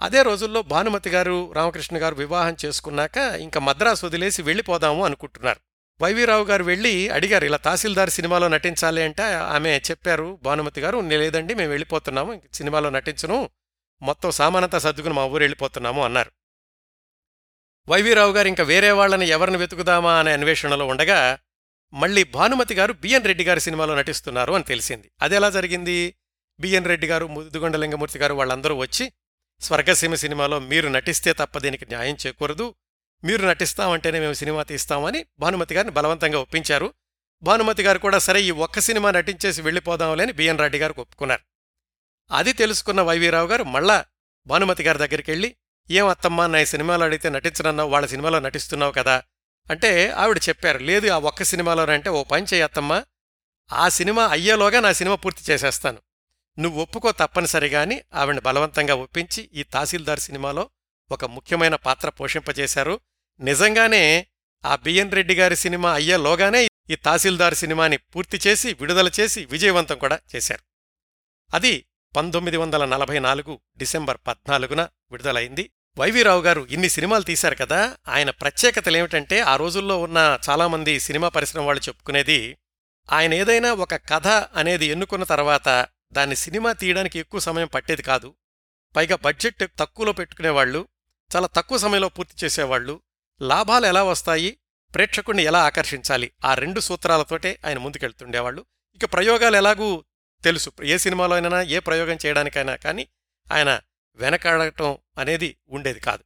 అదే 0.00 0.22
రోజుల్లో 0.22 0.62
భానుమతి 0.62 1.10
గారు 1.10 1.52
రామకృష్ణ 1.52 1.96
గారు 1.96 2.14
వివాహం 2.14 2.56
చేసుకున్నాక 2.64 3.16
ఇంకా 3.16 3.60
మద్రాసు 3.60 4.06
వదిలేసి 4.06 4.42
వెళ్ళిపోదాము 4.42 5.04
అనుకుంటున్నారు. 5.04 5.60
వైవీరావు 6.02 6.44
గారు 6.44 6.64
వెళ్ళి 6.64 7.08
అడిగారు 7.08 7.44
ఇలా 7.44 7.56
తహసీల్దార్ 7.56 8.10
సినిమాలో 8.10 8.48
నటించాలి 8.48 9.02
అంటే 9.02 9.22
ఆమె 9.22 9.80
చెప్పారు 9.90 10.38
భానుమతి 10.42 10.80
గారు 10.80 10.98
లేదండి 10.98 11.54
మేము 11.54 11.70
వెళ్ళిపోతున్నాము 11.70 12.42
సినిమాలో 12.52 12.90
నటించను 12.90 13.50
మొత్తం 14.02 14.30
సామానంతా 14.30 14.78
సర్దుకుని 14.78 15.14
మా 15.14 15.24
ఊరు 15.24 15.42
వెళ్ళిపోతున్నాము 15.42 16.04
అన్నారు. 16.04 16.37
వైవీరావు 17.88 18.32
గారు 18.32 18.48
ఇంకా 18.48 18.64
వేరే 18.64 18.90
వాళ్ళని 18.90 19.28
ఎవరిని 19.28 19.56
వెతుకుదామా 19.56 20.18
అనే 20.18 20.32
అన్వేషణలో 20.32 20.86
ఉండగా 20.86 21.38
మళ్ళీ 21.92 22.24
భానుమతి 22.24 22.74
గారు 22.74 22.92
బిఎన్ 22.92 23.24
రెడ్డి 23.24 23.44
గారి 23.44 23.60
సినిమాలో 23.60 23.94
నటిస్తున్నారు 23.94 24.52
అని 24.52 24.64
తెలిసింది. 24.64 25.10
అది 25.22 25.34
ఎలా 25.34 25.50
జరిగింది? 25.50 26.14
బిఎన్ 26.60 26.84
రెడ్డి 26.84 27.06
గారు 27.06 27.26
ముదుగొండలింగమూర్తి 27.26 28.18
గారు 28.18 28.34
వాళ్ళందరూ 28.34 28.74
వచ్చి 28.74 29.12
స్వర్గసీమ 29.60 30.14
సినిమాలో 30.14 30.58
మీరు 30.58 30.88
నటిస్తే 30.88 31.32
తప్ప 31.32 31.58
దీనికి 31.58 31.86
న్యాయం 31.86 32.14
చేయకూడదు 32.14 32.74
మీరు 33.24 33.46
నటిస్తామంటేనే 33.46 34.20
మేము 34.20 34.32
సినిమా 34.32 34.62
తీస్తామని 34.62 35.26
భానుమతి 35.38 35.74
గారిని 35.74 35.92
బలవంతంగా 35.92 36.38
ఒప్పించారు. 36.38 36.94
భానుమతి 37.42 37.82
గారు 37.82 37.98
కూడా 37.98 38.18
సరే 38.18 38.42
ఈ 38.42 38.50
ఒక్క 38.50 38.78
సినిమా 38.78 39.10
నటించేసి 39.10 39.62
వెళ్ళిపోదాంలేని 39.62 40.32
బిఎన్ 40.32 40.58
రెడ్డి 40.58 40.78
గారికి 40.78 41.00
ఒప్పుకున్నారు. 41.00 41.40
అది 42.30 42.52
తెలుసుకున్న 42.52 43.00
వైవీరావు 43.00 43.48
గారు 43.48 43.64
మళ్ళా 43.64 44.04
భానుమతి 44.46 44.82
గారి 44.82 44.98
దగ్గరికి 44.98 45.30
వెళ్ళి 45.30 45.56
ఏం 45.90 46.06
అత్తమ్మా 46.06 46.46
నా 46.46 46.64
సినిమాలో 46.64 47.04
అడిగితే 47.04 47.28
నటించనన్నావు 47.28 47.90
వాళ్ళ 47.90 48.06
సినిమాలో 48.06 48.38
నటిస్తున్నావు 48.38 48.92
కదా? 48.92 49.22
అంటే 49.70 50.10
ఆవిడ 50.10 50.40
చెప్పారు 50.48 50.78
లేదు 50.78 51.08
ఆ 51.08 51.18
ఒక్క 51.18 51.42
సినిమాలోనంటే 51.42 52.10
ఓ 52.10 52.24
పని 52.24 52.46
చేయత్తమ్మా 52.54 53.04
ఆ 53.72 53.88
సినిమా 53.88 54.26
అయ్యేలోగా 54.26 54.80
నా 54.80 54.92
సినిమా 54.92 55.16
పూర్తి 55.16 55.52
చేసేస్తాను. 55.52 55.98
నువ్వు 56.58 56.82
ఒప్పుకో 56.82 57.12
తప్పనిసరిగా 57.12 57.82
అని 57.82 58.02
ఆవిడని 58.14 58.40
బలవంతంగా 58.40 58.94
ఒప్పించి 58.94 59.50
ఈ 59.54 59.62
తహసీల్దార్ 59.62 60.18
సినిమాలో 60.18 60.70
ఒక 61.10 61.24
ముఖ్యమైన 61.24 61.74
పాత్ర 61.74 62.08
పోషింపజేశారు. 62.08 63.00
నిజంగానే 63.40 64.26
ఆ 64.64 64.76
బిఎన్ 64.76 65.12
రెడ్డి 65.12 65.34
గారి 65.34 65.56
సినిమా 65.56 65.92
అయ్యేలోగానే 65.92 66.68
ఈ 66.90 66.94
తహసీల్దార్ 66.94 67.54
సినిమాని 67.54 67.96
పూర్తి 67.96 68.40
చేసి 68.46 68.74
విడుదల 68.74 69.10
చేసి 69.20 69.44
విజయవంతం 69.44 69.98
కూడా 69.98 70.20
చేశారు. 70.36 70.62
అది 71.54 71.86
పంతొమ్మిది 72.16 72.56
వందల 72.56 72.84
నలభై 72.84 73.18
నాలుగు 73.18 73.60
డిసెంబర్ 73.76 74.18
పద్నాలుగున 74.26 74.88
విడుదలైంది. 75.10 75.70
వైవీరావు 75.98 76.42
గారు 76.42 76.66
ఇన్ని 76.70 76.88
సినిమాలు 76.88 77.22
తీశారు 77.22 77.54
కదా 77.54 77.96
ఆయన 78.08 78.30
ప్రత్యేకతలేమిటంటే 78.30 79.40
ఆ 79.40 79.56
రోజుల్లో 79.56 80.00
ఉన్న 80.00 80.38
చాలామంది 80.48 81.00
సినిమా 81.00 81.28
పరిశ్రమ 81.28 81.64
వాళ్ళు 81.64 81.82
చెప్పుకునేది 81.88 82.58
ఆయన 83.12 83.34
ఏదైనా 83.34 83.72
ఒక 83.72 83.94
కథ 83.94 84.28
అనేది 84.28 84.86
ఎన్నుకున్న 84.86 85.24
తర్వాత 85.24 85.86
దాన్ని 86.12 86.36
సినిమా 86.36 86.72
తీయడానికి 86.72 87.18
ఎక్కువ 87.18 87.40
సమయం 87.40 87.66
పట్టేది 87.66 88.02
కాదు. 88.02 88.34
పైగా 88.96 89.16
బడ్జెట్ 89.16 89.64
తక్కువలో 89.78 90.12
పెట్టుకునేవాళ్ళు 90.12 90.88
చాలా 91.36 91.46
తక్కువ 91.46 91.78
సమయంలో 91.78 92.08
పూర్తి 92.08 92.44
చేసేవాళ్ళు 92.44 93.00
లాభాలు 93.42 93.86
ఎలా 93.86 94.04
వస్తాయి 94.04 94.58
ప్రేక్షకుణ్ణి 94.94 95.42
ఎలా 95.42 95.64
ఆకర్షించాలి 95.64 96.32
ఆ 96.44 96.54
రెండు 96.54 96.80
సూత్రాలతోటే 96.80 97.58
ఆయన 97.66 97.78
ముందుకెళ్తుండేవాళ్ళు. 97.78 98.64
ఇక 98.94 99.12
ప్రయోగాలు 99.12 99.56
ఎలాగూ 99.56 100.04
తెలుసు 100.44 100.72
ఏ 100.82 100.98
సినిమాలో 100.98 101.34
అయినా 101.34 101.62
ఏ 101.62 101.78
ప్రయోగం 101.78 102.18
చేయడానికైనా 102.26 102.76
కానీ 102.76 103.08
ఆయన 103.52 103.80
వెనకాడటం 104.14 104.98
అనేది 105.18 105.56
ఉండేది 105.68 106.00
కాదు. 106.00 106.24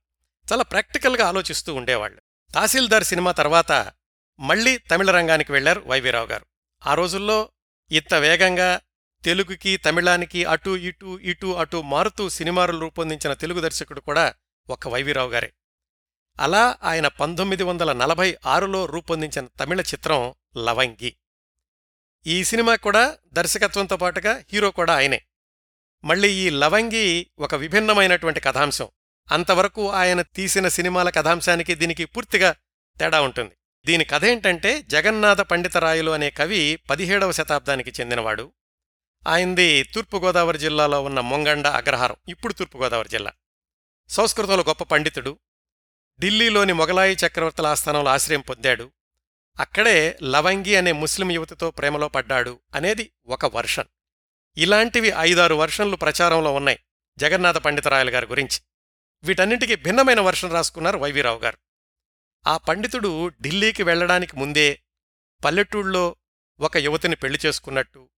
చాలా 0.53 0.63
ప్రాక్టికల్గా 0.63 1.29
ఆలోచిస్తూ 1.29 1.75
ఉండేవాళ్ళు. 1.75 2.23
తహసీల్దార్ 2.55 3.05
సినిమా 3.05 3.33
తర్వాత 3.33 3.93
మళ్ళీ 4.41 4.79
తమిళ 4.79 5.11
రంగానికి 5.11 5.53
వెళ్ళారు 5.53 5.83
వైవీరావు 5.87 6.27
గారు. 6.27 6.47
ఆ 6.87 6.95
రోజుల్లో 6.95 7.53
ఇంత 7.91 8.15
వేగంగా 8.15 8.81
తెలుగుకి 9.25 9.77
తమిళానికి 9.77 10.45
అటు 10.45 10.77
ఇటు 10.77 11.19
ఇటు 11.23 11.47
అటు 11.47 11.83
మారుతూ 11.83 12.29
సినిమాలు 12.29 12.81
రూపొందించిన 12.81 13.33
తెలుగు 13.33 13.61
దర్శకుడు 13.61 14.01
కూడా 14.01 14.35
ఒక 14.71 14.89
వైవీరావు 14.89 15.31
గారే. 15.31 15.53
అలా 16.41 16.77
ఆయన 16.83 17.09
పంతొమ్మిది 17.09 17.63
వందల 17.63 17.93
నలభై 17.93 18.37
ఆరులో 18.47 18.87
రూపొందించిన 18.87 19.47
తమిళ 19.47 19.81
చిత్రం 19.81 20.35
లవంగి. 20.57 21.17
ఈ 22.27 22.45
సినిమా 22.45 22.77
కూడా 22.77 23.19
దర్శకత్వంతో 23.27 23.97
పాటుగా 23.97 24.45
హీరో 24.53 24.71
కూడా 24.71 24.97
ఆయనే. 24.97 25.23
మళ్ళీ 26.05 26.33
ఈ 26.33 26.51
లవంగి 26.51 27.27
ఒక 27.39 27.55
విభిన్నమైనటువంటి 27.55 28.41
కథాంశం. 28.41 28.89
అంతవరకు 29.33 29.91
ఆయన 29.91 30.23
తీసిన 30.23 30.69
సినిమాల 30.69 31.11
కథాంశానికి 31.11 31.75
దీనికి 31.75 32.05
పూర్తిగా 32.05 32.55
తేడా 32.99 33.21
ఉంటుంది. 33.21 33.53
దీని 33.87 34.05
కథేంటంటే 34.05 34.83
జగన్నాథ 34.83 35.41
పండితరాయలు 35.41 36.11
అనే 36.11 36.31
కవి 36.31 36.77
పదిహేడవ 36.91 37.33
శతాబ్దానికి 37.33 37.93
చెందినవాడు. 38.01 38.53
ఆయనది 39.29 39.83
తూర్పుగోదావరి 39.83 40.59
జిల్లాలో 40.59 41.03
ఉన్న 41.03 41.21
మొంగండ 41.21 41.67
అగ్రహారం 41.67 42.17
ఇప్పుడు 42.29 42.53
తూర్పుగోదావరి 42.53 43.09
జిల్లా. 43.09 43.33
సంస్కృతంలో 44.09 44.65
గొప్ప 44.69 44.85
పండితుడు. 44.85 45.39
ఢిల్లీలోని 46.21 46.73
మొగలాయి 46.73 47.17
చక్రవర్తుల 47.27 47.67
ఆస్థానంలో 47.67 48.11
ఆశ్రయం 48.11 48.41
పొందాడు. 48.41 48.93
అక్కడే 49.61 50.19
లవంగి 50.23 50.77
అనే 50.77 50.93
ముస్లిం 50.93 51.31
యువతితో 51.31 51.71
ప్రేమలో 51.71 52.09
పడ్డాడు 52.09 52.61
అనేది 52.75 53.13
ఒక 53.27 53.57
వర్షన్. 53.57 53.87
ఇలాంటివి 54.59 55.13
ఐదారు 55.19 55.55
వర్షన్లు 55.55 55.97
ప్రచారంలో 55.97 56.55
ఉన్నాయి 56.55 56.79
జగన్నాథ 57.19 57.59
పండితరాయల 57.59 58.15
గారి 58.15 58.27
గురించి. 58.27 58.61
వీటన్నింటికి 59.25 59.75
భిన్నమైన 59.77 60.21
వర్షన్ 60.21 60.53
రాసుకున్నారు 60.53 60.99
వైవీరావు 60.99 61.39
గారు. 61.39 61.59
ఆ 62.47 62.57
పండితుడు 62.57 63.29
ఢిల్లీకి 63.29 63.83
వెళ్ళడానికి 63.83 64.37
ముందే 64.37 64.83
పల్లెటూళ్ళలో 65.45 66.17
ఒక 66.61 66.77
యువతిని 66.77 67.17
పెళ్ళి 67.17 67.39
చేసుకున్నట్టు 67.47 68.09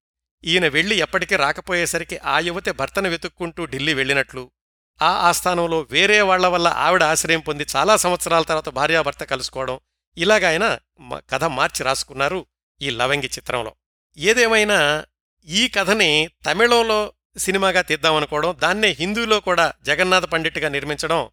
ఈయన 0.45 0.69
వెళ్ళి 0.69 0.97
ఎప్పటికీ 0.97 1.37
రాకపోయేసరికి 1.37 2.19
ఆ 2.19 2.39
యువతి 2.39 2.71
భర్తను 2.71 3.09
వెతుక్కుంటూ 3.09 3.65
ఢిల్లీ 3.65 3.95
వెళ్ళినట్లు 3.95 4.51
ఆ 5.03 5.09
ఆస్థానంలో 5.09 5.81
వేరే 5.81 6.21
వాళ్ళ 6.21 6.47
వల్ల 6.47 6.69
ఆవిడ 6.69 7.03
ఆశ్రయం 7.03 7.41
పొంది 7.41 7.67
చాలా 7.77 7.97
సంవత్సరాల 7.97 8.43
తర్వాత 8.43 8.69
భార్యాభర్త 8.69 9.25
కలుసుకోవడం 9.25 9.81
ఇలాగ 10.17 10.47
ఆయన 10.47 10.79
మ- 11.01 11.19
కథ 11.31 11.45
మార్చి 11.45 11.85
రాసుకున్నారు 11.85 12.47
ఈ 12.83 12.91
లవంగి 12.91 13.27
చిత్రంలో. 13.27 13.75
ఏదేమైనా 14.19 15.05
ఈ 15.47 15.69
కథని 15.69 16.31
తమిళంలో 16.47 17.13
సినిమాగా 17.39 17.83
తీద్దామనుకోవడం 17.83 18.57
దాన్నే 18.63 18.89
హిందీలో 18.89 19.41
కూడా 19.41 19.73
జగన్నాథ 19.83 20.25
పండిట్గా 20.25 20.69
నిర్మించడం 20.69 21.31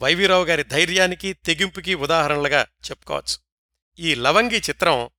వైవీరావు 0.00 0.44
గారి 0.44 0.62
ధైర్యానికి 0.62 1.32
తెగింపుకి 1.32 1.94
ఉదాహరణలుగా 1.94 2.66
చెప్పుకోవచ్చు. 2.90 3.38
ఈ 3.98 4.14
లవంగి 4.14 4.58
చిత్రం 4.58 5.10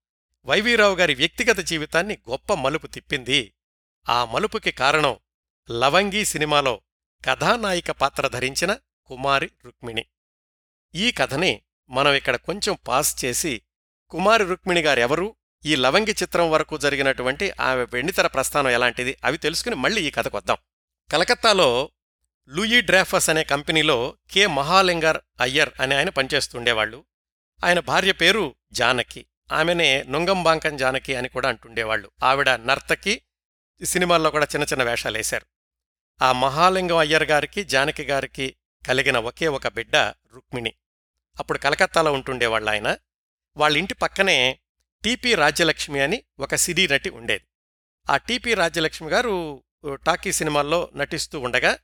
వైవీరావు 0.46 0.96
గారి 0.96 1.16
వ్యక్తిగత 1.16 1.58
జీవితాన్ని 1.58 2.18
గొప్ప 2.30 2.54
మలుపు 2.54 2.88
తిప్పింది. 2.88 3.54
ఆ 4.10 4.26
మలుపుకి 4.26 4.72
కారణం 4.72 5.20
లవంగి 5.72 6.26
సినిమాలో 6.26 6.82
కథానాయిక 7.26 7.92
పాత్ర 7.92 8.28
ధరించిన 8.28 8.78
కుమారి 9.06 9.50
రుక్మిణి. 9.66 10.06
ఈ 10.96 11.12
కథని 11.12 11.62
మనం 11.90 12.14
ఇక్కడ 12.14 12.36
కొంచెం 12.36 12.78
పాస్ 12.88 13.26
చేసి 13.26 13.62
కుమారి 14.10 14.44
రుక్మిణి 14.44 14.82
గారెవరు? 14.82 15.37
ఈ 15.66 15.76
లవంగి 15.76 16.16
చిత్రం 16.24 16.52
వరకు 16.52 16.78
జరిగినటువంటి 16.78 17.52
ఆమె 17.62 17.84
వెండితెర 17.94 18.28
ప్రస్థానం 18.28 18.70
ఎలాంటిది? 18.70 19.18
అవి 19.24 19.38
తెలుసుకుని 19.38 19.76
మళ్ళీ 19.76 20.08
ఈ 20.08 20.12
కథకొద్దాం 20.12 20.58
కలకత్తాలో 21.12 21.92
లూయి 22.50 22.82
డ్రాఫస్ 22.82 23.30
అనే 23.30 23.44
కంపెనీలో 23.44 24.18
కె 24.32 24.46
మహాలింగర్ 24.48 25.18
అయ్యర్ 25.42 25.70
అనే 25.80 25.96
ఆయన 25.96 26.10
పనిచేస్తుండేవాళ్ళు 26.10 27.06
ఆయన 27.64 27.80
భార్య 27.80 28.12
పేరు 28.12 28.56
జానకి. 28.72 29.26
ఆమెనే 29.52 30.04
నొంగంబాంకం 30.04 30.78
జానకి 30.78 31.16
అని 31.16 31.30
కూడా 31.30 31.50
అంటుండేవాళ్ళు 31.50 32.12
ఆవిడ 32.24 32.50
నర్తకి 32.50 33.22
సినిమాల్లో 33.84 34.30
కూడా 34.32 34.46
చిన్న 34.46 34.66
చిన్న 34.66 34.84
వేషాలేశారు 34.84 35.46
ఆ 36.22 36.32
మహాలింగం 36.32 36.98
అయ్యర్ 36.98 37.24
గారికి 37.24 37.64
జానకి 37.64 38.04
గారికి 38.04 38.56
కలిగిన 38.88 39.18
ఒకే 39.18 39.48
ఒక 39.48 39.68
బిడ్డ 39.68 39.96
రుక్మిణి. 40.34 40.74
అప్పుడు 41.40 41.58
కలకత్తాలో 41.58 42.14
ఉంటుండేవాళ్ళు 42.14 42.70
ఆయన 42.70 42.98
వాళ్ళ 43.58 43.78
ఇంటి 43.78 43.94
పక్కనే 43.94 44.60
టీపీ 45.04 45.36
రాజ్యలక్ష్మి 45.36 46.00
అని 46.00 46.24
ఒక 46.40 46.56
సినీ 46.56 46.88
నటి 46.88 47.10
ఉండేది. 47.10 47.46
ఆ 48.10 48.18
టీపీ 48.18 48.54
రాజ్యలక్ష్మి 48.54 49.10
గారు 49.10 49.64
టాకీ 50.06 50.32
సినిమాల్లో 50.32 50.90
నటిస్తూ 50.96 51.40
ఉండగా 51.40 51.80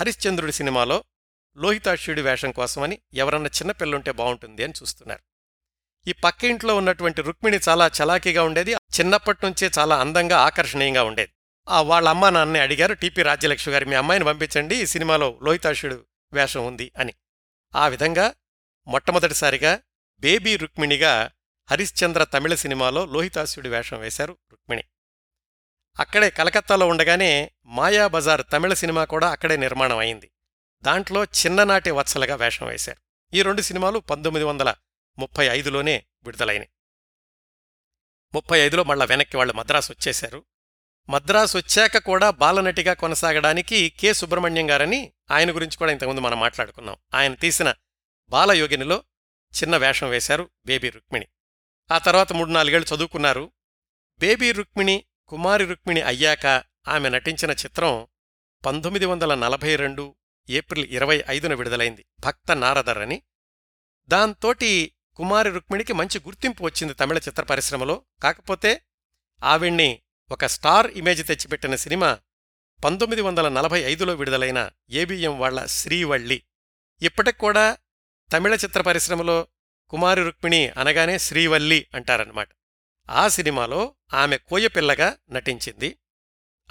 హరిశ్చంద్రుడి 0.00 0.52
సినిమాలో 0.52 1.04
లోహితాక్షుడి 1.56 2.22
వేషం 2.22 2.50
కోసమని 2.52 2.98
ఎవరన్నా 3.14 3.48
చిన్నపిల్లుంటే 3.48 4.12
బాగుంటుంది 4.12 4.64
అని 4.64 4.72
చూస్తున్నారు. 4.82 5.22
ఈ 6.08 6.12
పక్క 6.12 6.44
ఇంట్లో 6.44 6.76
ఉన్నటువంటి 6.76 7.22
రుక్మిణి 7.22 7.60
చాలా 7.68 7.90
చలాకీగా 8.02 8.42
ఉండేది 8.42 8.72
చిన్నప్పటి 8.72 9.46
నుంచే 9.46 9.70
చాలా 9.78 10.00
అందంగా 10.00 10.38
ఆకర్షణీయంగా 10.38 11.02
ఉండేది. 11.02 11.32
ఆ 11.68 11.82
వాళ్ళ 11.82 12.08
అమ్మా 12.08 12.30
నాన్నే 12.30 12.60
అడిగారు 12.60 12.94
టీపీ 12.94 13.22
రాజ్యలక్ష్మి 13.22 13.74
గారు 13.74 13.84
మీ 13.84 13.94
అమ్మాయిని 13.94 14.24
పంపించండి 14.24 14.82
ఈ 14.82 14.86
సినిమాలో 14.86 15.38
లోహితాక్షుడు 15.42 16.06
వేషం 16.32 16.66
ఉంది 16.66 16.92
అని. 16.98 17.14
ఆ 17.76 17.88
విధంగా 17.88 18.34
మొట్టమొదటిసారిగా 18.86 19.80
బేబీ 20.20 20.56
రుక్మిణిగా 20.56 21.30
హరిశ్చంద్ర 21.70 22.24
తమిళ 22.24 22.54
సినిమాలో 22.54 23.06
లోహితాస్యుడి 23.06 23.68
వేషం 23.68 23.98
వేశారు 23.98 24.38
రుక్మిణి. 24.52 24.84
అక్కడే 25.98 26.30
కలకత్తాలో 26.30 26.86
ఉండగానే 26.86 27.50
మాయాబజార్ 27.64 28.42
తమిళ 28.52 28.72
సినిమా 28.72 29.04
కూడా 29.04 29.30
అక్కడే 29.30 29.56
నిర్మాణం 29.56 29.98
అయింది. 29.98 30.30
దాంట్లో 30.82 31.24
చిన్ననాటి 31.24 31.90
వత్సలగా 31.90 32.34
వేషం 32.34 32.66
వేశారు. 32.66 33.00
ఈ 33.36 33.42
రెండు 33.42 33.62
సినిమాలు 33.62 33.98
పంతొమ్మిది 33.98 34.44
వందల 34.44 34.74
ముప్పై 35.18 35.46
ఐదులోనే 35.46 36.06
విడుదలైనవి 36.24 36.68
ముప్పై 38.34 38.58
ఐదులో 38.58 38.84
మళ్ళా 38.84 39.04
వెనక్కి 39.04 39.36
వాళ్ళు 39.36 39.54
మద్రాసు 39.54 39.92
వచ్చేశారు. 39.92 40.44
మద్రాసు 41.08 41.58
వచ్చాక 41.58 41.98
కూడా 41.98 42.30
బాలనటిగా 42.30 42.94
కొనసాగడానికి 42.94 43.88
కె 43.88 44.12
సుబ్రహ్మణ్యం 44.12 44.70
గారని 44.70 45.12
ఆయన 45.30 45.54
గురించి 45.54 45.76
కూడా 45.76 45.92
ఇంతకుముందు 45.92 46.20
మనం 46.20 46.40
మాట్లాడుకున్నాం. 46.40 46.96
ఆయన 47.14 47.34
తీసిన 47.34 47.74
బాలయోగినిలో 48.28 49.04
చిన్న 49.62 49.76
వేషం 49.76 50.08
వేశారు 50.08 50.50
బేబీ 50.66 50.90
రుక్మిణి. 50.90 51.26
ఆ 51.90 51.98
తర్వాత 51.98 52.32
మూడు 52.32 52.50
నాలుగేళ్ళు 52.50 52.94
చదువుకున్నారు. 52.94 53.52
బేబీ 54.18 54.52
రుక్మిణి 54.52 55.04
కుమారి 55.28 55.64
రుక్మిణి 55.64 56.02
అయ్యాక 56.02 56.46
ఆమె 56.88 57.08
నటించిన 57.08 57.50
చిత్రం 57.50 58.06
పంతొమ్మిది 58.66 59.06
వందల 59.06 59.34
నలభై 59.34 59.76
రెండు 59.76 60.16
ఏప్రిల్ 60.50 60.86
ఇరవై 60.86 61.24
ఐదున 61.28 61.54
విడుదలైంది. 61.54 62.06
భక్త 62.20 62.52
నారదర్ 62.52 62.98
అని. 62.98 63.22
దాంతోటి 64.08 64.92
కుమారి 65.16 65.50
రుక్మిణికి 65.50 65.92
మంచి 65.92 66.18
గుర్తింపు 66.18 66.64
వచ్చింది 66.64 66.94
తమిళ 66.94 67.18
చిత్ర 67.18 67.42
పరిశ్రమలో. 67.42 68.04
కాకపోతే 68.22 68.82
ఆవిణ్ణి 69.44 70.02
ఒక 70.30 70.46
స్టార్ 70.46 70.86
ఇమేజ్ 70.86 71.26
తెచ్చిపెట్టిన 71.26 71.74
సినిమా 71.74 72.18
పంతొమ్మిది 72.84 73.22
వందల 73.22 73.48
నలభై 73.48 73.80
ఐదులో 73.80 74.14
విడుదలైన 74.14 74.70
ఏబిఎం 74.90 75.38
వాళ్ళ 75.38 75.66
శ్రీవళ్ళి 75.66 76.42
ఇప్పటికూడా 77.02 77.78
తమిళ 78.32 78.54
చిత్ర 78.54 78.80
పరిశ్రమలో 78.82 79.46
కుమారి 79.90 80.24
రుక్మిణి 80.24 80.68
అనగానే 80.68 81.18
శ్రీవల్లి 81.18 81.86
అంటారన్నమాట. 81.94 82.48
ఆ 83.10 83.28
సినిమాలో 83.28 83.94
ఆమె 84.14 84.36
కోయపిల్లగా 84.36 85.16
నటించింది. 85.30 85.98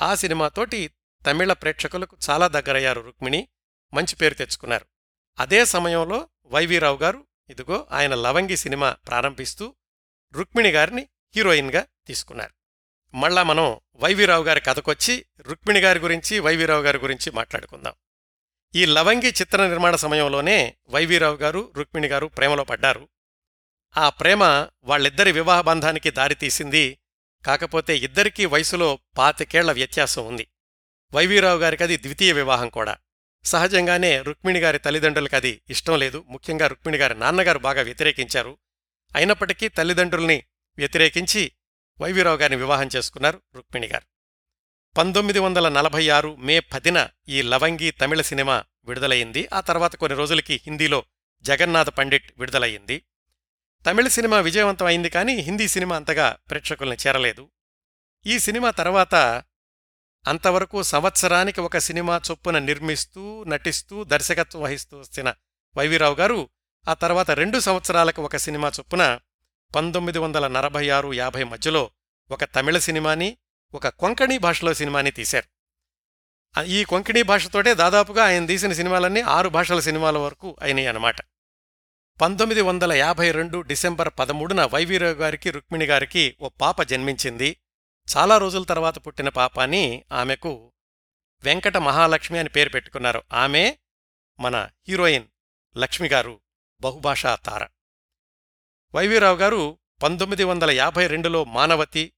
ఆ 0.01 0.15
సినిమాతోటి 0.15 0.91
తమిళ 1.25 1.53
ప్రేక్షకులకు 1.53 2.17
చాలా 2.29 2.47
దగ్గరయ్యారు 2.47 3.01
రుక్మిణి. 3.01 3.47
మంచి 3.93 4.15
పేరు 4.15 4.33
తెచ్చుకున్నారు. 4.33 4.85
అదే 5.39 5.65
సమయంలో 5.65 6.29
వైవీరావు 6.45 6.97
గారు 6.97 7.27
ఇదిగో 7.49 7.87
ఆయన 7.91 8.15
లవంగి 8.15 8.57
సినిమా 8.57 8.91
ప్రారంభిస్తూ 8.91 9.75
రుక్మిణి 10.33 10.69
గారిని 10.69 11.07
హీరోయిన్గా 11.35 11.85
తీసుకున్నారు. 12.07 12.53
మళ్ళా 13.17 13.43
మనం 13.43 13.79
వైవీరావు 13.95 14.43
గారి 14.43 14.61
కథకొచ్చి 14.61 15.25
రుక్మిణి 15.41 15.79
గారి 15.79 15.99
గురించి 15.99 16.39
వైవీరావు 16.39 16.81
గారి 16.81 16.97
గురించి 16.97 17.31
మాట్లాడుకుందాం. 17.31 17.93
ఈ 18.75 18.85
లవంగి 18.85 19.27
చిత్ర 19.27 19.67
నిర్మాణ 19.67 19.95
సమయంలోనే 19.95 20.75
వైవీరావు 20.89 21.35
గారు 21.35 21.73
రుక్మిణి 21.77 22.07
గారు 22.07 22.25
ప్రేమలో 22.25 22.63
పడ్డారు. 22.63 23.09
ఆ 23.97 24.09
ప్రేమ 24.09 24.43
వాళ్ళిద్దరి 24.83 25.31
వివాహ 25.31 25.61
బంధానికి 25.61 26.11
దారితీసింది 26.11 26.99
కాకపోతే 27.45 27.97
ఇద్దరికీ 27.97 28.45
వయసులో 28.45 28.99
పాతికేళ్ళ 29.17 29.71
వ్యత్యాసం 29.71 30.27
ఉంది. 30.27 30.47
వైవీరావు 31.13 31.59
గారికి 31.59 31.83
అది 31.83 31.97
ద్వితీయ 31.97 32.31
వివాహం 32.33 32.69
కూడా. 32.69 32.97
సహజంగానే 33.43 34.21
రుక్మిణి 34.21 34.59
గారి 34.59 34.79
తల్లిదండ్రులకి 34.79 35.35
అది 35.35 35.61
ఇష్టం 35.69 35.99
లేదు. 35.99 36.25
ముఖ్యంగా 36.27 36.67
రుక్మిణి 36.67 36.97
గారి 36.97 37.19
నాన్నగారు 37.19 37.59
బాగా 37.59 37.81
వ్యతిరేకించారు. 37.81 38.57
అయినప్పటికీ 39.15 39.67
తల్లిదండ్రుల్ని 39.67 40.43
వ్యతిరేకించి 40.77 41.51
వైవీరావు 42.01 42.37
గారిని 42.37 42.57
వివాహం 42.57 42.89
చేసుకున్నారు 42.95 43.41
రుక్మిణి 43.55 43.87
గారు. 43.87 44.18
పంతొమ్మిది 44.97 45.39
వందల 45.39 45.69
నలభై 45.69 46.09
ఆరు 46.09 46.35
మే 46.35 46.59
పదిన 46.59 47.07
ఈ 47.29 47.41
లవంగి 47.41 47.91
తమిళ 47.91 48.21
సినిమా 48.21 48.63
విడుదలయింది 48.85 49.49
ఆ 49.53 49.59
తర్వాత 49.59 49.95
కొన్ని 49.95 50.17
రోజులకి 50.17 50.61
హిందీలో 50.65 51.03
జగన్నాథ 51.41 51.89
పండిట్ 51.89 52.33
విడుదలయ్యింది. 52.37 53.05
తమిళ 53.85 54.07
సినిమా 54.07 54.39
విజయవంతం 54.39 54.85
అయింది 54.85 55.09
కానీ 55.09 55.33
హిందీ 55.33 55.67
సినిమా 55.67 55.95
అంతగా 55.95 56.37
ప్రేక్షకుల్ని 56.49 56.97
చేరలేదు. 57.07 57.49
ఈ 58.25 58.39
సినిమా 58.39 58.71
తర్వాత 58.71 59.43
అంతవరకు 60.27 60.83
సంవత్సరానికి 60.83 61.61
ఒక 61.61 61.77
సినిమా 61.77 62.21
చొప్పున 62.31 62.59
నిర్మిస్తూ 62.59 63.43
నటిస్తూ 63.43 64.03
దర్శకత్వం 64.03 64.61
వహిస్తూ 64.61 64.97
వచ్చిన 64.97 65.33
వైవీరావు 65.77 66.15
గారు 66.15 66.49
ఆ 66.87 66.93
తర్వాత 66.93 67.31
రెండు 67.31 67.59
సంవత్సరాలకు 67.59 68.21
ఒక 68.21 68.35
సినిమా 68.35 68.71
చొప్పున 68.79 69.19
పంతొమ్మిది 69.75 70.19
వందల 70.19 70.47
నలభై 70.47 70.89
ఆరు 70.89 71.13
యాభై 71.13 71.43
మధ్యలో 71.43 71.91
ఒక 72.31 72.43
తమిళ 72.43 72.77
సినిమాని 72.77 73.37
ఒక 73.73 73.87
కొంకణీ 73.87 74.37
భాషలో 74.37 74.73
సినిమాని 74.73 75.11
తీశారు. 75.11 75.59
ఈ 76.63 76.83
కొంకణీ 76.83 77.21
భాషతోటే 77.21 77.73
దాదాపుగా 77.73 78.25
ఆయన 78.25 78.45
తీసిన 78.45 78.73
సినిమాలన్నీ 78.73 79.21
ఆరు 79.21 79.49
భాషల 79.49 79.79
సినిమాల 79.79 80.17
వరకు 80.17 80.57
అయినాయి 80.61 80.87
అన్నమాట 80.87 81.15
పంతొమ్మిది 82.21 82.61
వందల 82.61 82.93
యాభై 82.93 83.31
రెండు 83.31 83.61
డిసెంబర్ 83.61 84.09
పదమూడున 84.19 84.65
వైవీరావు 84.65 85.13
గారికి 85.13 85.51
రుక్మిణి 85.51 85.85
గారికి 85.85 86.35
ఓ 86.41 86.49
పాప 86.49 86.81
జన్మించింది. 86.81 87.57
చాలా 88.17 88.37
రోజుల 88.37 88.63
తర్వాత 88.63 88.97
పుట్టిన 88.97 89.29
పాపాని 89.29 90.03
ఆమెకు 90.11 90.73
వెంకట 91.43 91.77
మహాలక్ష్మి 91.77 92.39
అని 92.39 92.49
పేరు 92.49 92.69
పెట్టుకున్నారు. 92.69 93.23
ఆమె 93.33 93.77
మన 94.39 94.69
హీరోయిన్ 94.87 95.25
లక్ష్మి 95.77 96.09
గారు 96.09 96.41
బహుభాషా 96.81 97.35
తార. 97.35 97.67
వైవీరావు 98.95 99.37
గారు 99.37 99.79
పంతొమ్మిది 100.03 100.43
వందల 100.43 100.71
యాభై 100.71 101.07
రెండులో 101.07 101.43
మానవతి 101.43 102.13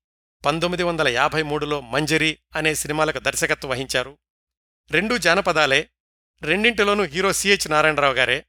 పంతొమ్మిది 0.45 0.83
వందల 0.83 1.07
యాభై 1.07 1.41
మూడులో 1.41 1.81
మంజరి 1.81 2.39
అనే 2.55 2.75
సినిమాలకు 2.75 3.19
దర్శకత్వం 3.19 3.71
వహించారు. 3.71 4.17
రెండూ 4.91 5.17
జానపదాలే 5.17 5.89
రెండింటిలోనూ 6.41 7.03
హీరో 7.03 7.33
సిహెచ్ 7.33 7.71
నారాయణరావు 7.71 8.13
గారే. 8.13 8.45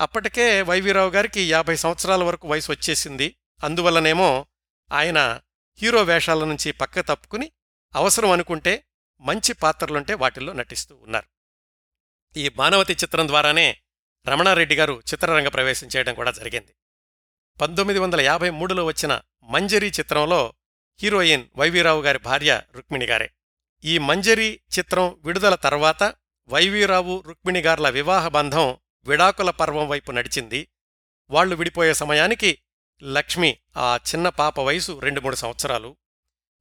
అప్పటికే 0.00 0.62
వైవీరావు 0.62 1.10
గారికి 1.10 1.50
యాభై 1.50 1.76
సంవత్సరాల 1.76 2.24
వరకు 2.24 2.48
వయసు 2.48 2.72
వచ్చేసింది. 2.72 3.36
అందువల్లనేమో 3.64 4.46
ఆయన 4.92 5.40
హీరో 5.82 6.02
వేషాల 6.02 6.44
నుంచి 6.44 6.72
పక్క 6.72 7.00
తప్పుకుని 7.00 7.52
అవసరం 7.94 8.30
అనుకుంటే 8.30 8.84
మంచి 9.20 9.52
పాత్రలుంటే 9.52 10.14
వాటిల్లో 10.14 10.52
నటిస్తూ 10.52 10.96
ఉన్నారు. 10.96 11.26
ఈ 12.36 12.50
మానవతి 12.56 12.92
చిత్రం 12.92 13.28
ద్వారానే 13.28 13.78
రమణారెడ్డి 14.28 14.74
గారు 14.74 15.02
చిత్రరంగ 15.12 15.48
ప్రవేశం 15.48 15.86
చేయడం 15.86 16.14
కూడా 16.14 16.30
జరిగింది. 16.30 16.74
పంతొమ్మిది 17.60 18.00
వందల 18.00 18.20
యాభై 18.20 18.50
మూడులో 18.50 18.84
వచ్చిన 18.84 19.20
మంజరి 19.42 19.86
చిత్రంలో 19.86 20.54
హీరోయిన్ 21.02 21.44
వైవీరావు 21.56 22.02
గారి 22.02 22.18
భార్య 22.18 22.62
రుక్మిణి 22.74 23.06
గారే. 23.06 23.30
ఈ 23.84 23.98
మంజరి 23.98 24.60
చిత్రం 24.78 25.16
విడుదల 25.24 25.54
తర్వాత 25.54 26.14
వైవీరావు 26.48 27.24
రుక్మిణి 27.26 27.60
గార్ల 27.60 27.88
వివాహ 27.88 28.28
బంధం 28.28 28.76
విడాకుల 29.04 29.50
పర్వం 29.50 29.88
వైపు 29.88 30.12
నడిచింది. 30.12 30.68
వాళ్ళు 31.30 31.56
విడిపోయే 31.56 31.94
సమయానికి 31.94 32.58
లక్ష్మి 33.02 33.58
ఆ 33.76 33.98
చిన్న 34.10 34.28
పాప 34.28 34.60
వయసు 34.60 35.00
రెండు 35.02 35.20
మూడు 35.20 35.36
సంవత్సరాలు. 35.36 35.96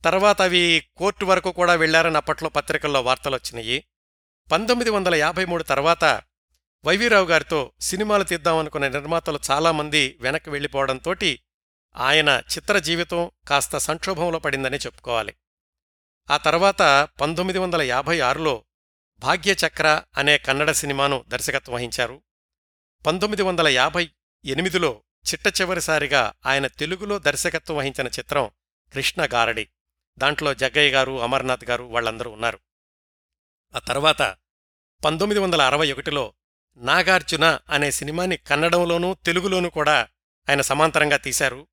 తర్వాత 0.03 0.41
అవి 0.41 0.87
కోర్టు 0.97 1.25
వరకు 1.25 1.51
కూడా 1.51 1.75
వెళ్ళారని 1.75 2.17
అప్పట్లో 2.17 2.49
పత్రికల్లో 2.49 3.01
వార్తలొచ్చినాయి. 3.01 3.83
పంతొమ్మిది 4.51 4.89
వందల 4.89 5.15
యాభై 5.15 5.45
మూడు 5.45 5.63
తర్వాత 5.63 6.21
వైవీరావు 6.85 7.25
గారితో 7.25 7.71
సినిమాలు 7.81 8.23
తీద్దామనుకున్న 8.23 8.87
నిర్మాతలు 8.87 9.39
చాలామంది 9.51 10.17
వెనక్కి 10.21 10.49
వెళ్ళిపోవడంతోటి 10.49 11.39
ఆయన 11.97 12.41
చిత్ర 12.57 12.79
జీవితం 12.79 13.31
కాస్త 13.47 13.77
సంక్షోభంలో 13.77 14.39
పడిందని 14.39 14.77
చెప్పుకోవాలి. 14.77 15.35
ఆ 16.29 16.37
తర్వాత 16.37 16.81
పంతొమ్మిది 17.21 17.59
వందల 17.59 17.81
యాభై 17.81 18.19
ఆరులో 18.19 18.65
భాగ్యచక్ర 19.19 20.01
అనే 20.17 20.37
కన్నడ 20.37 20.71
సినిమాను 20.71 21.25
దర్శకత్వం 21.27 21.75
వహించారు. 21.75 22.21
పంతొమ్మిది 23.05 23.41
వందల 23.41 23.67
యాభై 23.67 24.09
ఎనిమిదిలో 24.45 25.03
చిట్ట 25.33 25.61
చివరిసారిగా 25.61 26.33
ఆయన 26.45 26.67
తెలుగులో 26.67 27.19
దర్శకత్వం 27.19 27.77
వహించిన 27.77 28.07
చిత్రం 28.07 28.51
కృష్ణ 28.93 29.27
గారడి. 29.33 29.69
దాంట్లో 30.17 30.53
జగ్గయ్య 30.53 30.91
గారు 30.91 31.21
అమర్నాథ్ 31.21 31.65
గారు 31.65 31.83
వాళ్ళందరూ 31.83 32.31
ఉన్నారు. 32.31 32.59
ఆ 33.75 33.79
తర్వాత 33.79 34.35
పంతొమ్మిది 35.05 35.39
వందల 35.39 35.61
అరవై 35.61 35.91
ఒకటిలో 35.91 36.33
నాగార్జున 36.75 37.59
అనే 37.69 37.91
సినిమాని 37.91 38.37
కన్నడంలోనూ 38.37 39.13
తెలుగులోనూ 39.13 39.69
కూడా 39.69 40.07
ఆయన 40.49 40.61
సమాంతరంగా 40.61 41.17
తీశారు. 41.17 41.67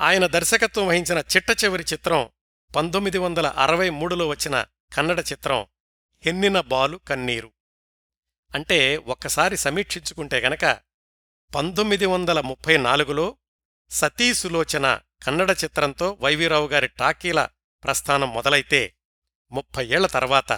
ఆయన 0.00 0.26
దర్శకత్వం 0.26 0.86
వహించిన 0.86 1.18
చిట్ట 1.18 1.64
చివరి 1.64 1.84
చిత్రం 1.92 2.30
పంతొమ్మిది 2.74 3.18
వందల 3.18 3.46
అరవై 3.46 3.90
మూడులో 3.90 4.28
వచ్చిన 4.28 4.64
కన్నడ 4.92 5.20
చిత్రం 5.20 5.66
హెన్నిన 6.22 6.60
బాలు 6.60 6.96
కన్నీరు 6.96 7.52
అంటే 8.54 8.96
ఒక్కసారి 8.96 9.56
సమీక్షించుకుంటే 9.56 10.40
గనక 10.40 10.64
పంతొమ్మిది 11.54 12.06
వందల 12.06 12.40
ముప్పై 12.40 12.76
నాలుగులో 12.76 13.38
సతీ 13.90 14.34
సులోచన 14.34 15.00
కన్నడ 15.22 15.50
చిత్రంతో 15.64 16.18
వైవీరావు 16.20 16.68
గారి 16.68 16.88
టాకీల 16.88 17.48
ప్రస్థానం 17.84 18.34
మొదలైతే 18.34 18.94
ముప్పై 19.52 19.86
ఏళ్ళ 19.86 20.06
తర్వాత 20.06 20.52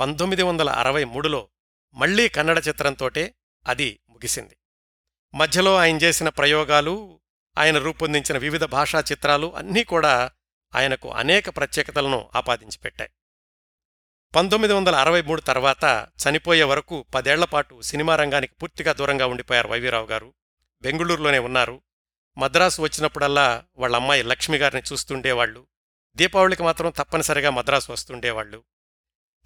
పంతొమ్మిది 0.00 0.42
వందల 0.42 0.70
అరవై 0.70 1.04
మూడులో 1.04 1.48
మళ్ళీ 1.94 2.28
కన్నడ 2.28 2.62
చిత్రంతోటే 2.68 3.34
అది 3.66 4.00
ముగిసింది. 4.08 4.56
మధ్యలో 5.34 5.76
ఆయన 5.76 5.96
చేసిన 5.96 6.28
ప్రయోగాలు 6.28 7.21
ఆయన 7.58 7.78
రూపొందించిన 7.78 8.38
వివిధ 8.38 8.64
భాషా 8.64 9.00
చిత్రాలు 9.00 9.56
అన్నీ 9.56 9.84
కూడా 9.84 10.30
ఆయనకు 10.74 11.10
అనేక 11.10 11.56
ప్రత్యేకతలను 11.56 12.30
ఆపాదించి 12.34 12.78
పెట్టాయి 12.84 13.10
పంతొమ్మిది 14.34 14.74
వందల 14.74 14.96
అరవై 14.96 15.22
మూడు 15.22 15.40
తర్వాత 15.40 16.08
చనిపోయే 16.28 16.62
వరకు 16.62 17.06
పదేళ్ళపాటు 17.14 17.80
సినిమా 17.80 18.16
రంగానికి 18.16 18.54
పూర్తిగా 18.54 18.92
దూరంగా 18.92 19.26
ఉండిపోయారు 19.26 19.68
వైవీరావు 19.68 20.06
గారు. 20.06 20.34
బెంగుళూరులోనే 20.82 21.38
ఉన్నారు. 21.38 21.82
మద్రాసు 22.38 22.82
వచ్చినప్పుడల్లా 22.82 23.64
వాళ్ళ 23.76 23.96
అమ్మాయి 23.96 24.22
లక్ష్మి 24.22 24.58
గారిని 24.58 24.82
చూస్తుండేవాళ్ళు 24.92 25.66
దీపావళికి 26.16 26.62
మాత్రం 26.62 26.90
తప్పనిసరిగా 26.90 27.50
మద్రాసు 27.50 27.92
వస్తుండేవాళ్ళు 27.92 28.64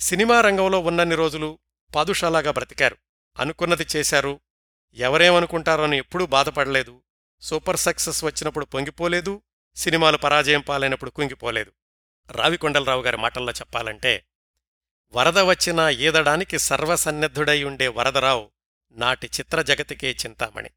సినిమా 0.01 0.41
రంగంలో 0.41 0.79
ఉన్నన్ని 0.79 1.17
రోజులు 1.17 1.59
పాదుషాలాగా 1.95 2.51
బ్రతికారు. 2.51 2.97
అనుకున్నది 3.39 3.87
చేశారు. 3.97 4.41
ఎవరేమనుకుంటారోని 4.95 5.99
ఎప్పుడూ 5.99 6.27
బాధపడలేదు. 6.27 7.03
సూపర్ 7.41 7.77
సక్సెస్ 7.77 8.25
వచ్చినప్పుడు 8.25 8.65
పొంగిపోలేదు 8.65 9.43
సినిమాలు 9.77 10.17
పరాజయం 10.17 10.61
పాలైనప్పుడు 10.61 11.11
కుంగిపోలేదు. 11.11 11.73
రావికొండలరావు 12.31 13.03
గారి 13.03 13.17
మాటల్లో 13.17 13.53
చెప్పాలంటే 13.53 14.27
వరద 15.13 15.39
వచ్చినా 15.39 15.91
ఈదడానికి 15.91 16.59
సర్వసన్నద్ధుడై 16.59 17.65
ఉండే 17.65 17.89
వరదరావు 17.89 18.51
నాటి 18.93 19.27
చిత్ర 19.27 19.63
జగతికే 19.63 20.11
చింతామణి. 20.11 20.71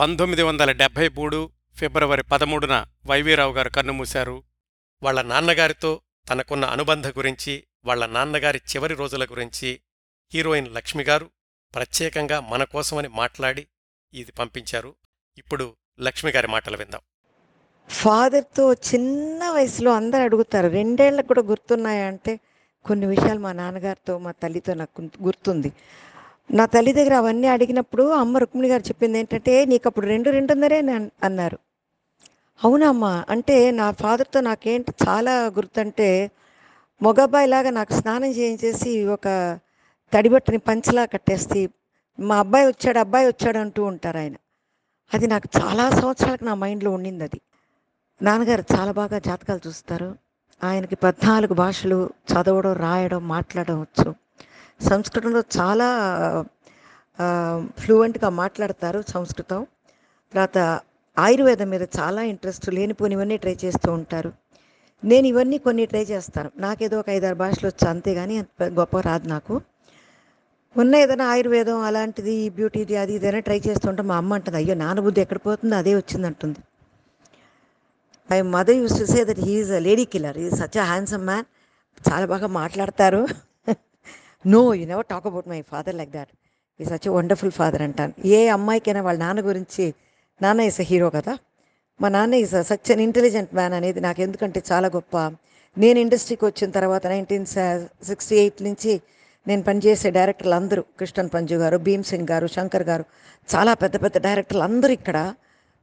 పంతొమ్మిది 0.00 0.42
వందల 0.42 0.72
డెబ్భై 0.72 1.08
మూడు 1.08 1.52
ఫిబ్రవరి 1.74 2.22
పదమూడున 2.22 2.86
వైవీరావు 3.06 3.52
గారు 3.54 3.68
కన్నుమూశారు. 3.68 4.44
వాళ్ళ 5.02 5.22
నాన్నగారితో 5.22 6.00
తనకున్న 6.30 6.64
అనుబంధ 6.64 7.06
గురించి 7.06 7.66
వాళ్ళ 7.84 8.06
నాన్నగారి 8.06 8.58
చివరి 8.58 8.94
రోజుల 8.94 9.24
గురించి 9.24 9.80
హీరోయిన్ 10.34 10.74
లక్ష్మిగారు 10.74 11.30
ప్రత్యేకంగా 11.74 12.40
మన 12.40 12.64
కోసమని 12.64 13.08
మాట్లాడి 13.08 13.66
ఇది 14.14 14.32
పంపించారు. 14.32 14.94
ఇప్పుడు 15.38 15.76
లక్ష్మి 15.98 16.30
గారి 16.36 16.48
మాటలు 16.54 16.76
విందాం. 16.76 17.02
ఫాదర్తో 17.90 18.64
చిన్న 18.88 19.50
వయసులో 19.50 19.90
అందరు 19.92 20.22
అడుగుతారు 20.22 20.68
రెండేళ్ళకు 20.68 21.28
కూడా 21.28 21.42
గుర్తున్నాయంటే 21.42 22.32
కొన్ని 22.84 23.06
విషయాలు 23.06 23.40
మా 23.40 23.52
నాన్నగారితో 23.52 24.18
మా 24.18 24.32
తల్లితో 24.42 24.74
నాకు 24.74 25.02
గుర్తుంది. 25.26 25.70
నా 26.50 26.64
తల్లి 26.66 26.92
దగ్గర 26.92 27.14
అవన్నీ 27.14 27.48
అడిగినప్పుడు 27.48 28.04
అమ్మ 28.22 28.38
రుక్మిణి 28.38 28.68
గారు 28.68 28.84
చెప్పింది 28.88 29.18
ఏంటంటే 29.18 29.64
నీకు 29.64 29.88
అప్పుడు 29.88 30.06
రెండు 30.06 30.28
రెండున్నరే 30.30 30.78
అన్నారు. 31.28 31.58
అవునమ్మా 32.64 33.24
అంటే 33.30 33.56
నా 33.70 33.86
ఫాదర్తో 34.02 34.40
నాకేంటి 34.40 34.92
చాలా 35.06 35.34
గుర్తంటే 35.58 36.30
మొగబ్బాయిలాగా 37.00 37.70
నాకు 37.70 37.92
స్నానం 37.92 38.30
చేయించేసి 38.30 39.04
ఒక 39.16 39.26
తడిబట్టని 40.12 40.58
పంచలా 40.58 41.04
కట్టేసి 41.04 41.62
మా 42.18 42.36
అబ్బాయి 42.38 42.66
వచ్చాడు 42.66 42.98
అబ్బాయి 42.98 43.26
వచ్చాడు 43.26 43.58
అంటూ 43.58 43.84
ఉంటారు 43.84 44.18
ఆయన. 44.18 44.36
అది 45.14 45.26
నాకు 45.26 45.48
చాలా 45.58 45.84
సంవత్సరాలకు 45.90 46.44
నా 46.44 46.54
మైండ్లో 46.54 46.90
ఉండింది 46.90 47.24
అది 47.24 47.40
నాన్నగారు 48.20 48.64
చాలా 48.74 48.92
బాగా 48.92 49.18
జాతకాలు 49.18 49.60
చూస్తారు. 49.66 50.08
ఆయనకి 50.60 50.96
పద్నాలుగు 50.96 51.54
భాషలు 51.54 51.98
చదవడం 52.32 52.72
రాయడం 52.72 53.28
మాట్లాడడం 53.28 53.78
వచ్చు. 53.80 54.14
సంస్కృతంలో 54.80 55.42
చాలా 55.58 55.88
ఫ్లూయెంట్గా 57.80 58.28
మాట్లాడతారు 58.42 59.02
సంస్కృతం. 59.08 59.60
తర్వాత 60.32 60.58
ఆయుర్వేదం 61.16 61.68
మీద 61.70 61.84
చాలా 61.98 62.22
ఇంట్రెస్ట్ 62.32 62.66
లేనిపోనివన్నీ 62.76 63.36
ట్రై 63.36 63.56
చేస్తూ 63.64 63.92
ఉంటారు. 63.92 64.30
నేను 65.02 65.26
ఇవన్నీ 65.26 65.58
కొన్ని 65.58 65.86
ట్రై 65.86 66.04
చేస్తాను. 66.04 66.50
నాకేదో 66.56 66.96
ఒక 67.00 67.08
ఐదారు 67.10 67.34
భాషలు 67.34 67.66
వచ్చు 67.68 67.86
అంతేగాని 67.88 68.34
కానీ 68.42 68.74
గొప్ప 68.80 69.00
రాదు 69.00 69.28
నాకు. 69.28 69.54
ఉన్న 70.82 70.94
ఏదైనా 71.04 71.26
ఆయుర్వేదం 71.32 71.78
అలాంటిది 71.88 72.34
బ్యూటీది 72.56 72.94
అది 73.02 73.12
ఇదైనా 73.18 73.40
ట్రై 73.46 73.58
చేస్తుంటే 73.66 74.02
మా 74.10 74.16
అమ్మ 74.22 74.34
అంటుంది 74.38 74.58
అయ్యో 74.60 74.74
నానబుద్ధి 74.84 75.20
ఎక్కడ 75.24 75.38
పోతుందో 75.46 75.76
అదే 75.82 75.92
వచ్చింది 75.98 76.26
అంటుంది 76.30 76.60
my 78.30 78.38
mother 78.54 78.76
use 78.80 78.96
to 79.00 79.06
say 79.12 79.20
that 79.28 79.40
he is 79.48 79.70
a 79.78 79.80
lady 79.86 80.04
killer 80.14 80.38
he 80.44 80.48
such 80.60 80.78
a 80.82 80.84
handsome 80.90 81.24
man 81.30 81.46
చాలా 82.08 82.26
బాగా 82.32 82.48
మాట్లాడతారు. 82.60 83.22
No 84.54 84.60
you 84.78 84.84
never 84.92 85.08
talk 85.12 85.26
about 85.30 85.48
my 85.52 85.60
father 85.72 85.96
like 86.00 86.12
that 86.18 86.32
he 86.80 86.86
such 86.90 87.08
wonderful 87.18 87.54
father 87.60 87.82
అంటాను. 87.86 88.12
ఏ 88.36 88.40
అమ్మాయికైనా 88.56 89.02
వాళ్ళ 89.06 89.18
నాన్న 89.24 89.40
గురించి 89.50 89.84
నాన్న 90.40 90.68
ఈస్ 90.70 90.80
అ 90.84 90.86
హీరో 90.90 91.08
కదా. 91.18 91.32
మా 92.00 92.08
నాన్న 92.16 92.42
is 92.44 92.54
such 92.70 92.90
an 92.94 93.02
intelligent 93.08 93.52
man 93.58 93.74
అనేది 93.78 94.00
నాకు 94.06 94.20
ఎందుకంటే 94.26 94.60
చాలా 94.70 94.88
గొప్ప. 94.96 95.14
నేను 95.76 95.98
ఇండస్ట్రీకి 96.04 96.44
వచ్చిన 96.50 96.68
తర్వాత 96.78 97.04
నైన్టీన్ 97.14 97.46
సిక్స్టీ 98.10 98.34
ఎయిట్ 98.42 98.60
నుంచి 98.68 98.92
నేను 99.48 99.62
పనిచేసే 99.62 100.10
డైరెక్టర్లు 100.10 100.54
అందరూ 100.54 100.82
కృష్ణన్ 100.98 101.30
పంజు 101.34 101.54
గారు 101.54 101.76
భీమ్ 101.76 102.04
సింగ్ 102.04 102.28
గారు 102.30 102.46
శంకర్ 102.46 102.82
గారు 102.82 103.04
చాలా 103.54 103.74
పెద్ద 103.74 104.02
పెద్ద 104.02 104.18
డైరెక్టర్లు 104.18 104.62
అందరూ 104.62 104.92
ఇక్కడ 104.92 105.34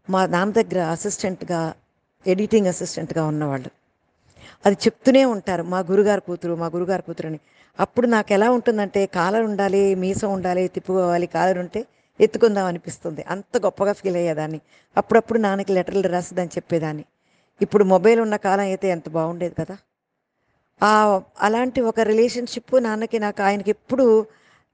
మా 0.09 0.26
నాన్న 0.26 0.53
దగ్గర 0.53 0.80
అసిస్టెంట్గా 0.86 1.74
ఎడిటింగ్ 2.28 2.68
అసిస్టెంట్గా 2.68 3.26
ఉన్నవాళ్ళు. 3.26 3.72
అది 4.66 4.76
చెప్తూనే 4.86 5.26
ఉంటారు 5.26 5.64
మా 5.64 5.80
గురుగారు 5.80 6.22
కూతురు 6.22 6.55
మా 6.55 6.66
గురుగారు 6.66 7.01
కూతురు 7.01 7.28
అని. 7.28 7.39
అప్పుడు 7.80 8.07
నాకు 8.07 8.34
ఎలా 8.34 8.51
ఉంటుందంటే 8.51 9.05
కాలర్ 9.05 9.41
ఉండాలి 9.41 9.95
మీసం 9.95 10.32
ఉండాలి 10.32 10.68
తిప్పుకోవాలి 10.68 11.28
కాలర్ 11.28 11.57
ఉంటే 11.57 11.86
ఎత్తుకుందాం 12.20 12.66
అనిపిస్తుంది. 12.66 13.26
అంత 13.30 13.57
గొప్పగా 13.57 13.93
ఫీల్ 13.93 14.16
అయ్యేదాన్ని. 14.16 14.61
అప్పుడప్పుడు 14.97 15.39
నాన్నకి 15.39 15.74
లెటర్లు 15.74 16.07
రాసిదని 16.07 16.47
చెప్పేదాన్ని. 16.47 17.05
ఇప్పుడు 17.61 17.84
మొబైల్ 17.84 18.20
ఉన్న 18.20 18.36
కాలం 18.36 18.64
అయితే 18.64 18.88
ఎంత 18.88 19.09
బాగుండేది 19.09 19.55
కదా. 19.59 19.78
అలాంటి 21.47 21.81
ఒక 21.81 21.99
రిలేషన్షిప్ 22.11 22.73
నాన్నకి 22.84 23.19
నాకు 23.19 23.41
ఆయనకి 23.43 23.69
ఎప్పుడు 23.69 24.05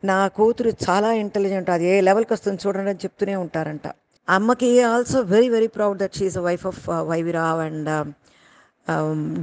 నా 0.04 0.28
కూతురు 0.38 0.72
చాలా 0.88 1.10
ఇంటెలిజెంట్ 1.24 1.70
అది 1.70 1.86
ఏ 1.94 1.96
లెవెల్కి 2.08 2.32
వస్తుంది 2.34 2.60
చూడండి 2.66 2.90
అని 2.90 3.02
చెప్తూనే 3.06 3.36
ఉంటారంట. 3.36 3.88
అమ్మకి 4.28 4.70
also 4.84 5.20
very 5.34 5.50
very 5.50 5.68
proud 5.68 6.00
that 6.00 6.16
she is 6.20 6.38
wife 6.38 6.66
of 6.68 6.82
YV Rao 7.12 7.60
and 7.68 7.90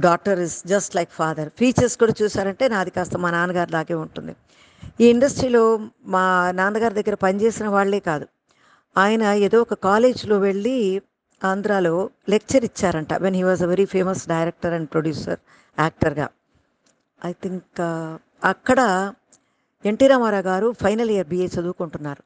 daughter 0.05 0.39
is 0.45 0.57
just 0.67 0.95
like 0.95 1.11
father 1.11 1.49
features 1.59 1.97
కూడా 1.97 2.13
చూసారంటే 2.21 2.67
నాది 2.67 2.91
కాస్త 2.91 3.17
మా 3.25 3.29
నాన్నగారి 3.31 3.71
లాగే 3.77 3.95
ఉంటుంది. 4.05 4.33
ఈ 5.01 5.05
ఇండస్ట్రీలో 5.09 5.63
మా 6.15 6.51
నాన్నగారి 6.51 6.95
దగ్గర 6.99 7.15
పనిచేసిన 7.25 7.67
వాళ్ళే 7.67 7.99
కాదు. 7.99 8.25
ఆయన 8.95 9.23
ఏదో 9.47 9.57
ఒక 9.61 9.75
కాలేజ్లో 9.89 10.37
వెళ్ళి 10.39 10.77
ఆంధ్రాలో 11.41 11.95
లెక్చర్ 12.29 12.63
ఇచ్చారంట. 12.69 13.13
When 13.25 13.35
he 13.35 13.43
was 13.43 13.63
a 13.63 13.69
very 13.73 13.85
famous 13.85 14.23
director 14.27 14.73
and 14.73 14.89
producer 14.93 15.39
యాక్టర్గా 15.77 16.27
ఐ 17.25 17.31
థింక్ 17.43 17.79
uh, 17.81 18.19
అక్కడ 18.43 18.79
ఎన్టీ 19.85 20.05
రామారావు 20.07 20.43
గారు 20.43 20.67
ఫైనల్ 20.81 21.11
ఇయర్ 21.11 21.27
బిఏ 21.27 21.47
చదువుకుంటున్నారు. 21.47 22.23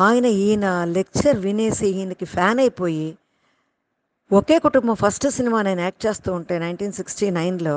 ఆయన 0.00 0.26
ఈయన 0.44 0.66
లెక్చర్ 0.96 1.38
వినేసి 1.38 1.86
ఈయనకి 1.88 2.24
ఫ్యాన్ 2.24 2.60
అయిపోయి 2.60 3.08
ఒకే 4.30 4.56
కుటుంబం 4.58 4.94
ఫస్ట్ 4.94 5.26
సినిమా 5.30 5.58
నేను 5.62 5.80
యాక్ట్ 5.80 6.06
చేస్తూ 6.06 6.28
ఉంటే 6.32 6.54
నైన్టీన్ 6.58 6.92
సిక్స్టీ 6.92 7.30
నైన్లో 7.30 7.76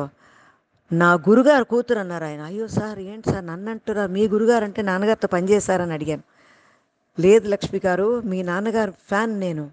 నా 0.91 1.09
గురుగారు 1.28 1.63
కూతురు 1.63 1.99
అన్నారు 1.99 2.26
ఆయన. 2.26 2.41
అయ్యో 2.41 2.67
సార్ 2.67 2.99
ఏంటి 2.99 3.28
సార్ 3.32 3.45
నన్ను 3.47 3.71
అంటురా 3.71 4.05
మీ 4.07 4.28
గురుగారు 4.28 4.63
అంటే 4.63 4.82
నాన్నగారితో 4.82 5.28
పనిచేశారని 5.28 5.93
అడిగాను. 5.93 6.23
లేదు 7.17 7.47
లక్ష్మి 7.49 7.82
గారు 7.86 8.07
మీ 8.21 8.39
నాన్నగారు 8.43 8.93
ఫ్యాన్ 9.09 9.39
నేను. 9.39 9.65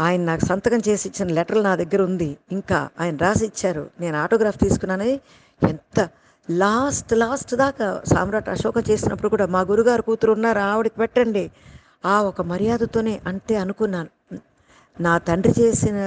ఆయన 0.00 0.20
నాకు 0.30 0.44
సంతకం 0.44 0.80
చేసి 0.88 1.04
ఇచ్చిన 1.08 1.32
లెటర్ 1.38 1.60
నా 1.68 1.72
దగ్గర 1.82 2.00
ఉంది. 2.10 2.28
ఇంకా 2.56 2.78
ఆయన 3.00 3.16
రాసి 3.16 3.44
ఇచ్చారు. 3.50 3.84
నేను 4.00 4.16
ఆటోగ్రాఫ్ 4.24 4.58
తీసుకున్నానని 4.64 5.14
ఎంత 5.62 5.98
లాస్ట్ 6.48 7.12
లాస్ట్ 7.22 7.52
దాకా 7.62 7.86
సామ్రాట్ 8.12 8.48
అశోక 8.54 8.78
చేసినప్పుడు 8.90 9.28
కూడా 9.28 9.46
మా 9.54 9.60
గురుగారు 9.70 10.02
కూతురు 10.02 10.32
ఉన్నారు 10.32 10.60
ఆవిడకి 10.70 10.96
పెట్టండి. 11.02 11.44
ఆ 12.12 12.14
ఒక 12.30 12.40
మర్యాదతోనే 12.52 13.14
అంతే 13.30 13.56
అనుకున్నాను. 13.64 14.10
నా 14.96 15.12
తండ్రి 15.28 15.52
చేసిన 15.60 15.98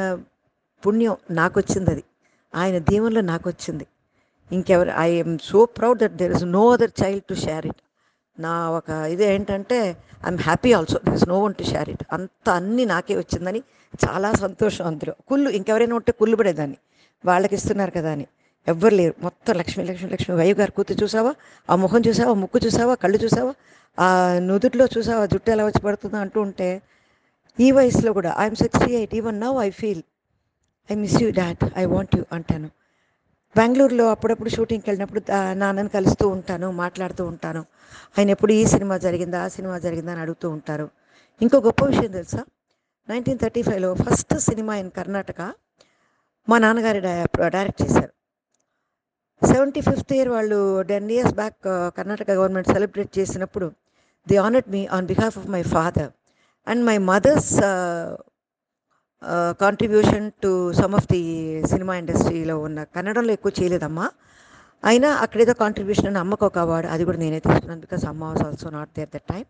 పుణ్యం 0.84 1.16
నాకు 1.40 1.56
వచ్చింది 1.60 1.90
అది 1.94 2.04
ఆయన 2.54 2.78
దీవెనలో 2.90 3.22
నాకు 3.32 3.46
వచ్చింది 3.50 3.86
ఇంకెవరు 4.52 4.92
I'm 5.08 5.36
so 5.50 5.60
proud 5.78 6.00
that 6.00 6.16
there 6.22 6.34
is 6.38 6.46
no 6.58 6.64
other 6.72 6.94
child 7.02 7.26
to 7.30 7.36
share 7.44 7.66
it 7.72 7.81
నా 8.42 8.54
ఒక 8.70 8.90
ఇది 9.14 9.24
ఏంటంటే 9.24 9.80
I'm 10.26 10.38
happy 10.38 10.74
also 10.74 11.00
this 11.12 11.28
no 11.28 11.38
one 11.44 11.54
to 11.54 11.64
share 11.64 11.90
it 11.90 12.04
అంత 12.14 12.48
అన్నీ 12.50 12.86
నాకే 12.86 13.16
వచ్చిందని 13.16 13.62
చాలా 14.06 14.30
సంతోషం 14.34 14.86
అందులో. 14.86 15.14
కుళ్ళు 15.28 15.50
ఇంకెవరైనా 15.50 15.96
ఉంటే 15.96 16.12
కుళ్ళు 16.12 16.36
పడేదాన్ని. 16.38 16.78
వాళ్ళకి 17.26 17.56
ఇస్తున్నారు 17.56 17.92
కదా 17.92 18.12
అని. 18.12 18.28
ఎవ్వరు 18.68 18.96
లేరు. 18.96 19.14
మొత్తం 19.22 19.54
లక్ష్మి 19.56 19.86
లక్ష్మి 19.86 20.10
లక్ష్మి 20.10 20.36
వయ్య 20.36 20.54
గారు 20.54 20.72
కూతురు 20.72 21.04
చూసావా? 21.04 21.32
ఆ 21.70 21.76
ముఖం 21.76 22.02
చూసావా? 22.08 22.34
ముక్కు 22.34 22.60
చూసావా? 22.66 22.96
కళ్ళు 22.96 23.18
చూసావా? 23.18 23.54
ఆ 24.00 24.08
నుదుట్లో 24.40 24.86
చూసావా? 24.98 25.26
జుట్టు 25.26 25.52
ఎలా 25.52 25.64
వచ్చి 25.66 25.82
పడుతుందో 25.82 26.18
అంటూ 26.18 26.42
ఉంటే 26.42 26.82
ఈ 27.60 27.72
వయసులో 27.72 28.14
కూడా 28.14 28.36
I'm 28.40 28.56
sixty 28.56 28.92
eight 28.92 29.16
even 29.16 29.40
now 29.40 29.58
I 29.58 29.70
feel 29.70 30.04
I 30.92 30.96
miss 30.96 31.18
you 31.24 31.32
that 31.32 31.64
I 31.78 31.86
want 31.86 32.16
you 32.16 32.24
అంటాను. 32.32 32.70
బెంగళూరులో 33.58 34.12
అప్పుడప్పుడు 34.12 34.50
షూటింగ్కి 34.50 34.90
వెళ్ళినప్పుడు 34.90 35.22
నాన్నని 35.54 35.90
కలుస్తూ 35.90 36.28
ఉంటాను 36.28 36.72
మాట్లాడుతూ 36.72 37.26
ఉంటాను. 37.26 37.66
ఆయన 38.18 38.30
ఎప్పుడు 38.30 38.52
ఈ 38.52 38.66
సినిమా 38.66 38.98
జరిగిందా 38.98 39.44
ఆ 39.44 39.48
సినిమా 39.48 39.80
జరిగిందా 39.80 40.12
అని 40.12 40.22
అడుగుతూ 40.22 40.50
ఉంటారు. 40.50 40.90
ఇంకో 41.42 41.58
గొప్ప 41.58 41.86
విషయం 41.86 42.12
తెలుసా? 42.12 42.44
నైన్టీన్ 43.10 43.40
థర్టీ 43.40 43.62
ఫైవ్లో 43.62 43.94
ఫస్ట్ 43.94 44.40
సినిమా 44.40 44.76
ఇన్ 44.76 44.92
కర్ణాటక 44.92 45.54
మా 46.50 46.58
నాన్నగారి 46.58 47.00
డై- 47.00 47.48
డైరెక్ట్ 47.48 47.82
చేశారు. 47.82 48.12
సెవెంటీ 49.46 49.82
ఫిఫ్త్ 49.82 50.14
ఇయర్ 50.14 50.30
వాళ్ళు 50.30 50.82
ten 50.82 51.12
years 51.12 51.34
back 51.34 51.56
Karnataka 51.68 52.32
government 52.32 52.68
celebrate 52.68 53.20
చేసినప్పుడు 53.20 53.72
they 54.28 54.38
honoured 54.38 54.72
me 54.72 54.86
on 54.86 55.06
behalf 55.06 55.38
of 55.38 55.48
my 55.48 55.64
father 55.64 56.10
and 56.68 56.86
my 56.86 56.98
mother's 56.98 57.60
contribution 59.62 60.32
to 60.44 60.74
some 60.74 60.96
of 60.96 61.08
the 61.12 61.22
cinema 61.68 61.96
ఇండస్ట్రీలో 61.98 62.60
ఉన్న 62.60 62.84
కన్నడంలో 62.84 63.34
ఎక్కువ 63.34 63.52
చేయలేదమ్మా. 63.62 64.10
అయినా 64.86 65.10
అక్కడేదో 65.16 65.54
కాంట్రిబ్యూషన్ 65.54 66.08
అని 66.08 66.18
అమ్మకు 66.18 66.46
ఒక 66.46 66.58
అవార్డు 66.58 66.90
అది 66.90 67.06
కూడా 67.06 67.18
నేనే 67.18 67.40
తీసుకున్నాను 67.40 67.82
బికాస్ 67.82 68.06
అమ్మ 68.06 68.24
was 68.24 68.42
also 68.42 68.70
not 68.70 68.90
there 68.98 69.10
that 69.14 69.24
time 69.24 69.46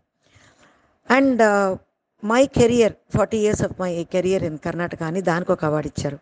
and 1.10 1.42
my 2.24 2.46
career 2.46 2.92
forty 3.16 3.38
years 3.38 3.62
of 3.62 3.80
my 3.80 4.04
career 4.12 4.42
in 4.42 4.58
Karnataka 4.58 5.02
అని 5.02 5.22
దానికి 5.22 5.52
ఒక 5.52 5.64
అవార్డు 5.64 5.88
ఇచ్చారు. 5.88 6.18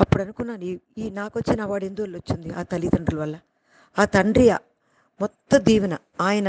అప్పుడు 0.00 0.22
అనుకున్నాను 0.22 0.64
ఈ- 0.64 0.78
ఈ 0.98 1.10
నాకు 1.10 1.38
వచ్చిన 1.38 1.60
అవార్డు 1.60 1.86
ఎందువల్ల 1.86 2.16
వచ్చింది 2.16 2.54
ఆ 2.54 2.62
తల్లిదండ్రుల 2.62 3.20
వల్ల? 3.20 3.36
ఆ 3.98 4.04
తండ్రి 4.04 4.50
మొత్తం 5.20 5.64
దీవెన 5.64 5.96
ఆయన 6.20 6.48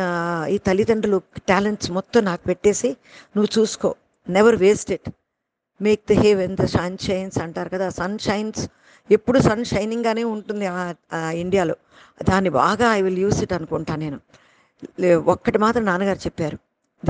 ఈ 0.49 0.57
తల్లిదండ్రులు 0.57 1.21
టాలెంట్స్ 1.49 1.91
మొత్తం 1.91 2.23
నాకు 2.25 2.43
పెట్టేసి 2.43 2.89
నువ్వు 3.37 3.59
చూసుకో 3.59 3.95
never 4.29 4.55
waste 4.55 4.91
it 4.91 5.09
make 5.81 6.01
the 6.09 6.13
have 6.13 6.41
and 6.41 6.57
the 6.57 6.65
sun 6.65 6.97
shines 6.97 7.37
అంటారు 7.37 7.69
కదా. 7.69 7.89
సన్ 7.89 8.19
షైన్స్ 8.19 8.69
ఎప్పుడు 9.11 9.39
సన్ 9.39 9.65
షైనింగ్గానే 9.65 10.23
ఉంటుంది 10.23 10.65
ఆ- 10.65 10.93
ఇండియాలో 11.29 11.75
దాన్ని 12.23 12.49
బాగా 12.49 12.93
ఐ 12.93 13.01
విల్ 13.01 13.17
యూస్ 13.17 13.43
ఇట్ 13.43 13.53
అనుకుంటా 13.53 13.95
నేను. 13.95 14.19
ఒక్కటి 15.15 15.57
మాత్రం 15.57 15.85
నాన్నగారు 15.85 16.17
చెప్పారు. 16.17 16.57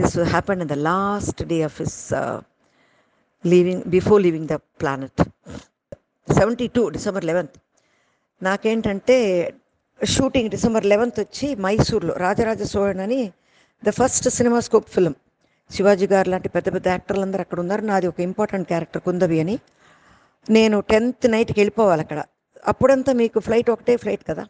This 0.01 0.18
happen 0.20 0.61
in 0.61 0.70
the 0.70 0.74
last 0.74 1.43
day 1.43 1.61
of 1.61 1.82
his 1.82 2.13
leaving 3.47 3.84
before 3.88 4.22
leaving 4.22 4.47
the 4.47 4.53
planet 4.53 5.24
seventy 6.34 6.68
two 6.68 6.89
December 6.89 7.26
eleventh 7.26 7.53
నాకేంటంటే 8.43 9.18
షూటింగ్ 10.03 10.49
డిసెంబర్ 10.49 10.86
లెవెన్త్ 10.86 11.20
వచ్చి 11.20 11.55
మైసూర్లో 11.55 12.13
రాజరాజ 12.13 12.61
సోழన్ 12.63 12.99
అని 12.99 13.32
the 13.84 13.89
first 13.89 14.30
CinemaScope 14.30 14.89
film 14.89 15.16
Sivaji 15.72 16.07
గారు 16.07 16.30
లాంటి 16.30 16.49
పెద్ద 16.49 16.74
పెద్ద 16.74 16.88
యాక్టర్లు 16.88 17.22
అందరూ 17.22 17.39
అక్కడ 17.39 17.59
ఉన్నారు. 17.59 17.82
నాది 17.82 18.07
ఒక 18.07 18.20
ఇంపార్టెంట్ 18.20 18.68
క్యారెక్టర్ 18.68 19.01
కుందవి 19.01 19.39
అని. 19.39 19.59
నేను 20.49 20.82
టెన్త్ 20.82 21.32
నైట్కి 21.32 21.59
వెళ్ళిపోవాలి 21.59 22.01
అక్కడ. 22.01 22.24
అప్పుడంతా 22.68 23.13
మీకు 23.13 23.39
ఫ్లైట్ 23.39 23.70
ఒకటే 23.70 23.97
ఫ్లైట్ 23.97 24.24
కదా. 24.30 24.45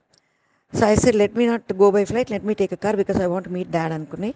So 0.79 0.85
I 0.85 0.95
said 0.95 1.15
let 1.15 1.37
me 1.37 1.45
not 1.47 1.73
go 1.73 1.91
by 1.91 2.05
flight 2.05 2.31
let 2.31 2.45
me 2.45 2.53
take 2.53 2.73
a 2.73 2.75
car 2.75 2.95
because 2.95 3.21
I 3.21 3.25
want 3.25 3.49
meet 3.49 3.69
dad 3.69 3.93
అనుకుని 3.93 4.33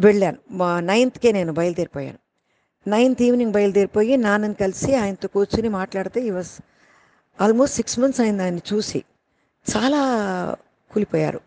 వెళ్ళాను. 0.00 0.36
మా 0.50 0.80
నైన్త్కే 0.80 1.32
నేను 1.32 1.52
బయలుదేరిపోయాను. 1.52 2.18
నైన్త్ 2.88 3.22
ఈవినింగ్ 3.22 3.52
బయలుదేరిపోయి 3.52 4.16
నాన్నని 4.16 4.54
కలిసి 4.54 4.94
ఆయనతో 4.94 5.28
కూర్చుని 5.28 5.68
మాట్లాడితే 5.68 6.26
ఈ 6.26 6.30
వాస్ 6.30 6.60
ఆల్మోస్ట్ 7.40 7.76
సిక్స్ 7.76 7.98
మంత్స్ 7.98 8.20
అయింది 8.20 8.42
ఆయన 8.42 8.58
చూసి. 8.58 9.04
చాలా 9.76 10.00
కూలిపోయారు. 10.92 11.40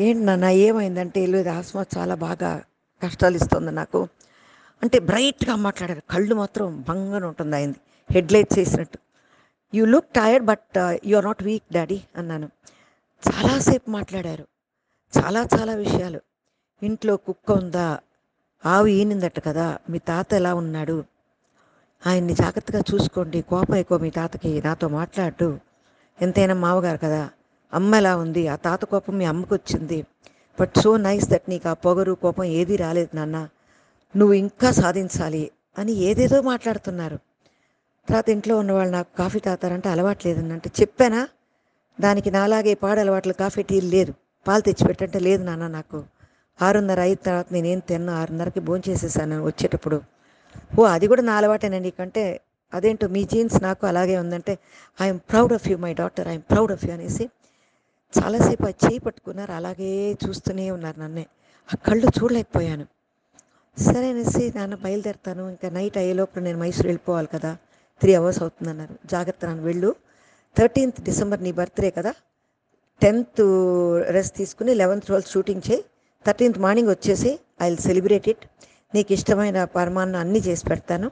ఏంటి 0.00 0.24
నాన్న 0.24 0.44
ఏమైందంటే 0.44 1.26
లేదు 1.26 1.48
ఆస్మా 1.48 1.84
చాలా 1.98 2.14
బాగా 2.14 2.62
కష్టాలు 3.02 3.36
ఇస్తుంది 3.36 3.72
నాకు. 3.72 4.08
అంటే 4.82 4.98
బ్రైట్గా 4.98 5.56
మాట్లాడారు. 5.56 6.02
కళ్ళు 6.10 6.34
మాత్రం 6.34 6.84
భంగన 6.88 7.24
ఉంటుంది 7.24 7.56
ఆయనది. 7.56 7.80
హెడ్ 8.10 8.58
చేసినట్టు. 8.58 8.98
You 9.74 9.84
look 9.84 10.06
tired 10.06 10.46
but 10.46 10.78
uh, 10.78 11.00
you 11.06 11.16
are 11.16 11.24
not 11.24 11.42
weak 11.42 11.72
daddy 11.72 12.02
అన్నాను. 12.16 12.50
చాలాసేపు 13.28 13.90
మాట్లాడారు. 13.90 14.46
చాలా 15.18 15.46
చాలా 15.58 15.74
విషయాలు. 15.74 16.20
ఇంట్లో 16.82 17.16
కుక్క 17.16 17.50
ఉందా? 17.50 17.98
ఆవు 18.66 18.86
ఈనిందట 18.86 19.44
కదా. 19.46 19.78
మీ 19.90 19.98
తాత 19.98 20.34
ఎలా 20.34 20.54
ఉన్నాడు? 20.54 21.04
ఆయన్ని 22.06 22.34
జాగ్రత్తగా 22.34 22.82
చూసుకోండి. 22.94 23.42
కోపం 23.42 23.74
ఎక్కువ 23.74 23.98
మీ 23.98 24.10
తాతకి. 24.10 24.62
నాతో 24.64 24.88
మాట్లాడు. 24.88 25.58
ఎంతైనా 26.22 26.54
మావగారు 26.54 26.98
కదా. 26.98 27.30
అమ్మ 27.72 27.94
ఎలా 27.94 28.16
ఉంది? 28.16 28.48
ఆ 28.48 28.56
తాత 28.56 28.84
కోపం 28.84 29.18
మీ 29.18 29.24
అమ్మకు 29.24 29.54
వచ్చింది 29.54 30.06
బట్ 30.60 30.78
సో 30.82 30.96
నైస్ 30.96 31.28
దట్ 31.28 31.46
నీకు 31.48 31.68
ఆ 31.68 31.72
పొగరు 31.72 32.12
కోపం 32.12 32.44
ఏదీ 32.44 32.76
రాలేదు 32.76 33.16
నాన్న. 33.16 33.48
నువ్వు 34.16 34.34
ఇంకా 34.34 34.70
సాధించాలి 34.70 35.50
అని 35.78 35.92
ఏదేదో 35.92 36.42
మాట్లాడుతున్నారు. 36.42 37.18
తర్వాత 38.08 38.28
ఇంట్లో 38.28 38.58
ఉన్నవాళ్ళు 38.58 38.92
నాకు 38.92 39.16
కాఫీ 39.18 39.38
తాతారంటే 39.38 39.88
అలవాట్లేదని 39.88 40.52
అంటే 40.52 40.70
చెప్పానా? 40.80 41.28
దానికి 42.00 42.30
నాలాగే 42.30 42.74
పాడు 42.74 43.00
అలవాట్లు 43.00 43.32
కాఫీ 43.32 43.62
టీ 43.62 43.80
లేదు. 43.80 44.14
పాలు 44.48 44.62
తెచ్చిపెట్టంటే 44.62 45.18
లేదు 45.18 45.42
నాన్న 45.42 45.66
నాకు. 45.66 46.04
ఆరున్నర 46.62 47.00
అయిన 47.00 47.16
తర్వాత 47.26 47.46
నేనేం 47.52 47.78
తిన్నా? 47.78 48.12
ఆరున్నరకి 48.14 48.60
భోంచేసేసాను 48.60 49.44
వచ్చేటప్పుడు. 49.44 50.00
ఓ 50.78 50.84
అది 50.84 51.06
కూడా 51.06 51.22
నా 51.22 51.36
అలవాటేనండి 51.36 51.90
కంటే 51.90 52.40
అదేంటో 52.74 53.08
మీ 53.08 53.24
జీన్స్ 53.24 53.62
నాకు 53.62 53.86
అలాగే 53.86 54.18
ఉందంటే 54.18 54.58
I'm 55.02 55.18
proud 55.18 55.52
of 55.52 55.68
you 55.68 55.76
my 55.78 55.92
doctor 55.92 56.28
I'm 56.28 56.42
proud 56.50 56.72
of 56.72 56.84
you 56.84 56.92
అనేసి 56.92 57.30
చాలాసేపు 58.18 58.62
అది 58.62 58.86
చేయి 58.86 58.98
పట్టుకున్నారు. 58.98 59.52
అలాగే 59.52 60.12
చూస్తూనే 60.12 60.70
ఉన్నారు 60.70 61.00
నన్నే. 61.00 61.26
ఆ 61.74 61.76
కళ్ళు 61.76 62.06
చూడలేకపోయాను. 62.06 62.86
సరే 63.82 64.10
అనేసి 64.10 64.52
నాన్న 64.56 64.74
బయలుదేరుతాను. 64.74 65.48
ఇంకా 65.48 65.70
నైట్ 65.70 65.98
అయ్యేలోపు 65.98 66.38
నేను 66.38 66.58
మైసూరు 66.58 66.88
వెళ్ళిపోవాలి 66.88 67.28
కదా. 67.34 67.56
త్రీ 68.00 68.14
అవర్స్ 68.14 68.42
అవుతుందన్నారు. 68.42 68.98
జాగ్రత్త 69.06 69.44
నాన్న 69.44 69.60
వెళ్ళు. 69.60 69.94
థర్టీన్త్ 70.58 71.02
డిసెంబర్ 71.02 71.42
నీ 71.42 71.52
బర్త్డే 71.52 71.90
కదా. 71.90 72.14
టెన్త్ 73.02 73.42
రెస్ట్ 74.10 74.36
తీసుకుని 74.36 74.74
లెవెన్త్ 74.74 75.06
ట్వెల్త్ 75.06 75.28
షూటింగ్ 75.28 75.62
చేయి. 75.70 75.84
థర్టీన్త్ 76.26 76.58
మార్నింగ్ 76.58 76.88
వచ్చేసి 76.88 77.40
ఐ 77.62 77.68
విల్ 77.68 77.78
సెలబ్రేట్ 77.78 78.28
ఇట్. 78.28 78.46
నీకు 78.94 79.12
ఇష్టమైన 79.12 79.64
పరమాన్నం 79.64 80.20
అన్నీ 80.20 80.38
చేసి 80.38 80.64
పెడతాను. 80.66 81.10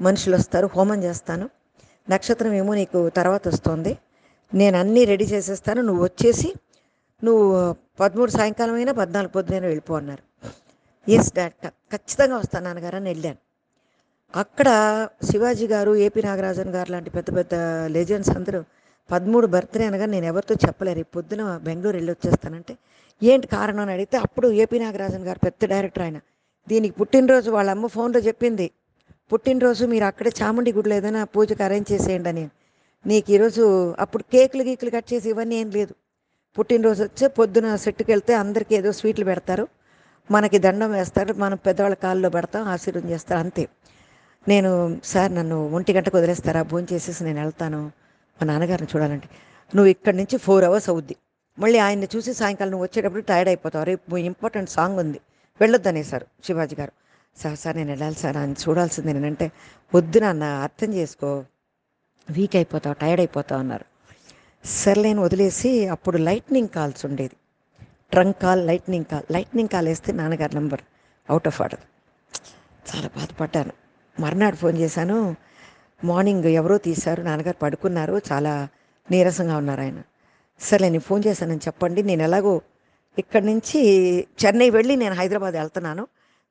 మనుషులు 0.00 0.36
వస్తారు 0.36 0.66
హోమం 0.66 1.02
చేస్తాను. 1.02 1.50
నక్షత్రం 2.10 2.52
ఏమో 2.52 2.74
నీకు 2.74 3.08
తర్వాత 3.08 3.48
వస్తుంది. 3.48 3.98
నేను 4.54 4.78
అన్నీ 4.78 5.04
రెడీ 5.04 5.24
చేసేస్తాను. 5.24 5.82
నువ్వు 5.82 6.04
వచ్చేసి 6.04 6.54
నువ్వు 7.24 7.74
పదమూడు 8.00 8.30
సాయంకాలం 8.30 8.74
అయినా 8.74 8.92
పద్నాలుగు 8.92 9.32
పొద్దునైనా 9.32 9.66
వెళ్ళిపో 9.66 9.94
అన్నారు. 9.94 10.22
Yes 11.10 11.34
doctor. 11.34 11.70
ఖచ్చితంగా 11.70 12.36
వస్తాను 12.36 12.64
నాన్నగారు 12.64 12.96
అని 12.96 13.08
వెళ్ళాను. 13.10 13.36
అక్కడ 14.36 14.68
శివాజీ 15.30 15.66
గారు 15.66 15.96
ఏపీ 15.96 16.22
నాగరాజన్ 16.22 16.70
గారు 16.70 16.92
లాంటి 16.92 17.10
పెద్ద 17.10 17.36
పెద్ద 17.36 17.54
లెజెండ్స్ 17.86 18.30
అందరూ 18.30 18.64
పదమూడు 19.10 19.46
బర్త్డే 19.46 19.86
అనగా 19.86 20.06
నేను 20.06 20.26
ఎవరితో 20.26 20.54
చెప్పలేరు 20.54 20.96
రేపు 20.96 21.08
పొద్దున 21.14 21.56
బెంగళూరు 21.62 21.96
వెళ్ళి 21.96 22.12
వచ్చేస్తానంటే 22.12 22.76
ఏంటి 23.22 23.46
కారణం 23.46 23.80
అని 23.80 23.92
అడిగితే 23.92 24.16
అప్పుడు 24.16 24.48
ఏపీ 24.52 24.78
నాగరాజన్ 24.78 25.24
గారు 25.24 25.38
పెద్ద 25.38 25.68
డైరెక్టర్ 25.68 26.02
ఆయన. 26.02 26.20
దీనికి 26.68 26.94
పుట్టినరోజు 26.94 27.50
వాళ్ళ 27.50 27.70
అమ్మ 27.70 27.86
ఫోన్లో 27.86 28.20
చెప్పింది. 28.20 28.70
పుట్టినరోజు 29.32 29.84
మీరు 29.86 30.04
అక్కడే 30.04 30.30
చాముండి 30.42 30.72
గుడిలో 30.72 30.94
ఏదైనా 30.94 31.24
పూజకు 31.24 31.62
అరేంజ్ 31.62 31.92
చేసేయండి 31.92 32.28
అని. 32.28 32.50
నీకు 33.06 33.32
ఈరోజు 33.32 33.94
అప్పుడు 33.98 34.22
కేకులు 34.22 34.62
గీకులు 34.62 34.90
కట్ 34.90 35.14
చేసి 35.14 35.28
ఇవన్నీ 35.28 35.56
ఏం 35.56 35.70
లేదు. 35.70 35.94
పుట్టినరోజు 36.58 37.02
వచ్చే 37.02 37.28
పొద్దున 37.28 37.76
సెట్టుకు 37.76 38.10
వెళ్తే 38.10 38.34
అందరికీ 38.34 38.74
ఏదో 38.74 38.92
స్వీట్లు 38.92 39.24
పెడతారు. 39.24 39.68
మనకి 40.30 40.58
దండం 40.58 40.90
వేస్తారు. 40.90 41.34
మనం 41.34 41.56
పెద్దవాళ్ళ 41.56 41.96
కాల్లో 41.96 42.30
పెడతాం 42.30 42.64
ఆశీర్వం 42.64 43.10
చేస్తారు 43.10 43.40
అంతే. 43.40 43.68
నేను 44.48 45.00
సార్ 45.04 45.34
నన్ను 45.34 45.68
ఒంటి 45.68 45.92
గంటకు 45.92 46.16
వదిలేస్తారా? 46.16 46.62
భోజనం 46.62 46.88
చేసేసి 46.92 47.24
నేను 47.24 47.40
వెళ్తాను. 47.40 47.86
మా 48.38 48.46
నాన్నగారిని 48.46 48.88
చూడాలంటే. 48.96 49.28
నువ్వు 49.74 49.90
ఇక్కడి 49.90 50.16
నుంచి 50.16 50.38
ఫోర్ 50.38 50.64
అవర్స్ 50.64 50.90
అవుద్ది. 50.90 51.16
మళ్ళీ 51.58 51.78
ఆయన్ని 51.78 52.08
చూసి 52.16 52.34
సాయంకాలం 52.34 52.70
నువ్వు 52.70 52.84
వచ్చేటప్పుడు 52.84 53.22
టైర్డ్ 53.22 53.48
అయిపోతావు. 53.48 53.84
రేపు 53.84 54.16
ఇంపార్టెంట్ 54.16 54.70
సాంగ్ 54.70 54.98
ఉంది. 54.98 55.20
వెళ్ళొద్దు 55.60 55.88
అనేసారు 55.88 56.26
శివాజీ 56.44 56.76
గారు. 56.76 56.92
సార్ 57.36 57.58
సార్ 57.58 57.76
నేను 57.76 57.88
వెళ్ళాలి 57.88 58.14
సార్. 58.14 58.36
ఆయన 58.36 58.52
చూడాల్సింది 58.52 59.12
నేనంటే 59.12 59.52
వద్దు 59.94 60.18
నాన్న 60.18 60.42
అర్థం 60.42 60.94
చేసుకో. 60.94 61.44
వీక్ 62.30 62.56
అయిపోతావు 62.56 62.94
టైర్డ్ 62.94 63.20
అయిపోతావు 63.20 63.60
అన్నారు. 63.60 63.84
సర్లేని 64.64 65.20
వదిలేసి 65.20 65.88
అప్పుడు 65.88 66.18
లైట్నింగ్ 66.18 66.68
కాల్స్ 66.68 67.06
ఉండేది. 67.06 67.36
Trunk 68.10 68.42
call 68.42 68.66
lightning 68.66 69.04
call 69.04 69.32
lightning 69.32 69.68
call 69.68 69.88
వేస్తే 69.88 70.12
నాన్నగారి 70.12 70.54
నెంబర్ 70.54 70.80
అవుట్ 71.30 71.46
ఆఫ్ 71.46 71.62
ఆర్డర్ 71.62 71.80
చాలా 72.90 73.10
బాధపడ్డాను. 73.16 73.72
మర్నాడు 74.20 74.56
ఫోన్ 74.56 74.78
చేశాను. 74.78 75.36
మార్నింగ్ 76.04 76.44
ఎవరో 76.44 76.78
తీశారు 76.78 77.22
నాన్నగారు 77.22 77.56
పడుకున్నారు 77.56 78.20
చాలా 78.32 78.68
నీరసంగా 79.10 79.56
ఉన్నారు 79.56 79.80
ఆయన. 79.80 80.02
సరే 80.60 80.88
నేను 80.88 81.00
ఫోన్ 81.00 81.22
చేశానని 81.26 81.58
చెప్పండి. 81.58 82.02
నేను 82.02 82.22
ఎలాగో 82.22 82.60
ఇక్కడి 83.18 83.46
నుంచి 83.46 83.80
చెన్నై 84.46 84.70
వెళ్ళి 84.70 84.96
నేను 84.96 85.14
హైదరాబాద్ 85.14 85.54
వెళ్తున్నాను. 85.54 86.08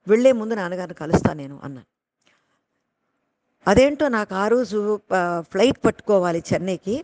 వెళ్ళే 0.07 0.31
ముందు 0.31 0.53
నాన్నగారిని 0.53 0.93
కలుస్తాను 0.93 1.37
నేను 1.37 1.59
అన్నాను. 1.63 1.96
అదేంటో 3.67 4.07
నాకు 4.07 4.33
ఆ 4.35 4.47
రోజు 4.47 4.79
ఫ్లైట్ 5.51 5.79
పట్టుకోవాలి 5.85 6.43
చెన్నైకి. 6.53 6.95